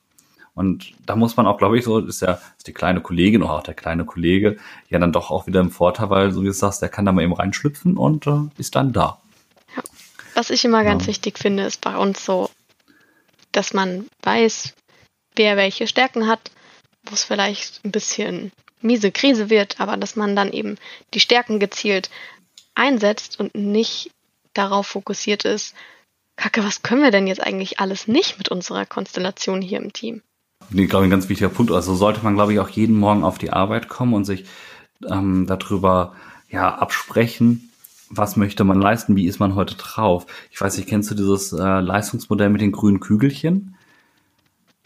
Und 0.55 0.91
da 1.05 1.15
muss 1.15 1.37
man 1.37 1.47
auch, 1.47 1.57
glaube 1.57 1.77
ich, 1.77 1.85
so, 1.85 1.99
ist 1.99 2.21
ja 2.21 2.39
ist 2.57 2.67
die 2.67 2.73
kleine 2.73 2.99
Kollegin 2.99 3.43
oder 3.43 3.53
auch 3.53 3.63
der 3.63 3.75
kleine 3.75 4.03
Kollege 4.03 4.57
ja 4.89 4.99
dann 4.99 5.13
doch 5.13 5.31
auch 5.31 5.47
wieder 5.47 5.61
im 5.61 5.71
Vorteil, 5.71 6.09
weil, 6.09 6.31
so 6.31 6.41
wie 6.41 6.47
du 6.47 6.53
sagst, 6.53 6.81
der 6.81 6.89
kann 6.89 7.05
da 7.05 7.13
mal 7.13 7.23
eben 7.23 7.31
reinschlüpfen 7.31 7.95
und 7.95 8.27
äh, 8.27 8.41
ist 8.57 8.75
dann 8.75 8.91
da. 8.91 9.19
Ja. 9.75 9.83
Was 10.35 10.49
ich 10.49 10.65
immer 10.65 10.83
ganz 10.83 11.03
ja. 11.03 11.07
wichtig 11.07 11.39
finde, 11.39 11.63
ist 11.63 11.79
bei 11.79 11.95
uns 11.95 12.25
so 12.25 12.49
dass 13.51 13.73
man 13.73 14.07
weiß, 14.23 14.73
wer 15.35 15.57
welche 15.57 15.87
Stärken 15.87 16.27
hat, 16.27 16.51
wo 17.03 17.13
es 17.13 17.23
vielleicht 17.23 17.83
ein 17.83 17.91
bisschen 17.91 18.51
miese 18.81 19.11
Krise 19.11 19.49
wird, 19.49 19.79
aber 19.79 19.97
dass 19.97 20.15
man 20.15 20.35
dann 20.35 20.51
eben 20.51 20.77
die 21.13 21.19
Stärken 21.19 21.59
gezielt 21.59 22.09
einsetzt 22.75 23.39
und 23.39 23.55
nicht 23.55 24.11
darauf 24.53 24.87
fokussiert 24.87 25.45
ist, 25.45 25.75
Kacke, 26.35 26.63
was 26.63 26.81
können 26.81 27.03
wir 27.03 27.11
denn 27.11 27.27
jetzt 27.27 27.43
eigentlich 27.43 27.79
alles 27.79 28.07
nicht 28.07 28.37
mit 28.37 28.47
unserer 28.49 28.85
Konstellation 28.85 29.61
hier 29.61 29.79
im 29.79 29.91
Team? 29.91 30.21
Nee, 30.69 30.85
glaube 30.85 31.05
ein 31.05 31.09
ganz 31.09 31.27
wichtiger 31.27 31.49
Punkt. 31.49 31.71
Also 31.71 31.95
sollte 31.95 32.21
man, 32.23 32.35
glaube 32.35 32.53
ich, 32.53 32.59
auch 32.59 32.69
jeden 32.69 32.97
Morgen 32.97 33.23
auf 33.23 33.37
die 33.37 33.51
Arbeit 33.51 33.89
kommen 33.89 34.13
und 34.13 34.23
sich 34.23 34.45
ähm, 35.09 35.47
darüber 35.47 36.15
ja 36.49 36.75
absprechen, 36.75 37.68
was 38.09 38.35
möchte 38.35 38.63
man 38.63 38.81
leisten, 38.81 39.15
wie 39.15 39.27
ist 39.27 39.39
man 39.39 39.55
heute 39.55 39.75
drauf. 39.75 40.25
Ich 40.51 40.59
weiß 40.59 40.77
nicht, 40.77 40.89
kennst 40.89 41.11
du 41.11 41.15
dieses 41.15 41.53
äh, 41.53 41.79
Leistungsmodell 41.79 42.49
mit 42.49 42.61
den 42.61 42.71
grünen 42.71 42.99
Kügelchen? 42.99 43.75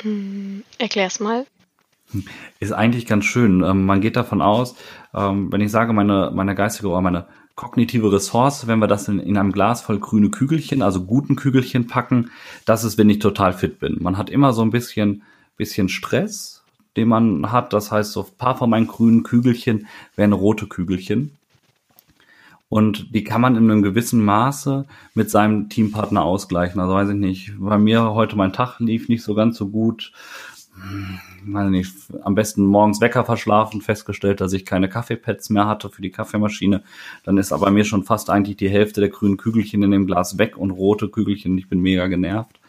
Mm, 0.04 0.60
erklär's 0.78 1.20
mal. 1.20 1.46
Ist 2.60 2.74
eigentlich 2.74 3.06
ganz 3.06 3.26
schön. 3.26 3.64
Ähm, 3.64 3.86
man 3.86 4.02
geht 4.02 4.16
davon 4.16 4.42
aus, 4.42 4.76
ähm, 5.14 5.52
wenn 5.52 5.62
ich 5.62 5.72
sage, 5.72 5.94
meine, 5.94 6.32
meine 6.34 6.54
geistige 6.56 6.90
oder 6.90 7.02
meine 7.02 7.28
kognitive 7.56 8.12
Ressource, 8.12 8.68
wenn 8.68 8.80
wir 8.80 8.88
das 8.88 9.08
in, 9.08 9.20
in 9.20 9.38
einem 9.38 9.52
Glas 9.52 9.82
voll 9.82 10.00
grüne 10.00 10.30
Kügelchen, 10.30 10.82
also 10.82 11.04
guten 11.06 11.36
Kügelchen 11.36 11.88
packen, 11.88 12.32
das 12.66 12.84
ist, 12.84 12.98
wenn 12.98 13.10
ich 13.10 13.20
total 13.20 13.54
fit 13.54 13.80
bin. 13.80 13.98
Man 14.02 14.18
hat 14.18 14.30
immer 14.30 14.54
so 14.54 14.64
ein 14.64 14.72
bisschen, 14.72 15.24
bisschen 15.56 15.90
Stress, 15.90 16.64
den 16.98 17.08
man 17.08 17.52
hat. 17.52 17.74
Das 17.74 17.92
heißt, 17.92 18.12
so 18.12 18.24
ein 18.24 18.38
paar 18.38 18.58
von 18.58 18.70
meinen 18.70 18.88
grünen 18.88 19.24
Kügelchen 19.24 19.88
wären 20.16 20.34
rote 20.34 20.68
Kügelchen. 20.68 21.38
Und 22.74 23.14
die 23.14 23.24
kann 23.24 23.40
man 23.40 23.56
in 23.56 23.70
einem 23.70 23.84
gewissen 23.84 24.26
Maße 24.26 24.88
mit 25.14 25.30
seinem 25.30 25.70
Teampartner 25.70 26.24
ausgleichen. 26.24 26.82
Also 26.82 26.96
weiß 26.96 27.10
ich 27.10 27.16
nicht, 27.16 27.54
bei 27.60 27.78
mir 27.78 28.16
heute 28.16 28.36
mein 28.36 28.52
Tag 28.52 28.80
lief 28.80 29.10
nicht 29.10 29.22
so 29.22 29.36
ganz 29.36 29.58
so 29.58 29.70
gut. 29.70 30.12
Hm, 30.74 31.54
weiß 31.54 31.70
nicht, 31.70 31.94
am 32.24 32.34
besten 32.34 32.66
morgens 32.66 33.00
Wecker 33.00 33.26
verschlafen, 33.26 33.82
festgestellt, 33.82 34.42
dass 34.42 34.54
ich 34.54 34.66
keine 34.66 34.90
Kaffeepads 34.90 35.52
mehr 35.52 35.68
hatte 35.68 35.92
für 35.92 36.02
die 36.02 36.10
Kaffeemaschine. 36.10 36.82
Dann 37.24 37.38
ist 37.38 37.54
aber 37.54 37.70
mir 37.70 37.86
schon 37.86 38.06
fast 38.06 38.32
eigentlich 38.32 38.58
die 38.58 38.72
Hälfte 38.72 39.02
der 39.02 39.12
grünen 39.12 39.38
Kügelchen 39.38 39.84
in 39.84 39.92
dem 39.92 40.08
Glas 40.08 40.40
weg 40.40 40.58
und 40.58 40.72
rote 40.72 41.10
Kügelchen. 41.10 41.56
Ich 41.60 41.70
bin 41.70 41.80
mega 41.80 42.08
genervt. 42.08 42.60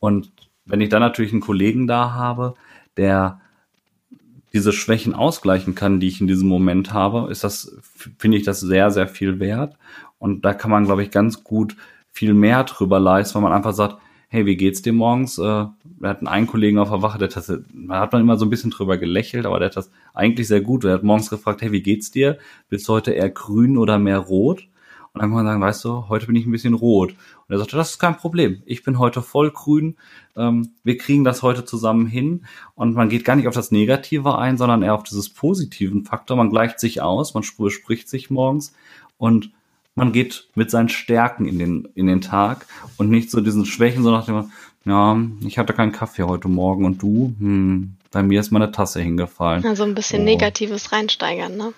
Und 0.00 0.32
wenn 0.64 0.80
ich 0.80 0.88
dann 0.88 1.02
natürlich 1.02 1.32
einen 1.32 1.42
Kollegen 1.42 1.86
da 1.86 2.14
habe, 2.14 2.54
der 2.96 3.42
diese 4.54 4.72
Schwächen 4.72 5.14
ausgleichen 5.14 5.74
kann, 5.74 5.98
die 6.00 6.08
ich 6.08 6.20
in 6.20 6.28
diesem 6.28 6.48
Moment 6.48 6.92
habe, 6.92 7.30
ist 7.30 7.42
das, 7.42 7.76
finde 8.18 8.38
ich 8.38 8.44
das 8.44 8.60
sehr, 8.60 8.90
sehr 8.92 9.08
viel 9.08 9.40
wert. 9.40 9.76
Und 10.18 10.44
da 10.44 10.54
kann 10.54 10.70
man, 10.70 10.84
glaube 10.84 11.02
ich, 11.02 11.10
ganz 11.10 11.42
gut 11.42 11.76
viel 12.12 12.32
mehr 12.32 12.62
drüber 12.62 13.00
leisten, 13.00 13.34
weil 13.34 13.42
man 13.42 13.52
einfach 13.52 13.74
sagt, 13.74 13.98
hey, 14.28 14.46
wie 14.46 14.56
geht's 14.56 14.80
dir 14.80 14.92
morgens? 14.92 15.38
Äh, 15.38 15.42
wir 15.42 16.08
hatten 16.08 16.28
einen 16.28 16.46
Kollegen 16.46 16.78
auf 16.78 16.90
der 16.90 17.02
Wache, 17.02 17.18
der 17.18 17.28
hat, 17.28 17.48
man 17.72 17.98
hat 17.98 18.12
man 18.12 18.22
immer 18.22 18.36
so 18.36 18.46
ein 18.46 18.50
bisschen 18.50 18.70
drüber 18.70 18.96
gelächelt, 18.96 19.44
aber 19.44 19.58
der 19.58 19.66
hat 19.66 19.76
das 19.76 19.90
eigentlich 20.12 20.46
sehr 20.48 20.60
gut. 20.60 20.84
Er 20.84 20.94
hat 20.94 21.02
morgens 21.02 21.30
gefragt, 21.30 21.60
hey, 21.60 21.72
wie 21.72 21.82
geht's 21.82 22.12
dir? 22.12 22.38
Bist 22.68 22.88
du 22.88 22.92
heute 22.94 23.10
eher 23.12 23.30
grün 23.30 23.76
oder 23.76 23.98
mehr 23.98 24.18
rot? 24.18 24.68
Und 25.14 25.20
dann 25.20 25.30
kann 25.30 25.36
man 25.36 25.46
sagen, 25.46 25.60
weißt 25.60 25.84
du, 25.84 26.08
heute 26.08 26.26
bin 26.26 26.34
ich 26.34 26.44
ein 26.44 26.50
bisschen 26.50 26.74
rot. 26.74 27.12
Und 27.12 27.54
er 27.54 27.58
sagte, 27.58 27.76
das 27.76 27.90
ist 27.90 27.98
kein 28.00 28.16
Problem. 28.16 28.62
Ich 28.66 28.82
bin 28.82 28.98
heute 28.98 29.22
voll 29.22 29.52
grün. 29.52 29.96
Ähm, 30.36 30.70
wir 30.82 30.98
kriegen 30.98 31.22
das 31.22 31.44
heute 31.44 31.64
zusammen 31.64 32.08
hin. 32.08 32.46
Und 32.74 32.96
man 32.96 33.08
geht 33.08 33.24
gar 33.24 33.36
nicht 33.36 33.46
auf 33.46 33.54
das 33.54 33.70
Negative 33.70 34.36
ein, 34.36 34.58
sondern 34.58 34.82
eher 34.82 34.94
auf 34.94 35.04
dieses 35.04 35.28
positiven 35.28 36.04
Faktor. 36.04 36.36
Man 36.36 36.50
gleicht 36.50 36.80
sich 36.80 37.00
aus, 37.00 37.32
man 37.32 37.44
spricht 37.44 38.08
sich 38.08 38.28
morgens 38.28 38.74
und 39.16 39.52
man 39.94 40.10
geht 40.10 40.48
mit 40.56 40.72
seinen 40.72 40.88
Stärken 40.88 41.46
in 41.46 41.60
den, 41.60 41.88
in 41.94 42.08
den 42.08 42.20
Tag 42.20 42.66
und 42.96 43.08
nicht 43.08 43.30
so 43.30 43.40
diesen 43.40 43.66
Schwächen, 43.66 44.02
so 44.02 44.10
nach 44.10 44.26
dem, 44.26 44.50
ja, 44.84 45.16
ich 45.46 45.58
hatte 45.58 45.74
keinen 45.74 45.92
Kaffee 45.92 46.24
heute 46.24 46.48
Morgen 46.48 46.84
und 46.84 47.00
du, 47.00 47.36
hm, 47.38 47.94
bei 48.10 48.24
mir 48.24 48.40
ist 48.40 48.50
meine 48.50 48.72
Tasse 48.72 49.00
hingefallen. 49.00 49.64
Also 49.64 49.84
ein 49.84 49.94
bisschen 49.94 50.22
oh. 50.22 50.24
Negatives 50.24 50.90
reinsteigern, 50.90 51.56
ne? 51.56 51.72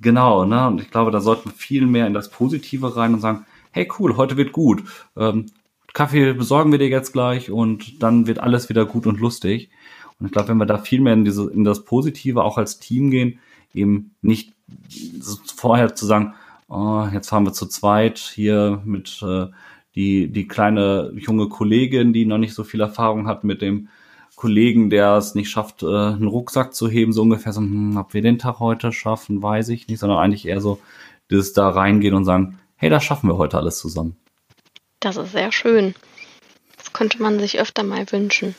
Genau, 0.00 0.44
ne? 0.44 0.66
Und 0.68 0.80
ich 0.80 0.90
glaube, 0.90 1.10
da 1.10 1.20
sollten 1.20 1.50
wir 1.50 1.54
viel 1.54 1.86
mehr 1.86 2.06
in 2.06 2.14
das 2.14 2.30
Positive 2.30 2.96
rein 2.96 3.14
und 3.14 3.20
sagen, 3.20 3.46
hey 3.72 3.88
cool, 3.98 4.16
heute 4.16 4.36
wird 4.36 4.52
gut. 4.52 4.82
Ähm, 5.16 5.46
Kaffee 5.92 6.32
besorgen 6.34 6.70
wir 6.70 6.78
dir 6.78 6.88
jetzt 6.88 7.12
gleich 7.12 7.50
und 7.50 8.02
dann 8.02 8.26
wird 8.26 8.38
alles 8.38 8.68
wieder 8.68 8.84
gut 8.86 9.06
und 9.06 9.18
lustig. 9.18 9.70
Und 10.18 10.26
ich 10.26 10.32
glaube, 10.32 10.48
wenn 10.48 10.58
wir 10.58 10.66
da 10.66 10.78
viel 10.78 11.00
mehr 11.00 11.14
in 11.14 11.24
diese, 11.24 11.50
in 11.50 11.64
das 11.64 11.84
Positive 11.84 12.42
auch 12.42 12.58
als 12.58 12.78
Team 12.78 13.10
gehen, 13.10 13.40
eben 13.74 14.14
nicht 14.22 14.52
vorher 15.56 15.94
zu 15.94 16.06
sagen, 16.06 16.34
oh, 16.68 17.06
jetzt 17.12 17.28
fahren 17.28 17.44
wir 17.44 17.52
zu 17.52 17.66
zweit 17.66 18.18
hier 18.18 18.82
mit 18.84 19.22
äh, 19.22 19.46
die, 19.94 20.28
die 20.28 20.46
kleine 20.46 21.12
junge 21.16 21.48
Kollegin, 21.48 22.12
die 22.12 22.26
noch 22.26 22.38
nicht 22.38 22.54
so 22.54 22.64
viel 22.64 22.80
Erfahrung 22.80 23.26
hat 23.26 23.44
mit 23.44 23.62
dem 23.62 23.88
Kollegen, 24.38 24.88
der 24.88 25.16
es 25.16 25.34
nicht 25.34 25.50
schafft, 25.50 25.82
äh, 25.82 25.86
einen 25.86 26.28
Rucksack 26.28 26.72
zu 26.72 26.88
heben, 26.88 27.12
so 27.12 27.22
ungefähr 27.22 27.52
so, 27.52 27.60
hm, 27.60 27.96
ob 27.96 28.14
wir 28.14 28.22
den 28.22 28.38
Tag 28.38 28.60
heute 28.60 28.92
schaffen, 28.92 29.42
weiß 29.42 29.68
ich 29.70 29.88
nicht, 29.88 29.98
sondern 29.98 30.18
eigentlich 30.18 30.46
eher 30.46 30.60
so, 30.60 30.78
dieses 31.28 31.54
da 31.54 31.68
reingehen 31.68 32.14
und 32.14 32.24
sagen, 32.24 32.60
hey, 32.76 32.88
das 32.88 33.02
schaffen 33.02 33.28
wir 33.28 33.36
heute 33.36 33.58
alles 33.58 33.80
zusammen. 33.80 34.16
Das 35.00 35.16
ist 35.16 35.32
sehr 35.32 35.50
schön. 35.50 35.96
Das 36.76 36.92
könnte 36.92 37.20
man 37.20 37.40
sich 37.40 37.58
öfter 37.60 37.82
mal 37.82 38.06
wünschen. 38.12 38.54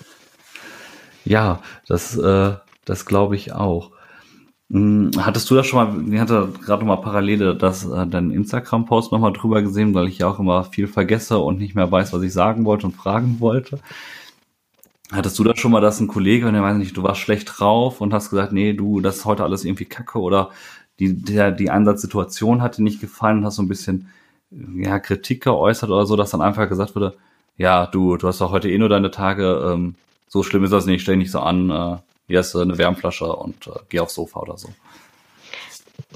Ja, 1.24 1.62
das, 1.88 2.18
äh, 2.18 2.56
das 2.84 3.06
glaube 3.06 3.38
ich 3.38 3.54
auch. 3.54 3.92
Hm, 4.70 5.12
hattest 5.18 5.50
du 5.50 5.56
das 5.56 5.66
schon 5.66 6.08
mal, 6.08 6.14
ich 6.14 6.20
hatte 6.20 6.50
gerade 6.66 6.84
mal 6.84 6.98
parallel 6.98 7.56
das, 7.56 7.86
äh, 7.86 8.06
deinen 8.06 8.32
Instagram-Post 8.32 9.14
nochmal 9.14 9.32
drüber 9.32 9.62
gesehen, 9.62 9.94
weil 9.94 10.10
ich 10.10 10.18
ja 10.18 10.28
auch 10.28 10.40
immer 10.40 10.66
viel 10.66 10.88
vergesse 10.88 11.38
und 11.38 11.58
nicht 11.58 11.74
mehr 11.74 11.90
weiß, 11.90 12.12
was 12.12 12.22
ich 12.22 12.34
sagen 12.34 12.66
wollte 12.66 12.86
und 12.86 12.98
fragen 12.98 13.40
wollte. 13.40 13.80
Hattest 15.12 15.40
du 15.40 15.44
das 15.44 15.60
schon 15.60 15.72
mal, 15.72 15.82
dass 15.82 16.00
ein 16.00 16.08
Kollege, 16.08 16.46
wenn 16.46 16.56
er 16.56 16.62
weiß 16.62 16.78
nicht, 16.78 16.96
du 16.96 17.02
warst 17.02 17.22
schlecht 17.22 17.52
drauf 17.58 18.00
und 18.00 18.14
hast 18.14 18.30
gesagt, 18.30 18.52
nee, 18.52 18.74
du, 18.74 19.02
das 19.02 19.18
ist 19.18 19.26
heute 19.26 19.44
alles 19.44 19.66
irgendwie 19.66 19.86
kacke 19.86 20.20
oder 20.20 20.52
die, 21.00 21.16
der, 21.16 21.52
die 21.52 21.72
Einsatzsituation 21.72 22.62
hat 22.62 22.78
dir 22.78 22.84
nicht 22.84 23.02
gefallen 23.02 23.40
und 23.40 23.46
hast 23.46 23.56
so 23.56 23.64
ein 23.64 23.68
bisschen 23.68 24.10
ja, 24.76 25.00
Kritik 25.00 25.44
geäußert 25.44 25.90
oder 25.90 26.06
so, 26.06 26.16
dass 26.16 26.32
dann 26.32 26.42
einfach 26.42 26.70
gesagt 26.70 26.96
wurde, 26.96 27.16
ja, 27.58 27.88
du, 27.88 28.18
du 28.18 28.28
hast 28.28 28.42
doch 28.42 28.52
heute 28.52 28.70
eh 28.70 28.78
nur 28.78 28.90
deine 28.90 29.12
Tage, 29.12 29.72
ähm, 29.74 29.96
so 30.28 30.44
schlimm 30.44 30.64
ist 30.64 30.72
das 30.72 30.86
nicht, 30.86 31.02
stell 31.02 31.16
dich 31.16 31.24
nicht 31.24 31.32
so 31.32 31.40
an, 31.40 31.70
äh, 31.70 31.98
hier 32.28 32.42
ist 32.42 32.56
eine 32.56 32.78
Wärmflasche 32.78 33.26
und 33.26 33.68
äh, 33.68 33.72
geh 33.90 34.00
aufs 34.00 34.14
Sofa 34.14 34.40
oder 34.42 34.58
so. 34.58 34.70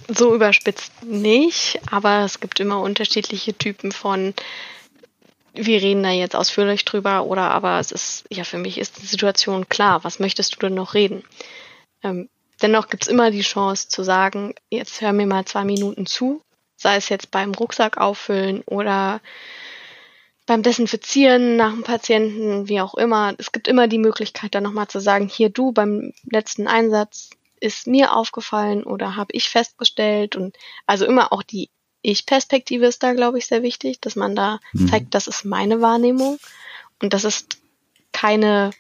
So 0.08 0.36
überspitzt 0.36 1.04
nicht, 1.04 1.80
aber 1.92 2.24
es 2.24 2.40
gibt 2.40 2.60
immer 2.60 2.80
unterschiedliche 2.82 3.58
Typen 3.58 3.92
von, 3.92 4.34
wir 5.54 5.82
reden 5.82 6.04
da 6.04 6.10
jetzt 6.10 6.36
ausführlich 6.36 6.84
drüber 6.86 7.26
oder 7.26 7.52
aber 7.52 7.80
es 7.80 7.92
ist, 7.92 8.26
ja, 8.30 8.44
für 8.44 8.58
mich 8.58 8.78
ist 8.78 9.02
die 9.02 9.06
Situation 9.06 9.70
klar, 9.70 10.04
was 10.04 10.20
möchtest 10.20 10.56
du 10.56 10.60
denn 10.60 10.74
noch 10.74 10.94
reden? 10.94 11.24
Ähm, 12.04 12.30
dennoch 12.62 12.90
gibt 12.90 13.04
es 13.04 13.10
immer 13.10 13.32
die 13.32 13.42
Chance 13.42 13.88
zu 13.88 14.04
sagen, 14.04 14.56
jetzt 14.70 15.02
hör 15.02 15.14
mir 15.14 15.28
mal 15.28 15.46
zwei 15.46 15.64
Minuten 15.64 16.06
zu, 16.06 16.42
sei 16.76 16.96
es 16.96 17.10
jetzt 17.10 17.32
beim 17.32 17.54
Rucksack 17.54 17.98
auffüllen 17.98 18.64
oder 18.66 19.22
beim 20.46 20.64
Desinfizieren 20.64 21.56
nach 21.56 21.72
dem 21.72 21.84
Patienten, 21.84 22.68
wie 22.68 22.82
auch 22.82 22.96
immer. 22.96 23.34
Es 23.38 23.52
gibt 23.52 23.68
immer 23.68 23.88
die 23.88 24.00
Möglichkeit, 24.00 24.56
dann 24.56 24.64
nochmal 24.64 24.88
zu 24.88 25.00
sagen, 25.00 25.30
hier 25.30 25.50
du 25.50 25.72
beim 25.72 26.14
letzten 26.30 26.68
Einsatz 26.68 27.30
ist 27.60 27.88
mir 27.88 28.14
aufgefallen 28.14 28.84
oder 28.84 29.16
habe 29.16 29.34
ich 29.34 29.50
festgestellt 29.50 30.36
und 30.36 30.58
also 30.86 31.06
immer 31.06 31.32
auch 31.32 31.44
die 31.44 31.70
Ich-Perspektive 32.04 32.86
ist 32.86 33.02
da, 33.02 33.14
glaube 33.14 33.40
ich, 33.40 33.48
sehr 33.48 33.64
wichtig, 33.64 34.00
dass 34.00 34.16
man 34.16 34.36
da 34.36 34.60
mhm. 34.74 34.90
zeigt, 34.90 35.16
das 35.16 35.28
ist 35.28 35.46
meine 35.46 35.82
Wahrnehmung 35.82 36.38
und 37.02 37.14
das 37.14 37.24
ist 37.24 37.58
keine 38.12 38.72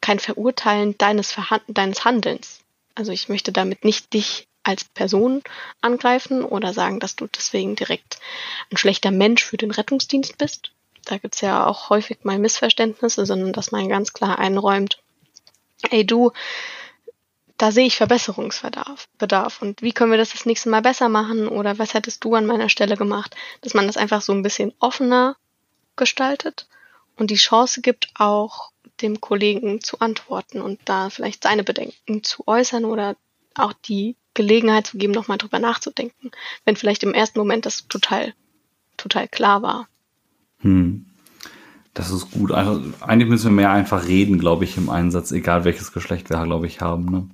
kein 0.00 0.18
Verurteilen 0.18 0.96
deines, 0.98 1.32
Verhand 1.32 1.62
deines 1.68 2.04
Handelns. 2.04 2.60
Also 2.94 3.12
ich 3.12 3.28
möchte 3.28 3.52
damit 3.52 3.84
nicht 3.84 4.12
dich 4.12 4.48
als 4.62 4.84
Person 4.84 5.42
angreifen 5.80 6.44
oder 6.44 6.74
sagen, 6.74 7.00
dass 7.00 7.16
du 7.16 7.26
deswegen 7.26 7.76
direkt 7.76 8.18
ein 8.70 8.76
schlechter 8.76 9.10
Mensch 9.10 9.44
für 9.44 9.56
den 9.56 9.70
Rettungsdienst 9.70 10.36
bist. 10.38 10.72
Da 11.04 11.18
gibt's 11.18 11.40
ja 11.40 11.66
auch 11.66 11.90
häufig 11.90 12.24
mal 12.24 12.38
Missverständnisse, 12.38 13.24
sondern 13.24 13.52
dass 13.52 13.72
man 13.72 13.88
ganz 13.88 14.12
klar 14.12 14.38
einräumt, 14.38 14.98
ey 15.90 16.04
du, 16.04 16.32
da 17.60 17.72
sehe 17.72 17.86
ich 17.86 17.96
Verbesserungsbedarf. 17.96 19.06
Bedarf. 19.18 19.60
Und 19.60 19.82
wie 19.82 19.92
können 19.92 20.10
wir 20.10 20.16
das 20.16 20.32
das 20.32 20.46
nächste 20.46 20.70
Mal 20.70 20.80
besser 20.80 21.10
machen? 21.10 21.46
Oder 21.46 21.78
was 21.78 21.92
hättest 21.92 22.24
du 22.24 22.34
an 22.34 22.46
meiner 22.46 22.70
Stelle 22.70 22.96
gemacht? 22.96 23.36
Dass 23.60 23.74
man 23.74 23.86
das 23.86 23.98
einfach 23.98 24.22
so 24.22 24.32
ein 24.32 24.42
bisschen 24.42 24.72
offener 24.78 25.36
gestaltet 25.94 26.68
und 27.16 27.30
die 27.30 27.34
Chance 27.34 27.82
gibt, 27.82 28.08
auch 28.14 28.70
dem 29.02 29.20
Kollegen 29.20 29.82
zu 29.82 30.00
antworten 30.00 30.62
und 30.62 30.80
da 30.86 31.10
vielleicht 31.10 31.42
seine 31.42 31.62
Bedenken 31.62 32.22
zu 32.22 32.48
äußern 32.48 32.86
oder 32.86 33.14
auch 33.54 33.74
die 33.74 34.16
Gelegenheit 34.32 34.86
zu 34.86 34.96
geben, 34.96 35.12
nochmal 35.12 35.36
drüber 35.36 35.58
nachzudenken, 35.58 36.30
wenn 36.64 36.76
vielleicht 36.76 37.02
im 37.02 37.12
ersten 37.12 37.38
Moment 37.38 37.66
das 37.66 37.88
total, 37.88 38.32
total 38.96 39.28
klar 39.28 39.60
war. 39.60 39.86
Hm. 40.60 41.04
Das 41.92 42.10
ist 42.10 42.30
gut. 42.30 42.52
Also, 42.52 42.82
eigentlich 43.00 43.28
müssen 43.28 43.50
wir 43.50 43.62
mehr 43.62 43.70
einfach 43.70 44.06
reden, 44.06 44.38
glaube 44.38 44.64
ich, 44.64 44.78
im 44.78 44.88
Einsatz, 44.88 45.30
egal 45.32 45.64
welches 45.64 45.92
Geschlecht 45.92 46.30
wir, 46.30 46.42
glaube 46.44 46.66
ich, 46.66 46.80
haben. 46.80 47.04
Ne? 47.04 47.28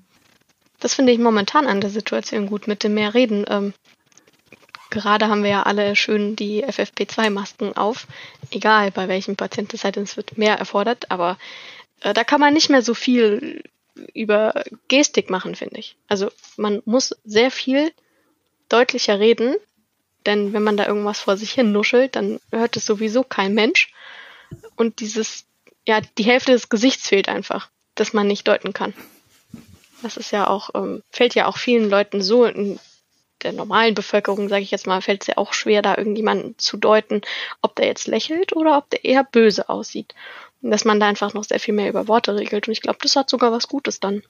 Das 0.80 0.94
finde 0.94 1.12
ich 1.12 1.18
momentan 1.18 1.66
an 1.66 1.80
der 1.80 1.90
Situation 1.90 2.46
gut 2.46 2.68
mit 2.68 2.82
dem 2.82 2.94
mehr 2.94 3.14
Reden. 3.14 3.44
Ähm, 3.48 3.72
gerade 4.90 5.28
haben 5.28 5.42
wir 5.42 5.50
ja 5.50 5.62
alle 5.62 5.96
schön 5.96 6.36
die 6.36 6.64
FFP2-Masken 6.64 7.76
auf. 7.76 8.06
Egal 8.50 8.90
bei 8.90 9.08
welchem 9.08 9.36
Patienten 9.36 9.76
es 9.76 9.84
halt 9.84 9.96
es 9.96 10.16
wird 10.16 10.38
mehr 10.38 10.56
erfordert, 10.56 11.10
aber 11.10 11.38
äh, 12.00 12.14
da 12.14 12.24
kann 12.24 12.40
man 12.40 12.54
nicht 12.54 12.70
mehr 12.70 12.82
so 12.82 12.94
viel 12.94 13.62
über 14.14 14.64
Gestik 14.88 15.30
machen, 15.30 15.54
finde 15.54 15.78
ich. 15.78 15.96
Also 16.08 16.30
man 16.56 16.82
muss 16.84 17.16
sehr 17.24 17.50
viel 17.50 17.92
deutlicher 18.68 19.18
reden, 19.20 19.56
denn 20.26 20.52
wenn 20.52 20.62
man 20.62 20.76
da 20.76 20.86
irgendwas 20.86 21.20
vor 21.20 21.36
sich 21.36 21.52
hin 21.52 21.72
nuschelt, 21.72 22.16
dann 22.16 22.40
hört 22.50 22.76
es 22.76 22.84
sowieso 22.84 23.22
kein 23.22 23.54
Mensch. 23.54 23.92
Und 24.76 25.00
dieses, 25.00 25.46
ja, 25.86 26.00
die 26.18 26.24
Hälfte 26.24 26.52
des 26.52 26.68
Gesichts 26.68 27.08
fehlt 27.08 27.28
einfach, 27.28 27.70
dass 27.94 28.12
man 28.12 28.26
nicht 28.26 28.46
deuten 28.46 28.72
kann. 28.72 28.92
Das 30.02 30.16
ist 30.16 30.30
ja 30.30 30.46
auch, 30.46 30.70
ähm, 30.74 31.02
fällt 31.10 31.34
ja 31.34 31.46
auch 31.46 31.56
vielen 31.56 31.88
Leuten 31.88 32.20
so 32.20 32.44
in 32.44 32.78
der 33.42 33.52
normalen 33.52 33.94
Bevölkerung, 33.94 34.48
sage 34.48 34.62
ich 34.62 34.70
jetzt 34.70 34.86
mal, 34.86 35.02
fällt 35.02 35.22
es 35.22 35.26
ja 35.28 35.36
auch 35.36 35.52
schwer, 35.52 35.82
da 35.82 35.96
irgendjemanden 35.96 36.58
zu 36.58 36.76
deuten, 36.76 37.20
ob 37.60 37.76
der 37.76 37.86
jetzt 37.86 38.06
lächelt 38.06 38.54
oder 38.56 38.78
ob 38.78 38.88
der 38.90 39.04
eher 39.04 39.24
böse 39.24 39.68
aussieht 39.68 40.14
dass 40.70 40.84
man 40.84 41.00
da 41.00 41.06
einfach 41.06 41.34
noch 41.34 41.44
sehr 41.44 41.60
viel 41.60 41.74
mehr 41.74 41.88
über 41.88 42.08
Worte 42.08 42.34
regelt. 42.34 42.68
Und 42.68 42.72
ich 42.72 42.82
glaube, 42.82 42.98
das 43.02 43.16
hat 43.16 43.30
sogar 43.30 43.52
was 43.52 43.68
Gutes 43.68 44.00
dann. 44.00 44.22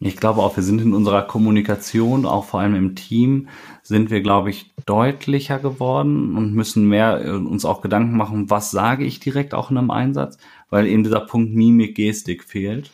Ich 0.00 0.16
glaube 0.16 0.42
auch, 0.42 0.54
wir 0.54 0.62
sind 0.62 0.80
in 0.80 0.94
unserer 0.94 1.22
Kommunikation, 1.22 2.24
auch 2.24 2.44
vor 2.44 2.60
allem 2.60 2.76
im 2.76 2.94
Team, 2.94 3.48
sind 3.82 4.10
wir, 4.10 4.20
glaube 4.20 4.50
ich, 4.50 4.70
deutlicher 4.86 5.58
geworden 5.58 6.36
und 6.36 6.54
müssen 6.54 6.86
mehr 6.86 7.20
äh, 7.24 7.30
uns 7.30 7.64
auch 7.64 7.80
Gedanken 7.80 8.16
machen, 8.16 8.48
was 8.48 8.70
sage 8.70 9.04
ich 9.04 9.18
direkt 9.18 9.54
auch 9.54 9.72
in 9.72 9.78
einem 9.78 9.90
Einsatz, 9.90 10.38
weil 10.70 10.86
eben 10.86 11.02
dieser 11.02 11.20
Punkt 11.20 11.52
Mimik, 11.52 11.96
Gestik 11.96 12.44
fehlt. 12.44 12.92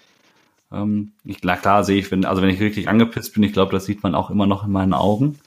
Ähm, 0.72 1.12
ich, 1.24 1.40
klar 1.40 1.84
sehe 1.84 1.98
ich, 1.98 2.10
wenn, 2.10 2.24
also 2.24 2.42
wenn 2.42 2.50
ich 2.50 2.60
richtig 2.60 2.88
angepisst 2.88 3.34
bin, 3.34 3.42
ich 3.42 3.52
glaube, 3.52 3.72
das 3.72 3.86
sieht 3.86 4.02
man 4.02 4.14
auch 4.14 4.30
immer 4.30 4.46
noch 4.46 4.64
in 4.64 4.72
meinen 4.72 4.94
Augen. 4.94 5.38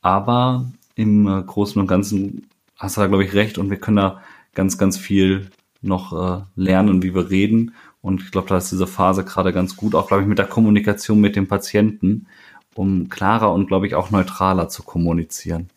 Aber 0.00 0.70
im 0.94 1.26
äh, 1.26 1.42
Großen 1.42 1.80
und 1.80 1.86
Ganzen 1.86 2.48
hast 2.76 2.96
du 2.96 3.00
da, 3.00 3.06
glaube 3.06 3.24
ich, 3.24 3.34
recht 3.34 3.58
und 3.58 3.70
wir 3.70 3.78
können 3.78 3.96
da 3.96 4.22
ganz, 4.54 4.78
ganz 4.78 4.96
viel 4.96 5.50
noch 5.80 6.12
äh, 6.12 6.42
lernen, 6.56 7.02
wie 7.02 7.14
wir 7.14 7.30
reden. 7.30 7.74
Und 8.00 8.22
ich 8.22 8.30
glaube, 8.30 8.48
da 8.48 8.58
ist 8.58 8.70
diese 8.70 8.86
Phase 8.86 9.24
gerade 9.24 9.52
ganz 9.52 9.76
gut, 9.76 9.94
auch 9.94 10.08
glaube 10.08 10.22
ich, 10.22 10.28
mit 10.28 10.38
der 10.38 10.46
Kommunikation 10.46 11.20
mit 11.20 11.36
dem 11.36 11.48
Patienten, 11.48 12.26
um 12.74 13.08
klarer 13.08 13.52
und 13.52 13.66
glaube 13.66 13.86
ich 13.86 13.94
auch 13.94 14.10
neutraler 14.10 14.68
zu 14.68 14.82
kommunizieren. 14.82 15.70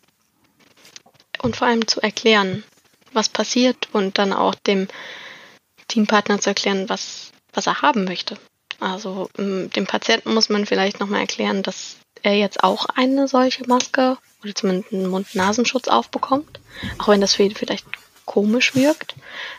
Und 1.40 1.56
vor 1.56 1.66
allem 1.66 1.86
zu 1.86 2.00
erklären, 2.00 2.62
was 3.12 3.28
passiert 3.28 3.88
und 3.92 4.18
dann 4.18 4.32
auch 4.32 4.54
dem 4.54 4.88
Teampartner 5.88 6.40
zu 6.40 6.50
erklären, 6.50 6.88
was, 6.88 7.32
was 7.52 7.66
er 7.66 7.82
haben 7.82 8.04
möchte. 8.04 8.38
Also 8.82 9.30
ähm, 9.38 9.70
dem 9.70 9.86
Patienten 9.86 10.34
muss 10.34 10.48
man 10.48 10.66
vielleicht 10.66 10.98
nochmal 10.98 11.20
erklären, 11.20 11.62
dass 11.62 11.98
er 12.22 12.34
jetzt 12.34 12.64
auch 12.64 12.86
eine 12.86 13.28
solche 13.28 13.64
Maske 13.68 14.18
oder 14.42 14.54
zumindest 14.56 14.92
einen 14.92 15.06
Mund-Nasenschutz 15.06 15.86
aufbekommt. 15.86 16.58
Auch 16.98 17.08
wenn 17.08 17.20
das 17.20 17.34
für 17.34 17.44
ihn 17.44 17.54
vielleicht 17.54 17.86
komisch 18.26 18.74
wirkt, 18.74 19.14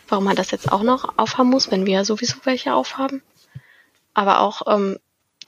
warum 0.10 0.26
man 0.26 0.36
das 0.36 0.52
jetzt 0.52 0.72
auch 0.72 0.84
noch 0.84 1.18
aufhaben 1.18 1.50
muss, 1.50 1.72
wenn 1.72 1.86
wir 1.86 1.94
ja 1.94 2.06
sowieso 2.06 2.36
welche 2.44 2.74
aufhaben. 2.74 3.24
Aber 4.14 4.42
auch 4.42 4.64
ähm, 4.68 5.00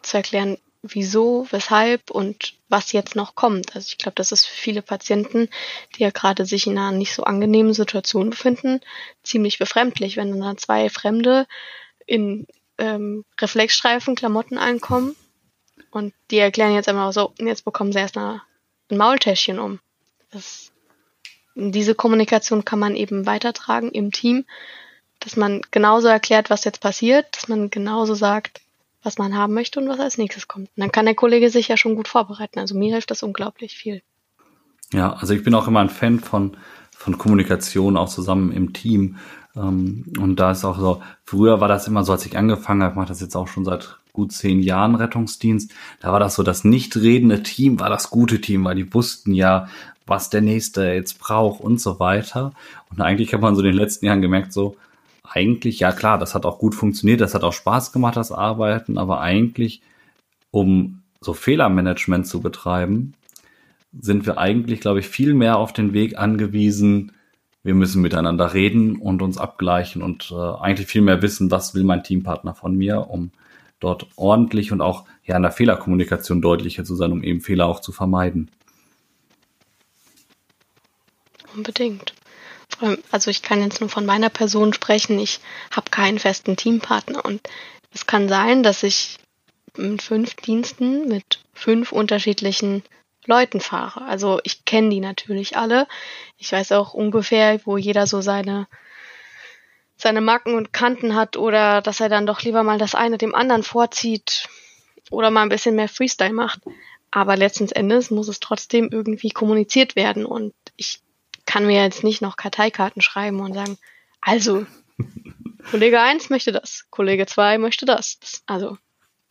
zu 0.02 0.16
erklären, 0.16 0.58
wieso, 0.82 1.46
weshalb 1.52 2.12
und 2.12 2.54
was 2.70 2.94
jetzt 2.94 3.18
noch 3.18 3.36
kommt. 3.36 3.76
Also 3.76 3.88
ich 3.90 3.98
glaube, 3.98 4.16
das 4.16 4.32
ist 4.32 4.46
für 4.46 4.58
viele 4.58 4.82
Patienten, 4.84 5.50
die 5.98 6.04
ja 6.04 6.12
gerade 6.12 6.46
sich 6.46 6.66
in 6.66 6.78
einer 6.78 6.94
nicht 6.94 7.14
so 7.14 7.24
angenehmen 7.24 7.74
Situation 7.74 8.30
befinden, 8.30 8.80
ziemlich 9.22 9.60
befremdlich, 9.60 10.16
wenn 10.16 10.40
dann 10.40 10.58
zwei 10.58 10.90
Fremde 10.90 11.46
in 12.06 12.48
ähm, 12.78 13.24
Reflexstreifen, 13.40 14.16
Klamotten 14.16 14.58
einkommen 14.58 15.16
und 15.92 16.14
die 16.32 16.38
erklären 16.38 16.74
jetzt 16.74 16.90
einfach 16.90 17.14
so, 17.14 17.34
jetzt 17.38 17.66
bekommen 17.66 17.92
sie 17.92 18.00
erst 18.00 18.18
ein 18.18 18.42
Maultäschchen 18.90 19.60
um. 19.60 19.80
Das 20.32 20.72
diese 21.56 21.96
Kommunikation 21.96 22.66
kann 22.66 22.80
man 22.80 22.96
eben 22.96 23.26
weitertragen 23.26 23.90
im 23.92 24.12
Team, 24.12 24.46
dass 25.20 25.38
man 25.38 25.62
genauso 25.72 26.10
erklärt, 26.10 26.50
was 26.50 26.66
jetzt 26.66 26.82
passiert, 26.82 27.26
dass 27.32 27.48
man 27.48 27.70
genauso 27.70 28.14
sagt, 28.14 28.62
was 29.02 29.18
man 29.18 29.38
haben 29.38 29.54
möchte 29.54 29.80
und 29.80 29.88
was 29.88 30.00
als 30.00 30.18
nächstes 30.18 30.48
kommt. 30.48 30.68
Und 30.76 30.82
dann 30.82 30.92
kann 30.92 31.06
der 31.06 31.16
Kollege 31.16 31.50
sich 31.50 31.70
ja 31.70 31.78
schon 31.78 31.96
gut 31.96 32.08
vorbereiten. 32.08 32.60
Also 32.60 32.76
mir 32.78 32.92
hilft 32.92 33.12
das 33.12 33.24
unglaublich 33.24 33.78
viel. 33.78 34.02
Ja, 34.92 35.14
also 35.14 35.34
ich 35.34 35.44
bin 35.44 35.56
auch 35.56 35.68
immer 35.68 35.80
ein 35.80 35.90
Fan 35.90 36.20
von, 36.20 36.58
von 36.92 37.18
Kommunikation, 37.18 37.98
auch 37.98 38.10
zusammen 38.10 38.52
im 38.52 38.74
Team. 38.74 39.18
Ähm, 39.56 40.06
und 40.20 40.40
da 40.40 40.52
ist 40.52 40.66
auch 40.66 40.78
so, 40.78 41.02
früher 41.24 41.62
war 41.62 41.68
das 41.68 41.88
immer 41.88 42.04
so, 42.04 42.12
als 42.12 42.26
ich 42.26 42.38
angefangen 42.38 42.84
habe, 42.84 42.92
ich 42.92 42.98
mache 42.98 43.08
das 43.08 43.22
jetzt 43.22 43.36
auch 43.36 43.48
schon 43.48 43.66
seit 43.66 44.00
gut 44.14 44.32
zehn 44.32 44.62
Jahren 44.62 44.96
Rettungsdienst, 44.96 45.72
da 46.00 46.12
war 46.12 46.20
das 46.20 46.36
so, 46.36 46.44
das 46.44 46.64
nicht 46.64 46.96
redende 46.96 47.44
Team 47.44 47.80
war 47.80 47.90
das 47.90 48.10
gute 48.10 48.40
Team, 48.42 48.64
weil 48.64 48.76
die 48.76 48.94
wussten 48.94 49.34
ja, 49.34 49.68
was 50.08 50.30
der 50.30 50.42
Nächste 50.42 50.86
jetzt 50.86 51.20
braucht 51.20 51.62
und 51.62 51.82
so 51.82 52.00
weiter. 52.00 52.54
Und 52.90 53.02
eigentlich 53.02 53.34
hat 53.34 53.42
man 53.42 53.56
so 53.56 53.62
in 53.62 53.68
den 53.68 53.76
letzten 53.76 54.06
Jahren 54.06 54.22
gemerkt, 54.22 54.54
so, 54.54 54.78
eigentlich, 55.24 55.80
ja 55.80 55.92
klar, 55.92 56.18
das 56.18 56.34
hat 56.34 56.46
auch 56.46 56.60
gut 56.60 56.76
funktioniert, 56.76 57.20
das 57.20 57.34
hat 57.34 57.44
auch 57.44 57.54
Spaß 57.54 57.92
gemacht, 57.92 58.16
das 58.16 58.32
Arbeiten, 58.32 58.98
aber 58.98 59.20
eigentlich, 59.20 59.82
um 60.52 61.02
so 61.20 61.34
Fehlermanagement 61.34 62.28
zu 62.28 62.40
betreiben, 62.40 63.14
sind 64.00 64.26
wir 64.26 64.38
eigentlich, 64.38 64.80
glaube 64.80 65.00
ich, 65.00 65.08
viel 65.08 65.34
mehr 65.34 65.58
auf 65.58 65.74
den 65.74 65.94
Weg 65.94 66.18
angewiesen, 66.18 67.12
wir 67.66 67.74
müssen 67.74 68.04
miteinander 68.04 68.54
reden 68.54 68.98
und 68.98 69.24
uns 69.24 69.40
abgleichen 69.40 70.04
und 70.04 70.32
äh, 70.32 70.36
eigentlich 70.36 70.86
viel 70.88 71.02
mehr 71.02 71.24
wissen, 71.24 71.50
was 71.50 71.74
will 71.74 71.84
mein 71.84 72.04
Teampartner 72.04 72.54
von 72.54 72.78
mir, 72.78 73.10
um 73.10 73.32
dort 73.80 74.06
ordentlich 74.16 74.72
und 74.72 74.82
auch 74.82 75.06
ja 75.24 75.36
in 75.36 75.42
der 75.42 75.52
Fehlerkommunikation 75.52 76.44
deutlicher 76.44 76.86
zu 76.86 76.96
sein, 76.96 77.12
um 77.12 77.24
eben 77.24 77.42
Fehler 77.42 77.66
auch 77.66 77.80
zu 77.80 77.92
vermeiden. 77.92 78.52
Unbedingt. 81.56 82.14
Also 83.12 83.32
ich 83.32 83.42
kann 83.42 83.64
jetzt 83.64 83.82
nur 83.82 83.90
von 83.90 84.06
meiner 84.06 84.30
Person 84.30 84.72
sprechen. 84.72 85.18
Ich 85.18 85.40
habe 85.72 85.90
keinen 85.90 86.20
festen 86.20 86.58
Teampartner 86.58 87.26
und 87.26 87.42
es 87.92 88.06
kann 88.06 88.30
sein, 88.30 88.62
dass 88.62 88.84
ich 88.84 89.18
mit 89.76 90.04
fünf 90.04 90.36
Diensten 90.36 91.08
mit 91.08 91.40
fünf 91.56 91.92
unterschiedlichen 91.92 92.84
Leuten 93.28 93.60
fahre. 93.60 94.02
Also 94.04 94.40
ich 94.44 94.66
kenne 94.66 94.90
die 94.90 95.00
natürlich 95.00 95.58
alle. 95.58 95.88
Ich 96.38 96.52
weiß 96.52 96.72
auch 96.74 96.94
ungefähr, 96.94 97.60
wo 97.66 97.78
jeder 97.78 98.08
so 98.08 98.22
seine 98.22 98.68
seine 99.98 100.22
Macken 100.22 100.56
und 100.56 100.74
Kanten 100.74 101.16
hat 101.16 101.38
oder 101.38 101.82
dass 101.82 102.02
er 102.02 102.10
dann 102.10 102.26
doch 102.26 102.42
lieber 102.42 102.64
mal 102.64 102.78
das 102.78 102.96
eine 102.96 103.18
dem 103.18 103.34
anderen 103.34 103.64
vorzieht 103.64 104.50
oder 105.10 105.32
mal 105.32 105.44
ein 105.44 105.50
bisschen 105.50 105.76
mehr 105.76 105.88
Freestyle 105.88 106.34
macht. 106.34 106.62
Aber 107.12 107.38
letzten 107.38 107.70
Endes 107.70 108.12
muss 108.12 108.28
es 108.28 108.42
trotzdem 108.42 108.90
irgendwie 108.92 109.30
kommuniziert 109.30 109.96
werden 109.96 110.26
und 110.26 110.54
ich 110.76 111.00
kann 111.46 111.66
mir 111.66 111.82
jetzt 111.82 112.04
nicht 112.04 112.22
noch 112.22 112.36
Karteikarten 112.36 113.02
schreiben 113.02 113.40
und 113.40 113.54
sagen, 113.54 113.78
also, 114.20 114.66
Kollege 115.72 116.02
1 116.02 116.30
möchte 116.30 116.52
das, 116.52 116.86
Kollege 116.90 117.26
2 117.26 117.58
möchte 117.58 117.86
das. 117.86 118.18
Also, 118.48 118.78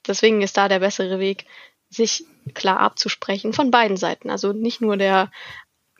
deswegen 0.06 0.40
ist 0.40 0.56
da 0.56 0.68
der 0.68 0.78
bessere 0.78 1.18
Weg, 1.18 1.44
sich 1.94 2.24
klar 2.54 2.80
abzusprechen 2.80 3.52
von 3.52 3.70
beiden 3.70 3.96
Seiten. 3.96 4.30
Also 4.30 4.52
nicht 4.52 4.80
nur 4.80 4.96
der, 4.96 5.30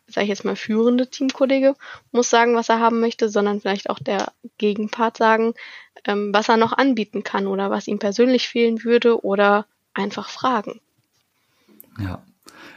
sage 0.06 0.24
ich 0.24 0.28
jetzt 0.28 0.44
mal, 0.44 0.56
führende 0.56 1.08
Teamkollege 1.08 1.74
muss 2.12 2.30
sagen, 2.30 2.54
was 2.54 2.68
er 2.68 2.80
haben 2.80 3.00
möchte, 3.00 3.28
sondern 3.28 3.60
vielleicht 3.60 3.90
auch 3.90 3.98
der 3.98 4.32
Gegenpart 4.58 5.16
sagen, 5.16 5.54
ähm, 6.04 6.34
was 6.34 6.48
er 6.48 6.56
noch 6.56 6.72
anbieten 6.72 7.22
kann 7.22 7.46
oder 7.46 7.70
was 7.70 7.88
ihm 7.88 7.98
persönlich 7.98 8.48
fehlen 8.48 8.84
würde 8.84 9.24
oder 9.24 9.66
einfach 9.94 10.28
fragen. 10.28 10.80
Ja, 11.98 12.22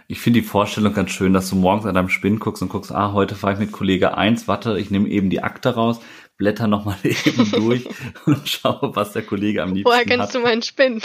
ich 0.08 0.22
finde 0.22 0.40
die 0.42 0.48
Vorstellung 0.48 0.94
ganz 0.94 1.12
schön, 1.12 1.34
dass 1.34 1.50
du 1.50 1.56
morgens 1.56 1.86
an 1.86 1.96
deinem 1.96 2.10
Spinn 2.10 2.40
guckst 2.40 2.62
und 2.62 2.70
guckst, 2.70 2.94
ah, 2.94 3.12
heute 3.12 3.36
fahre 3.36 3.54
ich 3.54 3.60
mit 3.60 3.72
Kollege 3.72 4.16
1, 4.16 4.48
warte, 4.48 4.80
ich 4.80 4.90
nehme 4.90 5.10
eben 5.10 5.30
die 5.30 5.44
Akte 5.44 5.76
raus, 5.76 6.00
blätter 6.38 6.68
nochmal 6.68 6.98
eben 7.04 7.52
durch 7.52 7.88
und 8.26 8.48
schaue, 8.48 8.96
was 8.96 9.14
der 9.14 9.24
Kollege 9.24 9.64
am 9.64 9.74
liebsten 9.74 9.90
Woher 9.90 10.06
kennst 10.06 10.28
hat. 10.28 10.36
du 10.36 10.40
meinen 10.40 10.62
Spinn? 10.62 11.02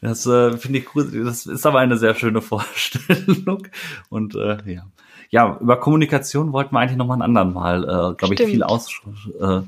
das 0.00 0.26
äh, 0.26 0.56
finde 0.56 0.78
ich 0.78 0.94
cool. 0.94 1.24
Das 1.24 1.46
ist 1.46 1.66
aber 1.66 1.80
eine 1.80 1.98
sehr 1.98 2.14
schöne 2.14 2.40
Vorstellung. 2.40 3.66
Und 4.08 4.34
äh, 4.36 4.58
ja. 4.72 4.86
Ja, 5.32 5.58
über 5.60 5.78
Kommunikation 5.78 6.52
wollten 6.52 6.74
wir 6.74 6.80
eigentlich 6.80 6.96
noch 6.96 7.06
mal 7.06 7.14
einen 7.14 7.22
anderen 7.22 7.52
Mal, 7.52 7.84
äh, 7.84 8.14
glaube 8.16 8.34
ich, 8.34 8.42
viel 8.42 8.64
aus, 8.64 9.00
äh, 9.40 9.58
äh, 9.58 9.62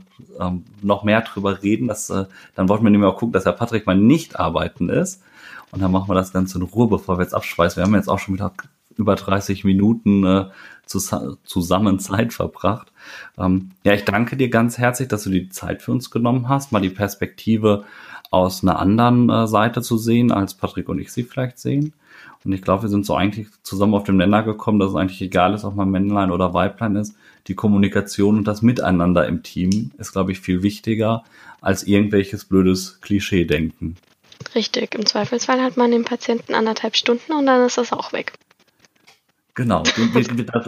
noch 0.82 1.05
mehr 1.05 1.20
drüber 1.20 1.62
reden. 1.62 1.86
Dass, 1.86 2.11
äh, 2.11 2.24
dann 2.57 2.68
wollten 2.68 2.82
wir 2.82 2.90
nämlich 2.90 3.09
auch 3.09 3.16
gucken, 3.16 3.32
dass 3.32 3.44
der 3.44 3.53
Patrick 3.53 3.86
mal 3.86 3.96
nicht 3.96 4.40
arbeiten 4.40 4.88
ist. 4.88 5.22
Und 5.70 5.80
dann 5.80 5.92
machen 5.92 6.09
wir 6.09 6.14
das 6.14 6.32
Ganze 6.32 6.59
in 6.59 6.64
Ruhe, 6.64 6.88
bevor 6.88 7.16
wir 7.16 7.22
jetzt 7.22 7.34
abschweißen. 7.34 7.80
Wir 7.80 7.84
haben 7.84 7.94
jetzt 7.94 8.09
auch 8.09 8.18
schon 8.18 8.34
wieder 8.34 8.53
über 8.99 9.14
30 9.14 9.64
Minuten 9.64 10.24
äh, 10.24 10.45
zusammen 10.86 11.99
Zeit 11.99 12.32
verbracht. 12.32 12.93
Ähm, 13.38 13.70
ja, 13.84 13.95
ich 13.95 14.05
danke 14.05 14.36
dir 14.36 14.51
ganz 14.51 14.78
herzlich, 14.78 15.09
dass 15.09 15.24
du 15.24 15.30
die 15.30 15.49
Zeit 15.49 15.82
für 15.82 15.93
uns 15.93 16.11
genommen 16.11 16.49
hast, 16.49 16.72
mal 16.72 16.80
die 16.80 16.90
Perspektive 16.90 17.84
aus 18.30 18.62
einer 18.62 18.78
anderen 18.78 19.28
äh, 19.30 19.47
Seite 19.47 19.82
zu 19.82 19.99
sehen, 19.99 20.32
als 20.32 20.55
Patrick 20.55 20.88
und 20.88 20.99
ich 20.99 21.12
sie 21.12 21.22
vielleicht 21.22 21.59
sehen. 21.59 21.93
Und 22.45 22.53
ich 22.53 22.62
glaube, 22.62 22.82
wir 22.82 22.88
sind 22.88 23.07
so 23.07 23.14
eigentlich 23.14 23.49
zusammen 23.62 23.95
auf 23.95 24.05
dem 24.05 24.16
Nenner 24.16 24.43
gekommen, 24.43 24.78
dass 24.78 24.90
es 24.90 24.97
eigentlich 24.97 25.20
egal 25.22 25.55
ist, 25.55 25.64
ob 25.64 25.76
man 25.76 25.90
Männlein 25.90 26.30
oder 26.30 26.55
Weiblein 26.55 26.97
ist. 26.97 27.14
Die 27.47 27.55
Kommunikation 27.55 28.38
und 28.38 28.45
das 28.45 28.62
Miteinander 28.62 29.26
im 29.26 29.43
Team 29.43 29.93
ist, 29.99 30.12
glaube 30.12 30.32
ich, 30.32 30.40
viel 30.40 30.62
wichtiger 30.62 31.24
als 31.61 31.84
irgendwelches 31.84 32.45
blödes 32.45 33.01
Klischee-Denken. 33.01 33.97
Richtig, 34.55 34.95
im 34.95 35.07
Zweifelsfall 35.07 35.62
hat 35.62 35.76
man 35.76 35.93
den 35.93 36.05
Patienten 36.05 36.55
anderthalb 36.55 36.97
Stunden 36.97 37.32
und 37.32 37.47
dann 37.47 37.64
ist 37.64 37.78
das 37.78 37.93
auch 37.93 38.12
weg. 38.12 38.32
Genau. 39.55 39.82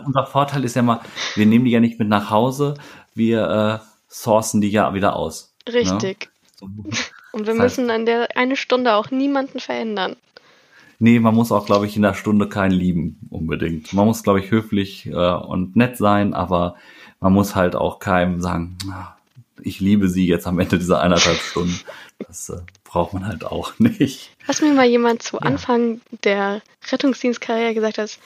unser 0.05 0.26
Vorteil 0.26 0.64
ist 0.64 0.76
ja 0.76 0.82
mal, 0.82 1.01
wir 1.35 1.47
nehmen 1.47 1.64
die 1.64 1.70
ja 1.70 1.80
nicht 1.80 1.99
mit 1.99 2.09
nach 2.09 2.30
Hause, 2.30 2.74
wir 3.14 3.80
äh, 3.82 3.87
sourcen 4.09 4.61
die 4.61 4.70
ja 4.70 4.93
wieder 4.95 5.16
aus. 5.16 5.55
Ne? 5.66 5.74
Richtig. 5.74 6.30
Ne? 6.61 6.68
Und 7.32 7.47
wir 7.47 7.55
das 7.55 7.62
heißt, 7.62 7.78
müssen 7.78 7.91
an 7.91 8.07
der 8.07 8.37
eine 8.37 8.57
Stunde 8.57 8.95
auch 8.95 9.11
niemanden 9.11 9.59
verändern. 9.59 10.16
Nee, 10.99 11.18
man 11.18 11.35
muss 11.35 11.51
auch, 11.51 11.66
glaube 11.66 11.87
ich, 11.87 11.97
in 11.97 12.03
der 12.03 12.14
Stunde 12.14 12.49
keinen 12.49 12.72
lieben, 12.72 13.18
unbedingt. 13.30 13.93
Man 13.93 14.07
muss, 14.07 14.22
glaube 14.22 14.41
ich, 14.41 14.51
höflich 14.51 15.07
äh, 15.07 15.12
und 15.12 15.76
nett 15.76 15.97
sein, 15.97 16.35
aber 16.35 16.76
man 17.20 17.32
muss 17.32 17.55
halt 17.55 17.74
auch 17.74 17.99
keinem 17.99 18.41
sagen, 18.41 18.78
ich 19.61 19.80
liebe 19.80 20.09
sie 20.09 20.26
jetzt 20.26 20.47
am 20.47 20.59
Ende 20.59 20.78
dieser 20.78 21.01
eineinhalb 21.01 21.39
Stunden. 21.39 21.80
Das 22.18 22.49
äh, 22.51 22.61
braucht 22.85 23.12
man 23.12 23.26
halt 23.26 23.45
auch 23.45 23.72
nicht. 23.78 24.30
Was 24.47 24.61
mir 24.61 24.72
mal 24.72 24.87
jemand 24.87 25.22
zu 25.22 25.41
Anfang 25.41 26.01
der 26.22 26.62
Rettungsdienstkarriere 26.91 27.74
gesagt 27.74 27.99
hat, 27.99 28.18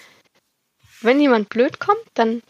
wenn 1.00 1.20
jemand 1.20 1.48
blöd 1.48 1.78
kommt, 1.78 1.98
dann 2.14 2.42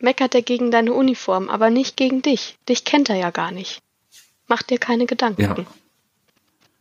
meckert 0.00 0.34
er 0.34 0.42
gegen 0.42 0.70
deine 0.70 0.92
Uniform, 0.92 1.48
aber 1.48 1.70
nicht 1.70 1.96
gegen 1.96 2.22
dich. 2.22 2.56
Dich 2.68 2.84
kennt 2.84 3.10
er 3.10 3.16
ja 3.16 3.30
gar 3.30 3.50
nicht. 3.50 3.82
Mach 4.46 4.62
dir 4.62 4.78
keine 4.78 5.06
Gedanken. 5.06 5.42
Ja, 5.42 5.56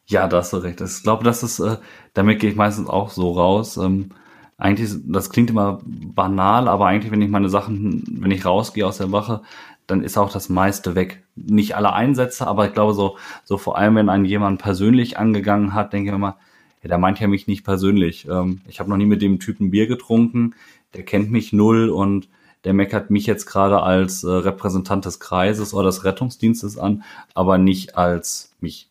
ja 0.05 0.27
da 0.27 0.37
hast 0.37 0.53
du 0.53 0.57
recht. 0.57 0.81
Ich 0.81 1.03
glaube, 1.03 1.23
das 1.23 1.43
ist, 1.43 1.59
äh, 1.59 1.77
damit 2.13 2.39
gehe 2.39 2.49
ich 2.49 2.55
meistens 2.55 2.87
auch 2.87 3.09
so 3.09 3.31
raus. 3.31 3.77
Ähm, 3.77 4.11
eigentlich, 4.57 4.91
das 5.05 5.29
klingt 5.29 5.49
immer 5.49 5.81
banal, 5.85 6.67
aber 6.67 6.87
eigentlich, 6.87 7.11
wenn 7.11 7.21
ich 7.21 7.29
meine 7.29 7.49
Sachen, 7.49 8.03
wenn 8.21 8.31
ich 8.31 8.45
rausgehe 8.45 8.85
aus 8.85 8.97
der 8.97 9.11
Wache, 9.11 9.41
dann 9.85 10.03
ist 10.03 10.17
auch 10.17 10.31
das 10.31 10.49
meiste 10.49 10.95
weg. 10.95 11.23
Nicht 11.35 11.75
alle 11.75 11.93
Einsätze, 11.93 12.47
aber 12.47 12.67
ich 12.67 12.73
glaube 12.73 12.93
so, 12.93 13.17
so 13.43 13.57
vor 13.57 13.77
allem, 13.77 13.95
wenn 13.95 14.09
einen 14.09 14.25
jemand 14.25 14.61
persönlich 14.61 15.17
angegangen 15.17 15.73
hat, 15.73 15.93
denke 15.93 16.09
ich 16.09 16.15
immer, 16.15 16.37
ja, 16.81 16.89
der 16.89 16.97
meint 16.97 17.19
ja 17.19 17.27
mich 17.27 17.47
nicht 17.47 17.63
persönlich. 17.63 18.27
Ähm, 18.29 18.61
ich 18.67 18.79
habe 18.79 18.89
noch 18.89 18.97
nie 18.97 19.05
mit 19.05 19.21
dem 19.21 19.39
Typen 19.39 19.71
Bier 19.71 19.87
getrunken, 19.87 20.55
der 20.93 21.03
kennt 21.03 21.31
mich 21.31 21.53
null 21.53 21.89
und 21.89 22.27
der 22.63 22.73
meckert 22.73 23.09
mich 23.09 23.25
jetzt 23.25 23.45
gerade 23.45 23.81
als 23.81 24.23
äh, 24.23 24.29
Repräsentant 24.29 25.05
des 25.05 25.19
Kreises 25.19 25.73
oder 25.73 25.85
des 25.85 26.03
Rettungsdienstes 26.03 26.77
an, 26.77 27.03
aber 27.33 27.57
nicht 27.57 27.97
als 27.97 28.51
mich. 28.59 28.89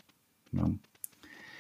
Ja. 0.52 0.70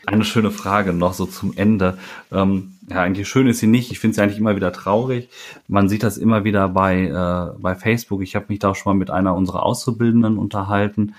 Eine 0.06 0.24
schöne 0.24 0.52
Frage 0.52 0.92
noch 0.92 1.14
so 1.14 1.26
zum 1.26 1.52
Ende. 1.56 1.98
Ähm, 2.30 2.76
ja, 2.88 3.02
eigentlich 3.02 3.28
schön 3.28 3.48
ist 3.48 3.58
sie 3.58 3.66
nicht. 3.66 3.90
Ich 3.90 3.98
finde 3.98 4.14
sie 4.14 4.22
eigentlich 4.22 4.38
immer 4.38 4.54
wieder 4.54 4.72
traurig. 4.72 5.28
Man 5.66 5.88
sieht 5.88 6.04
das 6.04 6.16
immer 6.16 6.44
wieder 6.44 6.68
bei, 6.68 7.06
äh, 7.06 7.58
bei 7.60 7.74
Facebook. 7.74 8.22
Ich 8.22 8.36
habe 8.36 8.46
mich 8.48 8.60
da 8.60 8.70
auch 8.70 8.76
schon 8.76 8.92
mal 8.92 8.98
mit 8.98 9.10
einer 9.10 9.34
unserer 9.34 9.64
Auszubildenden 9.64 10.38
unterhalten. 10.38 11.14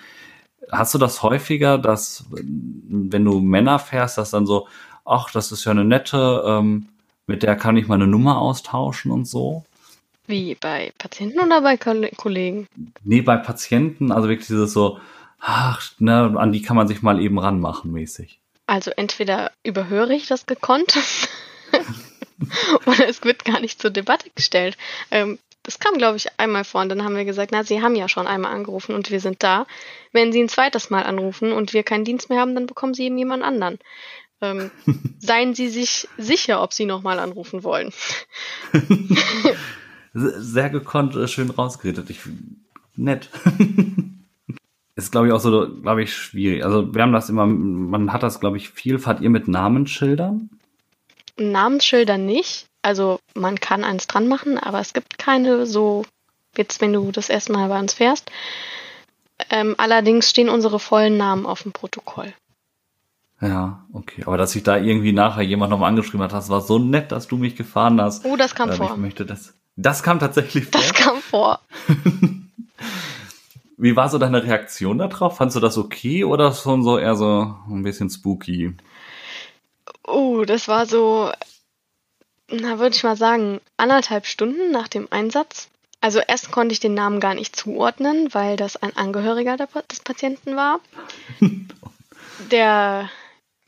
Hast 0.71 0.93
du 0.93 0.97
das 0.97 1.21
häufiger, 1.21 1.77
dass 1.77 2.25
wenn 2.31 3.25
du 3.25 3.41
Männer 3.41 3.77
fährst, 3.79 4.17
dass 4.17 4.31
dann 4.31 4.45
so, 4.45 4.67
ach, 5.03 5.31
das 5.31 5.51
ist 5.51 5.65
ja 5.65 5.71
eine 5.71 5.83
nette, 5.83 6.43
ähm, 6.45 6.87
mit 7.27 7.43
der 7.43 7.55
kann 7.55 7.77
ich 7.77 7.87
meine 7.87 8.07
Nummer 8.07 8.41
austauschen 8.41 9.11
und 9.11 9.25
so? 9.25 9.63
Wie, 10.25 10.55
bei 10.55 10.91
Patienten 10.97 11.39
oder 11.39 11.61
bei 11.61 11.77
Kollegen? 11.77 12.67
Nee, 13.03 13.21
bei 13.21 13.37
Patienten, 13.37 14.11
also 14.11 14.27
wirklich 14.27 14.47
dieses 14.47 14.73
so, 14.73 14.99
ach, 15.39 15.91
ne, 15.99 16.33
an 16.37 16.51
die 16.51 16.61
kann 16.61 16.75
man 16.75 16.87
sich 16.87 17.01
mal 17.01 17.21
eben 17.21 17.39
ranmachen, 17.39 17.91
mäßig. 17.91 18.39
Also 18.65 18.91
entweder 18.91 19.51
überhöre 19.63 20.13
ich 20.13 20.27
das 20.27 20.45
gekonnt 20.45 20.97
oder 22.85 23.07
es 23.07 23.23
wird 23.23 23.45
gar 23.45 23.61
nicht 23.61 23.81
zur 23.81 23.91
Debatte 23.91 24.29
gestellt. 24.35 24.77
Ähm, 25.11 25.39
das 25.63 25.79
kam, 25.79 25.97
glaube 25.97 26.17
ich, 26.17 26.27
einmal 26.37 26.63
vor 26.63 26.81
und 26.81 26.89
dann 26.89 27.03
haben 27.03 27.15
wir 27.15 27.25
gesagt, 27.25 27.51
na, 27.51 27.63
Sie 27.63 27.81
haben 27.81 27.95
ja 27.95 28.07
schon 28.07 28.27
einmal 28.27 28.53
angerufen 28.53 28.95
und 28.95 29.11
wir 29.11 29.19
sind 29.19 29.43
da. 29.43 29.67
Wenn 30.13 30.31
Sie 30.31 30.41
ein 30.41 30.49
zweites 30.49 30.89
Mal 30.89 31.03
anrufen 31.03 31.51
und 31.51 31.73
wir 31.73 31.83
keinen 31.83 32.05
Dienst 32.05 32.29
mehr 32.29 32.39
haben, 32.39 32.55
dann 32.55 32.67
bekommen 32.67 32.93
Sie 32.93 33.03
eben 33.03 33.17
jemand 33.17 33.43
anderen. 33.43 33.77
Ähm, 34.41 34.71
seien 35.19 35.55
Sie 35.55 35.69
sich 35.69 36.07
sicher, 36.17 36.61
ob 36.61 36.73
Sie 36.73 36.85
nochmal 36.85 37.19
anrufen 37.19 37.63
wollen. 37.63 37.91
Sehr 40.13 40.69
gekonnt, 40.69 41.15
äh, 41.15 41.27
schön 41.27 41.49
rausgeredet. 41.49 42.09
Ich 42.09 42.21
nett. 42.95 43.29
ist, 44.95 45.11
glaube 45.11 45.27
ich, 45.27 45.33
auch 45.33 45.39
so, 45.39 45.67
glaube 45.81 46.03
ich, 46.03 46.13
schwierig. 46.13 46.65
Also 46.65 46.93
wir 46.93 47.01
haben 47.01 47.13
das 47.13 47.29
immer, 47.29 47.45
man 47.45 48.11
hat 48.11 48.23
das, 48.23 48.39
glaube 48.39 48.57
ich, 48.57 48.69
viel. 48.69 48.99
Fahrt 48.99 49.21
ihr 49.21 49.29
mit 49.29 49.47
Namensschildern? 49.47 50.49
Namensschilder 51.37 52.17
nicht. 52.17 52.65
Also 52.81 53.19
man 53.35 53.59
kann 53.59 53.83
eins 53.83 54.07
dran 54.07 54.27
machen, 54.27 54.57
aber 54.57 54.79
es 54.79 54.93
gibt 54.93 55.17
keine 55.19 55.65
so, 55.65 56.05
jetzt 56.55 56.81
wenn 56.81 56.93
du 56.93 57.11
das 57.11 57.29
erste 57.29 57.51
Mal 57.51 57.69
bei 57.69 57.79
uns 57.79 57.93
fährst. 57.93 58.31
Ähm, 59.51 59.75
allerdings 59.77 60.29
stehen 60.29 60.49
unsere 60.49 60.79
vollen 60.79 61.17
Namen 61.17 61.45
auf 61.45 61.63
dem 61.63 61.73
Protokoll. 61.73 62.33
Ja, 63.41 63.85
okay. 63.93 64.23
Aber 64.25 64.37
dass 64.37 64.51
sich 64.51 64.63
da 64.63 64.77
irgendwie 64.77 65.13
nachher 65.13 65.43
jemand 65.43 65.69
nochmal 65.69 65.89
angeschrieben 65.89 66.23
hat, 66.23 66.33
das 66.33 66.49
war 66.49 66.61
so 66.61 66.79
nett, 66.79 67.11
dass 67.11 67.27
du 67.27 67.37
mich 67.37 67.55
gefahren 67.55 68.01
hast. 68.01 68.25
Oh, 68.25 68.35
das 68.35 68.55
kam 68.55 68.71
ähm, 68.71 68.77
vor. 68.77 68.91
Ich 68.91 68.97
möchte 68.97 69.25
das. 69.25 69.53
Das 69.75 70.01
kam 70.01 70.19
tatsächlich 70.19 70.65
vor. 70.65 70.81
Das 70.81 70.93
kam 70.93 71.17
vor. 71.17 71.59
Wie 73.77 73.95
war 73.95 74.09
so 74.09 74.17
deine 74.17 74.43
Reaktion 74.43 74.97
darauf? 74.97 75.37
Fandst 75.37 75.55
du 75.55 75.59
das 75.59 75.77
okay 75.77 76.23
oder 76.23 76.51
schon 76.51 76.81
so 76.83 76.97
eher 76.97 77.15
so 77.15 77.55
ein 77.69 77.83
bisschen 77.83 78.09
spooky? 78.09 78.75
Oh, 80.03 80.45
das 80.45 80.67
war 80.67 80.87
so, 80.87 81.31
na, 82.49 82.79
würde 82.79 82.95
ich 82.95 83.03
mal 83.03 83.17
sagen, 83.17 83.61
anderthalb 83.77 84.25
Stunden 84.25 84.71
nach 84.71 84.87
dem 84.87 85.07
Einsatz. 85.11 85.69
Also 86.01 86.19
erst 86.19 86.51
konnte 86.51 86.73
ich 86.73 86.79
den 86.79 86.95
Namen 86.95 87.19
gar 87.19 87.35
nicht 87.35 87.55
zuordnen, 87.55 88.33
weil 88.33 88.55
das 88.55 88.77
ein 88.77 88.95
Angehöriger 88.95 89.57
des 89.57 89.99
Patienten 89.99 90.55
war. 90.55 90.79
Der, 92.51 93.09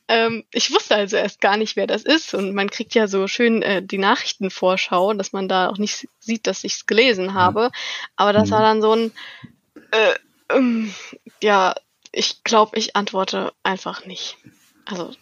ähm, 0.10 0.44
ich 0.52 0.74
wusste 0.74 0.96
also 0.96 1.18
erst 1.18 1.40
gar 1.40 1.56
nicht, 1.56 1.76
wer 1.76 1.86
das 1.86 2.02
ist. 2.02 2.34
Und 2.34 2.56
man 2.56 2.72
kriegt 2.72 2.96
ja 2.96 3.08
so 3.08 3.28
schön 3.28 3.62
äh, 3.62 3.84
die 3.84 4.00
Nachrichtenvorschau, 4.00 5.14
dass 5.14 5.34
man 5.34 5.48
da 5.48 5.70
auch 5.70 5.78
nicht 5.78 6.10
sieht, 6.20 6.48
dass 6.48 6.64
ich 6.64 6.74
es 6.74 6.86
gelesen 6.88 7.36
habe. 7.36 7.70
Aber 8.16 8.34
das 8.34 8.50
war 8.50 8.62
dann 8.62 8.82
so 8.82 8.94
ein, 8.94 9.12
äh, 9.92 10.16
ähm, 10.50 10.92
ja, 11.44 11.76
ich 12.12 12.44
glaube, 12.44 12.78
ich 12.80 12.96
antworte 12.96 13.54
einfach 13.62 14.08
nicht. 14.08 14.38
Also 14.86 15.14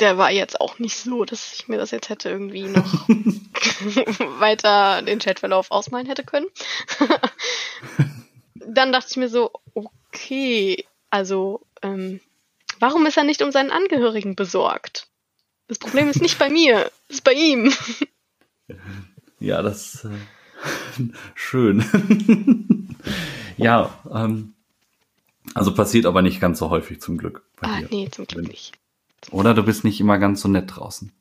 der 0.00 0.18
war 0.18 0.30
jetzt 0.30 0.60
auch 0.60 0.78
nicht 0.78 0.98
so, 0.98 1.24
dass 1.24 1.54
ich 1.54 1.68
mir 1.68 1.78
das 1.78 1.90
jetzt 1.90 2.10
hätte 2.10 2.28
irgendwie 2.28 2.64
noch 2.64 3.08
weiter 4.38 5.00
den 5.00 5.18
Chatverlauf 5.18 5.70
ausmalen 5.70 6.06
hätte 6.06 6.24
können. 6.24 6.48
Dann 8.54 8.92
dachte 8.92 9.08
ich 9.10 9.16
mir 9.16 9.30
so, 9.30 9.50
okay, 9.72 10.84
also 11.08 11.62
ähm, 11.80 12.20
warum 12.80 13.06
ist 13.06 13.16
er 13.16 13.24
nicht 13.24 13.42
um 13.42 13.52
seinen 13.52 13.70
Angehörigen 13.70 14.36
besorgt? 14.36 15.08
Das 15.68 15.78
Problem 15.78 16.08
ist 16.08 16.20
nicht 16.20 16.38
bei 16.38 16.50
mir, 16.50 16.90
es 17.08 17.16
ist 17.16 17.24
bei 17.24 17.32
ihm. 17.32 17.72
Ja, 19.40 19.60
das 19.60 20.06
äh, 20.06 21.02
schön. 21.34 21.84
ja, 23.58 23.92
ähm, 24.10 24.54
also 25.54 25.74
passiert 25.74 26.06
aber 26.06 26.22
nicht 26.22 26.40
ganz 26.40 26.58
so 26.58 26.70
häufig 26.70 27.02
zum 27.02 27.18
Glück. 27.18 27.42
ah, 27.60 27.80
dir. 27.80 27.88
nee, 27.90 28.08
zum 28.10 28.26
Glück 28.26 28.48
nicht. 28.48 28.72
Oder 29.30 29.52
du 29.52 29.62
bist 29.62 29.84
nicht 29.84 30.00
immer 30.00 30.18
ganz 30.18 30.40
so 30.40 30.48
nett 30.48 30.74
draußen. 30.74 31.12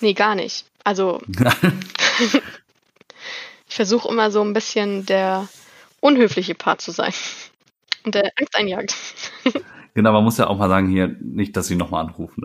Nee, 0.00 0.12
gar 0.12 0.36
nicht. 0.36 0.66
Also 0.84 1.20
ich 3.68 3.74
versuche 3.74 4.08
immer 4.08 4.30
so 4.30 4.40
ein 4.40 4.52
bisschen 4.52 5.04
der 5.06 5.48
unhöfliche 6.00 6.54
Part 6.54 6.80
zu 6.80 6.92
sein. 6.92 7.12
Und 8.04 8.14
der 8.14 8.30
Angst 8.36 8.54
einjagt. 8.54 8.94
Genau, 9.98 10.12
man 10.12 10.22
muss 10.22 10.38
ja 10.38 10.46
auch 10.46 10.56
mal 10.56 10.68
sagen 10.68 10.88
hier, 10.88 11.16
nicht, 11.20 11.56
dass 11.56 11.66
sie 11.66 11.74
nochmal 11.74 12.04
anrufen. 12.06 12.44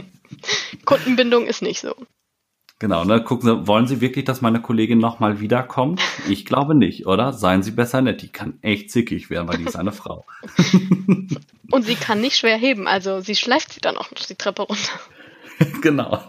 Kundenbindung 0.86 1.44
ist 1.44 1.60
nicht 1.60 1.82
so. 1.82 1.94
Genau, 2.78 3.04
ne? 3.04 3.22
Gucken 3.22 3.46
Sie, 3.46 3.66
wollen 3.66 3.86
Sie 3.86 4.00
wirklich, 4.00 4.24
dass 4.24 4.40
meine 4.40 4.62
Kollegin 4.62 4.98
nochmal 4.98 5.40
wiederkommt? 5.40 6.00
Ich 6.30 6.46
glaube 6.46 6.74
nicht, 6.74 7.06
oder? 7.06 7.34
Seien 7.34 7.62
Sie 7.62 7.72
besser 7.72 8.00
nett. 8.00 8.22
Die 8.22 8.32
kann 8.32 8.58
echt 8.62 8.90
zickig 8.90 9.28
werden, 9.28 9.48
weil 9.48 9.58
die 9.58 9.64
ist 9.64 9.76
eine 9.76 9.92
Frau. 9.92 10.24
Und 11.70 11.82
sie 11.84 11.94
kann 11.94 12.22
nicht 12.22 12.38
schwer 12.38 12.56
heben, 12.56 12.88
also 12.88 13.20
sie 13.20 13.36
schleift 13.36 13.74
sie 13.74 13.82
dann 13.82 13.98
auch 13.98 14.10
noch 14.10 14.26
die 14.26 14.34
Treppe 14.34 14.62
runter. 14.62 14.98
genau. 15.82 16.22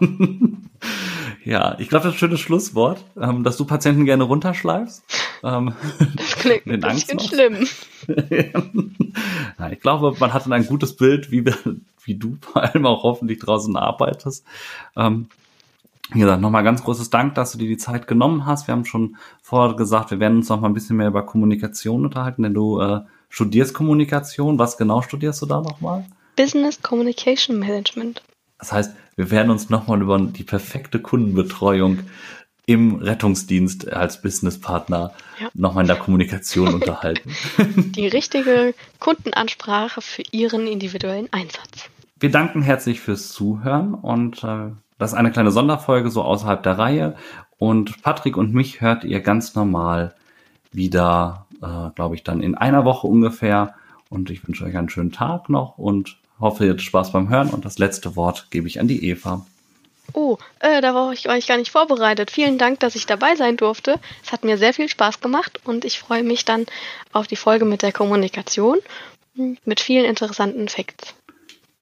Ja, 1.44 1.76
ich 1.78 1.88
glaube, 1.88 2.04
das 2.04 2.14
ist 2.14 2.16
ein 2.16 2.18
schönes 2.20 2.40
Schlusswort, 2.40 3.04
ähm, 3.20 3.44
dass 3.44 3.56
du 3.56 3.66
Patienten 3.66 4.06
gerne 4.06 4.24
runterschleifst. 4.24 5.04
Ähm, 5.42 5.74
das 6.16 6.36
klingt 6.36 6.66
ein 6.66 6.80
bisschen 6.80 7.20
schlimm. 7.20 7.66
ja, 9.58 9.70
ich 9.70 9.80
glaube, 9.80 10.14
man 10.18 10.32
hat 10.32 10.46
dann 10.46 10.54
ein 10.54 10.66
gutes 10.66 10.96
Bild, 10.96 11.30
wie, 11.30 11.44
wie 12.04 12.14
du 12.14 12.38
vor 12.40 12.62
allem 12.62 12.86
auch 12.86 13.02
hoffentlich 13.02 13.40
draußen 13.40 13.76
arbeitest. 13.76 14.44
Ähm, 14.96 15.28
wie 16.12 16.20
gesagt, 16.20 16.40
nochmal 16.40 16.64
ganz 16.64 16.82
großes 16.82 17.10
Dank, 17.10 17.34
dass 17.34 17.52
du 17.52 17.58
dir 17.58 17.68
die 17.68 17.76
Zeit 17.76 18.06
genommen 18.06 18.46
hast. 18.46 18.66
Wir 18.66 18.72
haben 18.72 18.84
schon 18.84 19.16
vorher 19.42 19.76
gesagt, 19.76 20.10
wir 20.10 20.20
werden 20.20 20.38
uns 20.38 20.48
noch 20.48 20.60
mal 20.60 20.68
ein 20.68 20.74
bisschen 20.74 20.96
mehr 20.96 21.08
über 21.08 21.24
Kommunikation 21.24 22.04
unterhalten, 22.04 22.42
denn 22.42 22.54
du 22.54 22.80
äh, 22.80 23.00
studierst 23.28 23.74
Kommunikation. 23.74 24.58
Was 24.58 24.76
genau 24.76 25.02
studierst 25.02 25.42
du 25.42 25.46
da 25.46 25.60
nochmal? 25.60 26.04
Business 26.36 26.80
Communication 26.80 27.58
Management. 27.58 28.22
Das 28.64 28.72
heißt, 28.72 28.96
wir 29.16 29.30
werden 29.30 29.50
uns 29.50 29.68
nochmal 29.68 30.00
über 30.00 30.18
die 30.18 30.42
perfekte 30.42 30.98
Kundenbetreuung 30.98 31.98
im 32.64 32.94
Rettungsdienst 32.94 33.92
als 33.92 34.22
Businesspartner 34.22 35.12
ja. 35.38 35.48
nochmal 35.52 35.84
in 35.84 35.88
der 35.88 35.98
Kommunikation 35.98 36.72
unterhalten. 36.74 37.36
Die 37.58 38.08
richtige 38.08 38.72
Kundenansprache 39.00 40.00
für 40.00 40.22
Ihren 40.32 40.66
individuellen 40.66 41.30
Einsatz. 41.30 41.90
Wir 42.18 42.30
danken 42.30 42.62
herzlich 42.62 43.00
fürs 43.00 43.28
Zuhören 43.32 43.92
und 43.92 44.42
äh, 44.42 44.70
das 44.96 45.12
ist 45.12 45.18
eine 45.18 45.30
kleine 45.30 45.50
Sonderfolge 45.50 46.10
so 46.10 46.22
außerhalb 46.22 46.62
der 46.62 46.78
Reihe. 46.78 47.16
Und 47.58 48.00
Patrick 48.00 48.38
und 48.38 48.54
mich 48.54 48.80
hört 48.80 49.04
ihr 49.04 49.20
ganz 49.20 49.54
normal 49.54 50.14
wieder, 50.72 51.44
äh, 51.60 51.90
glaube 51.94 52.14
ich, 52.14 52.24
dann 52.24 52.40
in 52.40 52.54
einer 52.54 52.86
Woche 52.86 53.06
ungefähr. 53.06 53.74
Und 54.08 54.30
ich 54.30 54.48
wünsche 54.48 54.64
euch 54.64 54.74
einen 54.74 54.88
schönen 54.88 55.12
Tag 55.12 55.50
noch 55.50 55.76
und 55.76 56.16
hoffe, 56.40 56.64
ihr 56.64 56.72
habt 56.72 56.82
Spaß 56.82 57.12
beim 57.12 57.28
Hören. 57.28 57.50
Und 57.50 57.64
das 57.64 57.78
letzte 57.78 58.16
Wort 58.16 58.48
gebe 58.50 58.66
ich 58.66 58.80
an 58.80 58.88
die 58.88 59.08
Eva. 59.08 59.44
Oh, 60.12 60.36
äh, 60.60 60.80
da 60.80 60.94
war 60.94 61.12
ich, 61.12 61.26
ich 61.26 61.46
gar 61.46 61.56
nicht 61.56 61.70
vorbereitet. 61.70 62.30
Vielen 62.30 62.58
Dank, 62.58 62.80
dass 62.80 62.94
ich 62.94 63.06
dabei 63.06 63.36
sein 63.36 63.56
durfte. 63.56 63.98
Es 64.22 64.32
hat 64.32 64.44
mir 64.44 64.58
sehr 64.58 64.74
viel 64.74 64.88
Spaß 64.88 65.20
gemacht 65.20 65.60
und 65.64 65.84
ich 65.84 65.98
freue 65.98 66.22
mich 66.22 66.44
dann 66.44 66.66
auf 67.12 67.26
die 67.26 67.36
Folge 67.36 67.64
mit 67.64 67.82
der 67.82 67.92
Kommunikation 67.92 68.78
mit 69.64 69.80
vielen 69.80 70.04
interessanten 70.04 70.68
Facts. 70.68 71.14